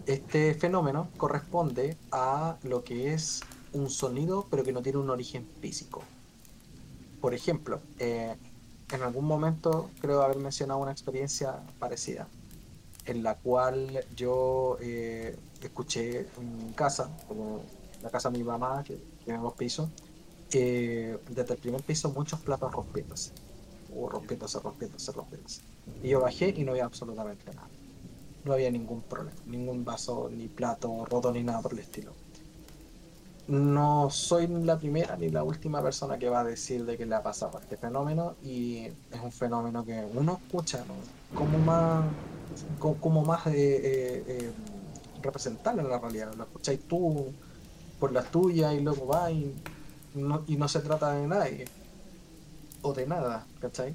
Este 0.07 0.55
fenómeno 0.55 1.09
corresponde 1.17 1.97
a 2.13 2.59
lo 2.63 2.85
que 2.85 3.13
es 3.13 3.41
un 3.73 3.91
sonido 3.91 4.47
pero 4.49 4.63
que 4.63 4.73
no 4.73 4.83
tiene 4.83 4.99
un 4.99 5.11
origen 5.11 5.49
físico. 5.61 6.05
Por 7.21 7.35
ejemplo, 7.35 7.81
eh, 7.99 8.37
en 8.93 9.03
algún 9.03 9.25
momento 9.25 9.91
creo 10.01 10.23
haber 10.23 10.37
mencionado 10.37 10.79
una 10.79 10.93
experiencia 10.93 11.57
parecida, 11.81 12.29
en 13.07 13.23
la 13.23 13.37
cual 13.37 14.05
yo 14.17 14.79
eh, 14.81 15.37
escuché 15.63 16.27
en 16.39 16.73
casa, 16.75 17.11
como 17.29 17.63
la 18.03 18.11
casa 18.11 18.31
de 18.31 18.39
mi 18.39 18.45
mamá, 18.45 18.83
que 18.85 18.99
tiene 19.25 19.41
dos 19.41 19.55
pisos, 19.55 19.89
desde 20.51 21.55
el 21.55 21.59
primer 21.59 21.83
piso 21.83 22.11
muchos 22.11 22.39
platos 22.41 22.71
rompiéndose, 22.73 23.33
o 23.97 24.09
rompiéndose, 24.09 24.61
rompiéndose, 24.61 25.13
rompiéndose. 25.13 25.63
Y 26.03 26.11
yo 26.11 26.21
bajé 26.21 26.55
y 26.57 26.65
no 26.65 26.73
había 26.73 26.85
absolutamente 26.85 27.45
nada. 27.53 27.69
No 28.45 28.53
había 28.53 28.71
ningún 28.71 29.03
problema, 29.03 29.37
ningún 29.47 29.85
vaso, 29.85 30.31
ni 30.31 30.49
plato 30.49 31.05
roto, 31.07 31.33
ni 31.33 31.43
nada 31.43 31.61
por 31.63 31.73
el 31.73 31.81
estilo 31.81 32.13
no 33.47 34.09
soy 34.11 34.47
la 34.47 34.79
primera 34.79 35.17
ni 35.17 35.29
la 35.29 35.43
última 35.43 35.83
persona 35.83 36.19
que 36.19 36.29
va 36.29 36.41
a 36.41 36.45
decir 36.45 36.85
de 36.85 36.97
que 36.97 37.05
le 37.05 37.15
ha 37.15 37.23
pasado 37.23 37.59
este 37.59 37.77
fenómeno 37.77 38.37
y 38.43 38.87
es 38.87 39.21
un 39.23 39.33
fenómeno 39.33 39.85
que 39.85 40.03
uno 40.15 40.41
escucha 40.43 40.83
como 41.35 41.59
más 41.59 42.05
como, 42.79 43.25
más 43.25 43.47
eh, 43.47 43.53
eh, 43.55 44.25
eh, 44.27 44.53
representable 45.23 45.83
en 45.83 45.89
la 45.89 45.99
realidad 45.99 46.35
lo 46.35 46.45
escucháis 46.45 46.81
tú 46.87 47.33
por 47.99 48.13
las 48.13 48.31
tuyas 48.31 48.75
y 48.75 48.81
luego 48.81 49.07
va 49.07 49.31
y 49.31 49.55
no, 50.15 50.45
y 50.47 50.57
no 50.57 50.69
se 50.69 50.81
trata 50.81 51.13
de 51.13 51.27
nadie 51.27 51.65
o 52.83 52.93
de 52.93 53.07
nada, 53.07 53.47
¿cachai? 53.61 53.95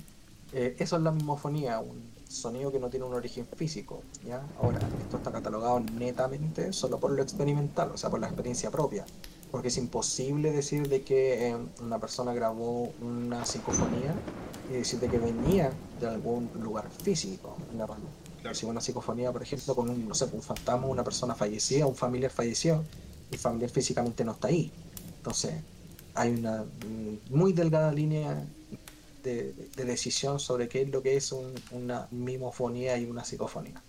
Eh, 0.51 0.75
eso 0.79 0.97
es 0.97 1.03
la 1.03 1.11
mimofonía, 1.11 1.79
un 1.79 2.09
sonido 2.27 2.71
que 2.71 2.79
no 2.79 2.89
tiene 2.89 3.05
un 3.05 3.13
origen 3.13 3.47
físico, 3.55 4.01
¿ya? 4.25 4.41
Ahora, 4.61 4.79
esto 5.01 5.17
está 5.17 5.31
catalogado 5.31 5.79
netamente 5.79 6.73
solo 6.73 6.99
por 6.99 7.11
lo 7.11 7.21
experimental, 7.21 7.91
o 7.91 7.97
sea, 7.97 8.09
por 8.09 8.19
la 8.19 8.27
experiencia 8.27 8.71
propia, 8.71 9.05
porque 9.51 9.67
es 9.67 9.77
imposible 9.77 10.51
decir 10.51 10.89
de 10.89 11.03
que 11.03 11.55
una 11.81 11.99
persona 11.99 12.33
grabó 12.33 12.91
una 13.01 13.45
psicofonía 13.45 14.15
y 14.69 14.73
decir 14.73 14.99
de 14.99 15.07
que 15.07 15.19
venía 15.19 15.71
de 15.99 16.07
algún 16.07 16.49
lugar 16.59 16.89
físico 16.89 17.55
en 17.71 17.77
la 17.77 17.85
realidad. 17.85 18.09
Si 18.53 18.65
una 18.65 18.81
psicofonía, 18.81 19.31
por 19.31 19.43
ejemplo, 19.43 19.75
con 19.75 19.89
un, 19.89 20.07
no 20.07 20.15
sé, 20.15 20.25
un 20.31 20.41
fantasma, 20.41 20.87
una 20.87 21.03
persona 21.03 21.35
fallecida, 21.35 21.85
un 21.85 21.95
familiar 21.95 22.31
falleció, 22.31 22.83
y 23.29 23.35
el 23.35 23.39
familiar 23.39 23.69
físicamente 23.69 24.23
no 24.23 24.31
está 24.31 24.47
ahí. 24.47 24.71
Entonces, 25.17 25.53
hay 26.15 26.31
una 26.31 26.65
muy 27.29 27.53
delgada 27.53 27.91
línea 27.91 28.45
de, 29.23 29.53
decisión 29.75 30.39
sobre 30.39 30.67
qué 30.67 30.83
es 30.83 30.89
lo 30.89 31.01
que 31.01 31.15
es 31.15 31.33
una 31.71 32.07
mimofonía 32.11 32.97
y 32.97 33.05
una 33.05 33.23
psicofonía. 33.23 33.81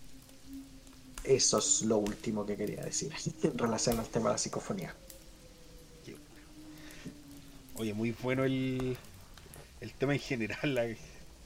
Eso 1.24 1.59
es 1.59 1.82
lo 1.82 1.98
último 1.98 2.46
que 2.46 2.57
quería 2.57 2.82
decir 2.82 3.12
en 3.42 3.59
relación 3.59 3.98
al 3.98 4.09
tema 4.09 4.30
de 4.30 4.34
la 4.34 4.38
psicofonía. 4.38 4.94
Oye, 7.76 7.94
muy 7.94 8.11
bueno 8.22 8.44
el, 8.44 8.96
el 9.80 9.92
tema 9.94 10.12
en 10.12 10.20
general. 10.20 10.74
La 10.74 10.84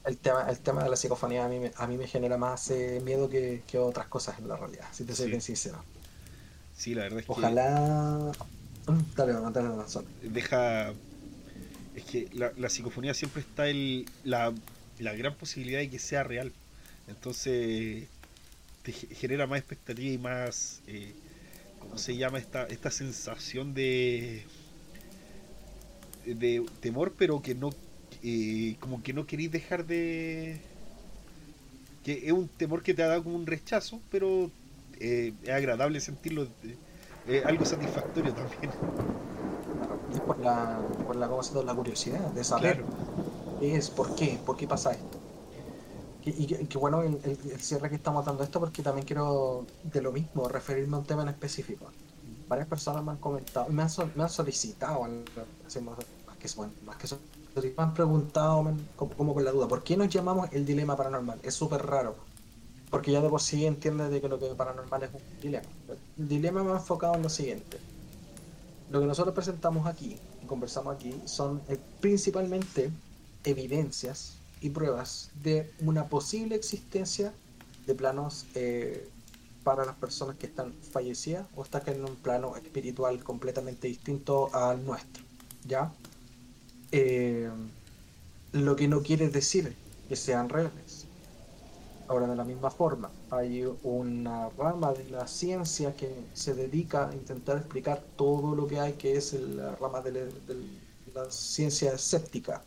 el 0.05 0.17
tema, 0.17 0.47
el 0.49 0.59
tema 0.59 0.83
de 0.83 0.89
la 0.89 0.95
psicofonía 0.95 1.45
a 1.45 1.47
mí, 1.47 1.61
a 1.75 1.87
mí 1.87 1.97
me 1.97 2.07
genera 2.07 2.37
más 2.37 2.69
eh, 2.71 3.01
miedo 3.03 3.29
que, 3.29 3.63
otras 3.77 4.07
cosas 4.07 4.39
en 4.39 4.47
la 4.47 4.55
realidad, 4.55 4.85
si 4.91 5.03
te 5.03 5.15
soy 5.15 5.29
bien 5.29 5.41
sincero. 5.41 5.83
Sí, 6.75 6.93
la 6.93 7.03
verdad 7.03 7.19
es 7.19 7.25
que. 7.25 7.31
Ojalá. 7.31 8.31
Mm, 8.87 9.15
dale, 9.15 9.33
dale 9.33 9.75
razón. 9.75 10.05
Deja. 10.21 10.93
Es 11.95 12.03
que 12.03 12.29
la, 12.33 12.51
la 12.57 12.69
psicofonía 12.69 13.13
siempre 13.13 13.41
está 13.41 13.67
el, 13.67 14.05
la, 14.25 14.53
la 14.99 15.13
gran 15.13 15.33
posibilidad 15.35 15.79
de 15.79 15.89
que 15.89 15.99
sea 15.99 16.23
real. 16.23 16.51
Entonces 17.07 18.07
te 18.83 18.91
genera 18.91 19.47
más 19.47 19.59
expectativa 19.59 20.13
y 20.13 20.17
más. 20.17 20.81
Eh, 20.87 21.13
¿Cómo 21.79 21.97
se 21.97 22.15
llama? 22.15 22.37
Esta, 22.37 22.65
esta 22.65 22.91
sensación 22.91 23.73
de. 23.73 24.43
de 26.25 26.63
temor, 26.81 27.13
pero 27.17 27.41
que 27.41 27.55
no 27.55 27.71
como 28.79 29.03
que 29.03 29.13
no 29.13 29.25
queréis 29.25 29.51
dejar 29.51 29.85
de... 29.85 30.59
que 32.03 32.25
es 32.25 32.31
un 32.31 32.47
temor 32.47 32.81
que 32.81 32.93
te 32.93 33.03
ha 33.03 33.07
dado 33.07 33.23
como 33.23 33.35
un 33.35 33.45
rechazo, 33.45 33.99
pero 34.09 34.49
eh, 34.99 35.33
es 35.43 35.49
agradable 35.49 35.99
sentirlo, 35.99 36.47
es 37.27 37.45
algo 37.45 37.65
satisfactorio 37.65 38.33
también. 38.33 38.71
Es 40.13 40.19
por 40.21 40.39
la, 40.39 40.79
por 41.05 41.15
la, 41.15 41.27
la 41.27 41.75
curiosidad 41.75 42.31
de 42.31 42.43
saber 42.43 42.83
es, 43.61 43.89
por 43.89 44.15
qué, 44.15 44.39
por 44.45 44.57
qué 44.57 44.67
pasa 44.67 44.91
esto. 44.91 45.19
Y, 46.25 46.47
que 46.47 46.77
bueno 46.79 47.03
el, 47.03 47.37
cierre 47.59 47.89
que 47.89 47.95
estamos 47.95 48.25
dando 48.25 48.43
esto 48.43 48.59
porque 48.59 48.81
también 48.81 49.05
quiero 49.05 49.67
de 49.83 50.01
lo 50.01 50.11
mismo 50.11 50.47
referirme 50.49 50.95
a 50.95 50.99
un 50.99 51.05
tema 51.05 51.21
en 51.21 51.29
específico. 51.29 51.85
Varias 52.47 52.67
personas 52.67 53.03
me 53.03 53.11
han 53.11 53.17
comentado, 53.17 53.69
me 53.69 53.83
han, 53.83 53.89
me 54.15 54.23
han 54.23 54.29
solicitado, 54.29 55.01
más 55.01 56.37
que, 56.39 56.49
más 56.85 56.95
que 56.97 57.07
me 57.55 57.73
han 57.77 57.93
preguntado, 57.93 58.73
como, 58.95 59.33
con 59.33 59.43
la 59.43 59.51
duda, 59.51 59.67
¿por 59.67 59.83
qué 59.83 59.97
nos 59.97 60.09
llamamos 60.09 60.49
el 60.51 60.65
dilema 60.65 60.95
paranormal? 60.95 61.39
Es 61.43 61.53
súper 61.53 61.85
raro. 61.85 62.15
Porque 62.89 63.11
ya 63.11 63.21
de 63.21 63.29
por 63.29 63.41
sí 63.41 63.65
entiendes 63.65 64.09
de 64.11 64.21
que 64.21 64.29
lo 64.29 64.39
que 64.39 64.47
paranormal 64.47 65.03
es 65.03 65.09
un 65.13 65.41
dilema. 65.41 65.65
El 66.17 66.27
dilema 66.27 66.63
me 66.63 66.71
ha 66.71 66.75
enfocado 66.75 67.15
en 67.15 67.23
lo 67.23 67.29
siguiente. 67.29 67.77
Lo 68.91 68.99
que 68.99 69.07
nosotros 69.07 69.33
presentamos 69.33 69.87
aquí 69.87 70.17
conversamos 70.45 70.95
aquí 70.95 71.13
son 71.25 71.61
eh, 71.67 71.77
principalmente 71.99 72.91
evidencias 73.43 74.37
y 74.61 74.69
pruebas 74.69 75.29
de 75.43 75.71
una 75.79 76.07
posible 76.07 76.55
existencia 76.55 77.33
de 77.85 77.95
planos 77.95 78.45
eh, 78.55 79.09
para 79.63 79.85
las 79.85 79.95
personas 79.95 80.37
que 80.37 80.45
están 80.47 80.73
fallecidas 80.73 81.47
o 81.55 81.63
están 81.63 81.81
en 81.87 82.05
un 82.05 82.15
plano 82.15 82.55
espiritual 82.55 83.23
completamente 83.23 83.87
distinto 83.87 84.53
al 84.53 84.85
nuestro. 84.85 85.23
¿Ya? 85.65 85.91
Eh, 86.97 87.49
lo 88.53 88.77
que 88.77 88.87
no 88.87 89.03
quiere 89.03 89.27
decir 89.27 89.75
que 90.07 90.15
sean 90.15 90.47
reales. 90.47 91.05
Ahora, 92.07 92.25
de 92.25 92.37
la 92.37 92.45
misma 92.45 92.71
forma, 92.71 93.11
hay 93.31 93.67
una 93.83 94.47
rama 94.57 94.93
de 94.93 95.03
la 95.09 95.27
ciencia 95.27 95.93
que 95.93 96.09
se 96.33 96.53
dedica 96.53 97.09
a 97.09 97.13
intentar 97.13 97.57
explicar 97.57 98.01
todo 98.15 98.55
lo 98.55 98.65
que 98.65 98.79
hay, 98.79 98.93
que 98.93 99.17
es 99.17 99.33
la 99.33 99.75
rama 99.75 99.99
de 99.99 100.31
la, 101.13 101.29
ciencia 101.29 101.91
escéptica. 101.91 102.61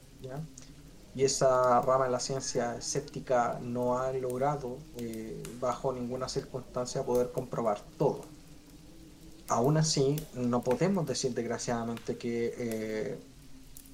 Y 1.14 1.24
esa 1.24 1.80
rama 1.80 2.04
de 2.04 2.10
la 2.10 2.20
ciencia 2.20 2.76
escéptica 2.76 3.58
no 3.62 3.98
ha 3.98 4.12
logrado, 4.12 4.76
eh, 4.98 5.42
bajo 5.58 5.90
ninguna 5.90 6.28
circunstancia, 6.28 7.02
poder 7.02 7.32
comprobar 7.32 7.80
todo. 7.96 8.20
Aún 9.48 9.78
así, 9.78 10.16
no 10.34 10.62
podemos 10.62 11.06
decir 11.06 11.32
desgraciadamente 11.32 12.18
que 12.18 12.54
eh, 12.58 13.18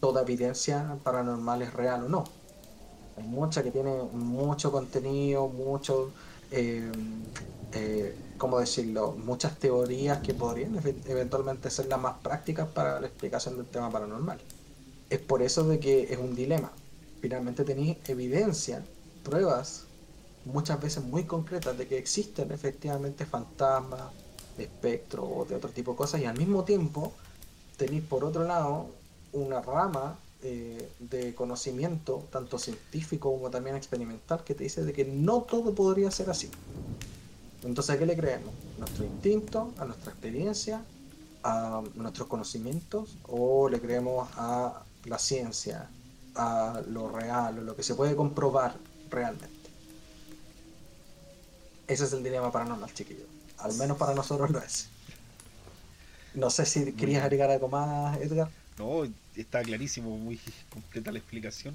toda 0.04 0.20
evidencia 0.20 0.98
paranormal 1.02 1.62
es 1.62 1.72
real 1.72 2.04
o 2.04 2.08
no. 2.10 2.24
Hay 3.16 3.22
mucha 3.22 3.62
que 3.62 3.70
tiene 3.70 3.90
mucho 4.12 4.70
contenido, 4.70 5.48
mucho, 5.48 6.10
eh, 6.50 6.92
eh, 7.72 8.14
¿cómo 8.36 8.58
decirlo? 8.58 9.12
Muchas 9.12 9.58
teorías 9.58 10.18
que 10.18 10.34
podrían 10.34 10.78
eventualmente 11.06 11.70
ser 11.70 11.86
las 11.86 11.98
más 11.98 12.18
prácticas 12.18 12.68
para 12.68 13.00
la 13.00 13.06
explicación 13.06 13.56
del 13.56 13.64
tema 13.64 13.90
paranormal. 13.90 14.38
Es 15.08 15.20
por 15.20 15.40
eso 15.40 15.64
de 15.64 15.80
que 15.80 16.12
es 16.12 16.18
un 16.18 16.34
dilema. 16.36 16.70
Finalmente 17.22 17.64
tenéis 17.64 17.96
evidencia, 18.06 18.84
pruebas, 19.22 19.86
muchas 20.44 20.82
veces 20.82 21.02
muy 21.02 21.24
concretas 21.24 21.78
de 21.78 21.88
que 21.88 21.96
existen 21.96 22.52
efectivamente 22.52 23.24
fantasmas, 23.24 24.12
espectros 24.58 25.26
o 25.34 25.46
de 25.46 25.54
otro 25.54 25.70
tipo 25.70 25.92
de 25.92 25.96
cosas 25.96 26.20
y 26.20 26.26
al 26.26 26.36
mismo 26.36 26.62
tiempo 26.62 27.14
tenéis 27.78 28.02
por 28.02 28.22
otro 28.22 28.44
lado 28.44 28.90
una 29.34 29.60
rama 29.60 30.16
eh, 30.42 30.90
de 30.98 31.34
conocimiento, 31.34 32.26
tanto 32.30 32.58
científico 32.58 33.32
como 33.32 33.50
también 33.50 33.76
experimental, 33.76 34.42
que 34.44 34.54
te 34.54 34.64
dice 34.64 34.84
de 34.84 34.92
que 34.92 35.04
no 35.04 35.42
todo 35.42 35.74
podría 35.74 36.10
ser 36.10 36.30
así. 36.30 36.50
Entonces, 37.62 37.94
¿a 37.94 37.98
qué 37.98 38.06
le 38.06 38.16
creemos? 38.16 38.52
¿Nuestro 38.78 39.04
instinto, 39.04 39.72
a 39.78 39.84
nuestra 39.84 40.12
experiencia, 40.12 40.84
a 41.42 41.82
nuestros 41.94 42.28
conocimientos 42.28 43.16
o 43.26 43.68
le 43.68 43.80
creemos 43.80 44.28
a 44.36 44.82
la 45.06 45.18
ciencia, 45.18 45.88
a 46.34 46.82
lo 46.88 47.08
real, 47.08 47.58
o 47.58 47.62
lo 47.62 47.74
que 47.74 47.82
se 47.82 47.94
puede 47.94 48.14
comprobar 48.14 48.76
realmente? 49.10 49.70
Ese 51.88 52.04
es 52.04 52.12
el 52.12 52.22
dilema 52.22 52.52
paranormal, 52.52 52.92
chiquillo. 52.94 53.24
Al 53.58 53.74
menos 53.74 53.96
para 53.96 54.14
nosotros 54.14 54.50
lo 54.50 54.58
es. 54.58 54.88
No 56.34 56.50
sé 56.50 56.66
si 56.66 56.92
querías 56.92 57.22
agregar 57.22 57.50
algo 57.50 57.68
más, 57.68 58.18
Edgar. 58.20 58.50
No, 58.78 59.04
está 59.36 59.62
clarísimo, 59.62 60.16
muy 60.16 60.40
completa 60.70 61.12
la 61.12 61.18
explicación. 61.18 61.74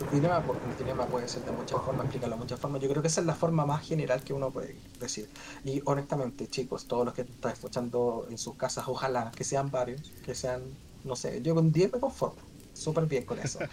El 0.00 0.10
dilema, 0.10 0.38
el 0.38 0.78
dilema 0.78 1.06
puede 1.06 1.28
ser 1.28 1.44
de 1.44 1.52
muchas 1.52 1.80
formas, 1.82 2.04
explicarlo 2.04 2.36
de 2.36 2.42
muchas 2.42 2.60
formas. 2.60 2.82
Yo 2.82 2.88
creo 2.88 3.00
que 3.00 3.08
esa 3.08 3.20
es 3.20 3.26
la 3.26 3.34
forma 3.34 3.64
más 3.64 3.86
general 3.86 4.22
que 4.22 4.32
uno 4.32 4.50
puede 4.50 4.76
decir. 4.98 5.28
Y 5.64 5.80
honestamente, 5.84 6.48
chicos, 6.48 6.86
todos 6.86 7.04
los 7.04 7.14
que 7.14 7.22
están 7.22 7.52
escuchando 7.52 8.26
en 8.30 8.38
sus 8.38 8.56
casas, 8.56 8.84
ojalá 8.88 9.30
que 9.34 9.44
sean 9.44 9.70
varios, 9.70 10.02
que 10.24 10.34
sean, 10.34 10.62
no 11.04 11.16
sé, 11.16 11.40
yo 11.42 11.54
con 11.54 11.72
10 11.72 11.92
me 11.92 12.00
conformo. 12.00 12.40
Súper 12.74 13.06
bien 13.06 13.24
con 13.24 13.38
eso. 13.38 13.58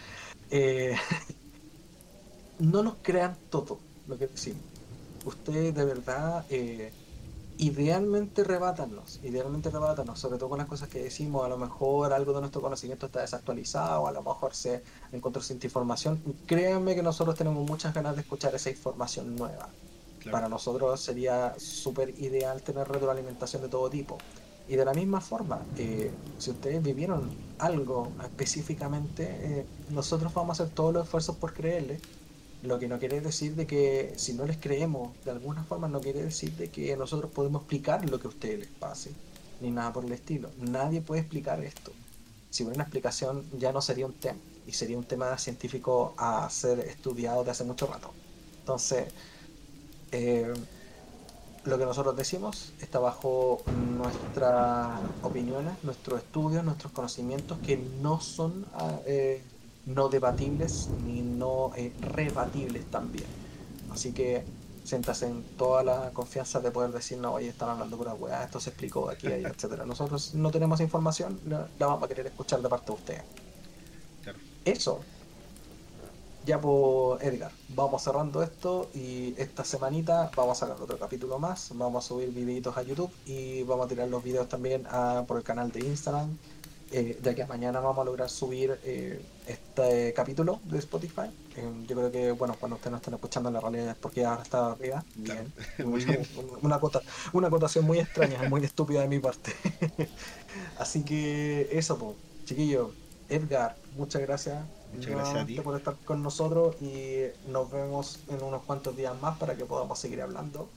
Eh, 0.50 0.96
no 2.60 2.82
nos 2.82 2.96
crean 3.02 3.36
todo 3.50 3.80
lo 4.08 4.18
que 4.18 4.28
decimos. 4.28 4.62
Ustedes 5.26 5.76
de 5.76 5.84
verdad 5.84 6.46
eh, 6.50 6.94
idealmente 7.58 8.44
rebátanos, 8.44 9.20
idealmente 9.24 9.70
rebátanos, 9.70 10.20
sobre 10.20 10.38
todo 10.38 10.50
con 10.50 10.60
las 10.60 10.68
cosas 10.68 10.90
que 10.90 11.02
decimos, 11.02 11.46
a 11.46 11.50
lo 11.50 11.58
mejor 11.58 12.14
algo 12.14 12.34
de 12.34 12.42
nuestro 12.42 12.62
conocimiento 12.62 13.08
está 13.08 13.22
desactualizado, 13.22 14.08
a 14.08 14.12
lo 14.12 14.22
mejor 14.22 14.54
se 14.54 14.84
encontró 15.12 15.42
sin 15.42 15.60
información, 15.62 16.22
créanme 16.46 16.96
que 16.96 17.02
nosotros 17.02 17.36
tenemos 17.36 17.68
muchas 17.68 17.94
ganas 17.94 18.16
de 18.16 18.22
escuchar 18.22 18.54
esa 18.54 18.70
información 18.70 19.36
nueva. 19.36 19.70
Para 20.32 20.50
nosotros 20.50 21.00
sería 21.00 21.56
súper 21.58 22.10
ideal 22.20 22.62
tener 22.62 22.88
retroalimentación 22.88 23.62
de 23.62 23.70
todo 23.70 23.90
tipo. 23.90 24.18
Y 24.68 24.76
de 24.76 24.84
la 24.84 24.94
misma 24.94 25.22
forma, 25.22 25.62
eh, 25.78 26.12
si 26.38 26.52
ustedes 26.52 26.84
vivieron 26.84 27.30
algo 27.58 28.12
específicamente, 28.22 29.24
eh, 29.24 29.66
nosotros 29.90 30.34
vamos 30.34 30.60
a 30.60 30.64
hacer 30.64 30.76
todos 30.76 30.94
los 30.94 31.06
esfuerzos 31.06 31.38
por 31.38 31.54
creerle 31.54 32.02
lo 32.64 32.80
que 32.80 32.88
no 32.88 33.00
quiere 33.00 33.22
decir 33.22 33.56
de 33.56 33.68
que 33.68 34.14
si 34.18 34.34
no 34.34 34.46
les 34.46 34.58
creemos 34.58 35.12
de 35.24 35.32
alguna 35.32 35.64
forma 35.64 35.88
no 35.88 36.02
quiere 36.02 36.24
decir 36.24 36.52
de 36.54 36.70
que 36.70 36.96
nosotros 36.98 37.32
podemos 37.32 37.62
explicar 37.62 38.10
lo 38.10 38.20
que 38.20 38.28
a 38.28 38.30
ustedes 38.30 38.60
les 38.60 38.68
pase, 38.70 39.12
ni 39.62 39.72
nada 39.72 39.94
por 39.94 40.06
el 40.06 40.12
estilo. 40.12 40.50
Nadie 40.60 41.02
puede 41.02 41.22
explicar 41.22 41.64
esto. 41.64 41.92
Si 42.50 42.64
hubiera 42.64 42.78
una 42.78 42.84
explicación 42.84 43.46
ya 43.58 43.72
no 43.72 43.82
sería 43.82 44.06
un 44.06 44.14
tema, 44.14 44.40
y 44.66 44.74
sería 44.74 44.98
un 44.98 45.06
tema 45.06 45.38
científico 45.38 46.14
a 46.18 46.50
ser 46.50 46.80
estudiado 46.80 47.44
de 47.44 47.52
hace 47.52 47.64
mucho 47.64 47.88
rato. 47.88 48.12
Entonces, 48.60 49.08
eh, 50.12 50.54
lo 51.64 51.78
que 51.78 51.86
nosotros 51.86 52.16
decimos 52.16 52.74
está 52.82 53.00
bajo 53.00 53.62
nuestras 53.98 55.00
opiniones, 55.22 55.74
nuestros 55.84 56.22
estudios, 56.22 56.64
nuestros 56.64 56.92
conocimientos 56.92 57.58
que 57.60 57.78
no 57.78 58.20
son 58.20 58.66
ah, 58.74 59.00
eh, 59.06 59.42
no 59.88 60.10
debatibles 60.10 60.90
ni 61.06 61.22
no 61.22 61.72
eh, 61.76 61.94
rebatibles 62.02 62.86
también. 62.92 63.26
Así 63.92 64.12
que 64.12 64.44
siéntase 64.84 65.28
en 65.28 65.44
toda 65.58 65.84
la 65.84 66.12
confianza 66.12 66.60
de 66.60 66.72
poder 66.72 66.92
decir, 66.92 67.18
no, 67.18 67.34
oye, 67.34 67.50
están 67.50 67.70
hablando 67.70 67.98
pura 67.98 68.14
weá, 68.14 68.44
esto 68.44 68.60
se 68.60 68.70
explicó 68.70 69.10
aquí, 69.10 69.28
ahí, 69.28 69.44
etcétera. 69.46 69.86
Nosotros 69.86 70.34
no 70.36 70.52
tenemos 70.52 70.80
información, 70.82 71.40
la, 71.46 71.68
vamos 71.80 72.04
a 72.04 72.08
querer 72.08 72.28
escuchar 72.28 72.62
de 72.62 72.70
parte 72.70 72.88
de 72.88 72.94
ustedes. 72.94 73.24
Eso. 74.66 75.00
Ya 76.46 76.62
por 76.62 77.22
Edgar, 77.22 77.52
vamos 77.70 78.02
cerrando 78.04 78.42
esto 78.42 78.90
y 78.94 79.34
esta 79.38 79.66
semanita 79.66 80.32
vamos 80.34 80.62
a 80.62 80.66
sacar 80.66 80.82
otro 80.82 80.98
capítulo 80.98 81.40
más, 81.40 81.72
vamos 81.74 82.06
a 82.06 82.08
subir 82.08 82.30
videitos 82.30 82.78
a 82.78 82.84
YouTube 82.84 83.12
y 83.26 83.64
vamos 83.64 83.86
a 83.86 83.90
tirar 83.90 84.08
los 84.08 84.24
videos 84.24 84.48
también 84.48 84.86
a, 84.90 85.26
por 85.28 85.38
el 85.38 85.44
canal 85.44 85.74
de 85.74 85.82
Instagram 85.82 86.38
eh, 86.92 87.20
ya 87.22 87.36
que 87.36 87.46
mañana 87.46 87.82
vamos 87.82 88.00
a 88.00 88.06
lograr 88.06 88.30
subir 88.30 88.80
eh, 88.86 89.22
este 89.46 90.14
capítulo 90.14 90.62
de 90.64 90.80
Spotify. 90.80 91.30
Eh, 91.58 91.70
yo 91.86 91.96
creo 91.96 92.12
que, 92.12 92.32
bueno, 92.32 92.56
cuando 92.58 92.76
ustedes 92.76 92.92
no 92.92 92.98
estén 92.98 93.14
escuchando 93.14 93.50
en 93.50 93.56
la 93.56 93.60
realidad 93.60 93.90
es 93.90 93.96
porque 93.96 94.24
ahora 94.24 94.44
está 94.44 94.72
arriba. 94.72 95.04
Bien. 95.16 95.52
muy 95.86 96.06
bien. 96.06 96.26
Una, 96.62 96.80
una 97.34 97.48
acotación 97.48 97.84
muy 97.86 98.00
extraña, 98.00 98.48
muy 98.48 98.64
estúpida 98.64 99.02
de 99.02 99.10
mi 99.10 99.20
parte. 99.20 99.54
Así 100.80 101.04
que 101.04 101.68
eso, 101.72 101.98
pues, 101.98 102.16
chiquillo. 102.46 102.92
Edgar, 103.30 103.76
muchas 103.98 104.22
gracias. 104.22 104.64
Muchas 104.94 105.12
gracias 105.12 105.44
a 105.44 105.46
ti. 105.46 105.60
por 105.60 105.76
estar 105.76 105.96
con 106.06 106.24
nosotros 106.24 106.82
y 106.82 107.24
nos 107.50 107.70
vemos 107.70 108.20
en 108.30 108.42
unos 108.42 108.64
cuantos 108.64 108.96
días 108.96 109.14
más 109.22 109.38
para 109.38 109.56
que 109.56 109.66
podamos 109.66 110.00
seguir 110.00 110.22
hablando. 110.22 110.70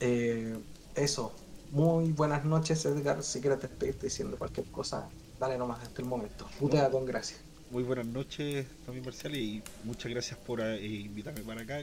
eso, 0.00 1.32
muy 1.72 2.12
buenas 2.12 2.44
noches, 2.44 2.84
Edgar. 2.84 3.22
Si 3.22 3.40
quieres 3.40 3.60
despedirte 3.60 4.06
diciendo 4.06 4.36
cualquier 4.38 4.66
cosa, 4.66 5.08
dale 5.40 5.58
nomás 5.58 5.82
hasta 5.82 6.02
el 6.02 6.08
momento. 6.08 6.46
Putea 6.60 6.90
con 6.90 7.04
gracias. 7.04 7.40
Muy 7.70 7.82
buenas 7.82 8.06
noches 8.06 8.66
también, 8.84 9.04
Marcial, 9.04 9.34
y 9.34 9.62
muchas 9.84 10.10
gracias 10.12 10.38
por 10.38 10.60
eh, 10.60 10.84
invitarme 10.84 11.40
para 11.40 11.62
acá 11.62 11.82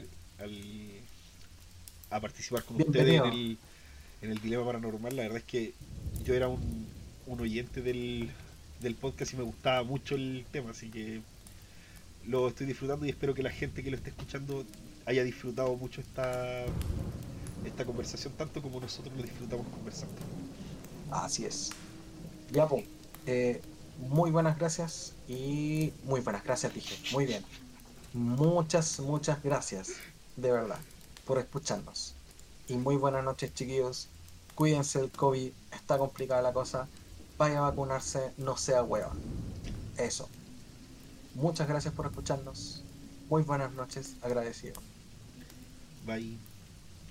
a 2.10 2.20
participar 2.20 2.62
con 2.64 2.80
ustedes 2.80 3.20
en 3.20 3.24
el, 3.24 3.58
en 4.22 4.30
el 4.30 4.40
Dilema 4.40 4.64
Paranormal. 4.64 5.16
La 5.16 5.22
verdad 5.22 5.38
es 5.38 5.44
que 5.44 5.74
yo 6.24 6.34
era 6.34 6.46
un, 6.46 6.86
un 7.26 7.40
oyente 7.40 7.82
del, 7.82 8.30
del 8.80 8.94
podcast 8.94 9.34
y 9.34 9.36
me 9.36 9.42
gustaba 9.42 9.82
mucho 9.82 10.14
el 10.14 10.46
tema, 10.52 10.70
así 10.70 10.88
que 10.90 11.20
lo 12.26 12.48
estoy 12.48 12.66
disfrutando 12.66 13.06
y 13.06 13.10
espero 13.10 13.34
que 13.34 13.42
la 13.42 13.50
gente 13.50 13.82
que 13.82 13.90
lo 13.90 13.96
esté 13.96 14.10
escuchando 14.10 14.64
haya 15.06 15.24
disfrutado 15.24 15.74
mucho 15.74 16.00
esta 16.00 16.64
esta 17.64 17.84
conversación 17.84 18.32
tanto 18.34 18.62
como 18.62 18.80
nosotros 18.80 19.14
lo 19.16 19.22
disfrutamos 19.22 19.66
conversando. 19.68 20.14
Así 21.10 21.44
es. 21.44 21.70
Ya, 22.52 22.68
pues, 22.68 22.84
muy 24.08 24.30
buenas 24.30 24.58
gracias 24.58 25.12
y 25.28 25.92
muy 26.04 26.20
buenas 26.20 26.44
gracias, 26.44 26.74
dije. 26.74 26.96
Muy 27.12 27.26
bien. 27.26 27.44
Muchas, 28.12 28.98
muchas 29.00 29.42
gracias, 29.42 29.92
de 30.36 30.50
verdad, 30.50 30.78
por 31.26 31.38
escucharnos. 31.38 32.14
Y 32.68 32.74
muy 32.74 32.96
buenas 32.96 33.24
noches, 33.24 33.54
chiquillos. 33.54 34.08
Cuídense 34.54 35.00
del 35.00 35.10
COVID, 35.10 35.52
está 35.72 35.98
complicada 35.98 36.42
la 36.42 36.52
cosa. 36.52 36.88
Vaya 37.38 37.58
a 37.58 37.62
vacunarse, 37.62 38.32
no 38.36 38.56
sea 38.56 38.82
hueva. 38.82 39.12
Eso. 39.96 40.28
Muchas 41.34 41.68
gracias 41.68 41.94
por 41.94 42.06
escucharnos. 42.06 42.82
Muy 43.28 43.42
buenas 43.42 43.72
noches, 43.72 44.16
agradecido. 44.22 44.80
Bye. 46.04 46.49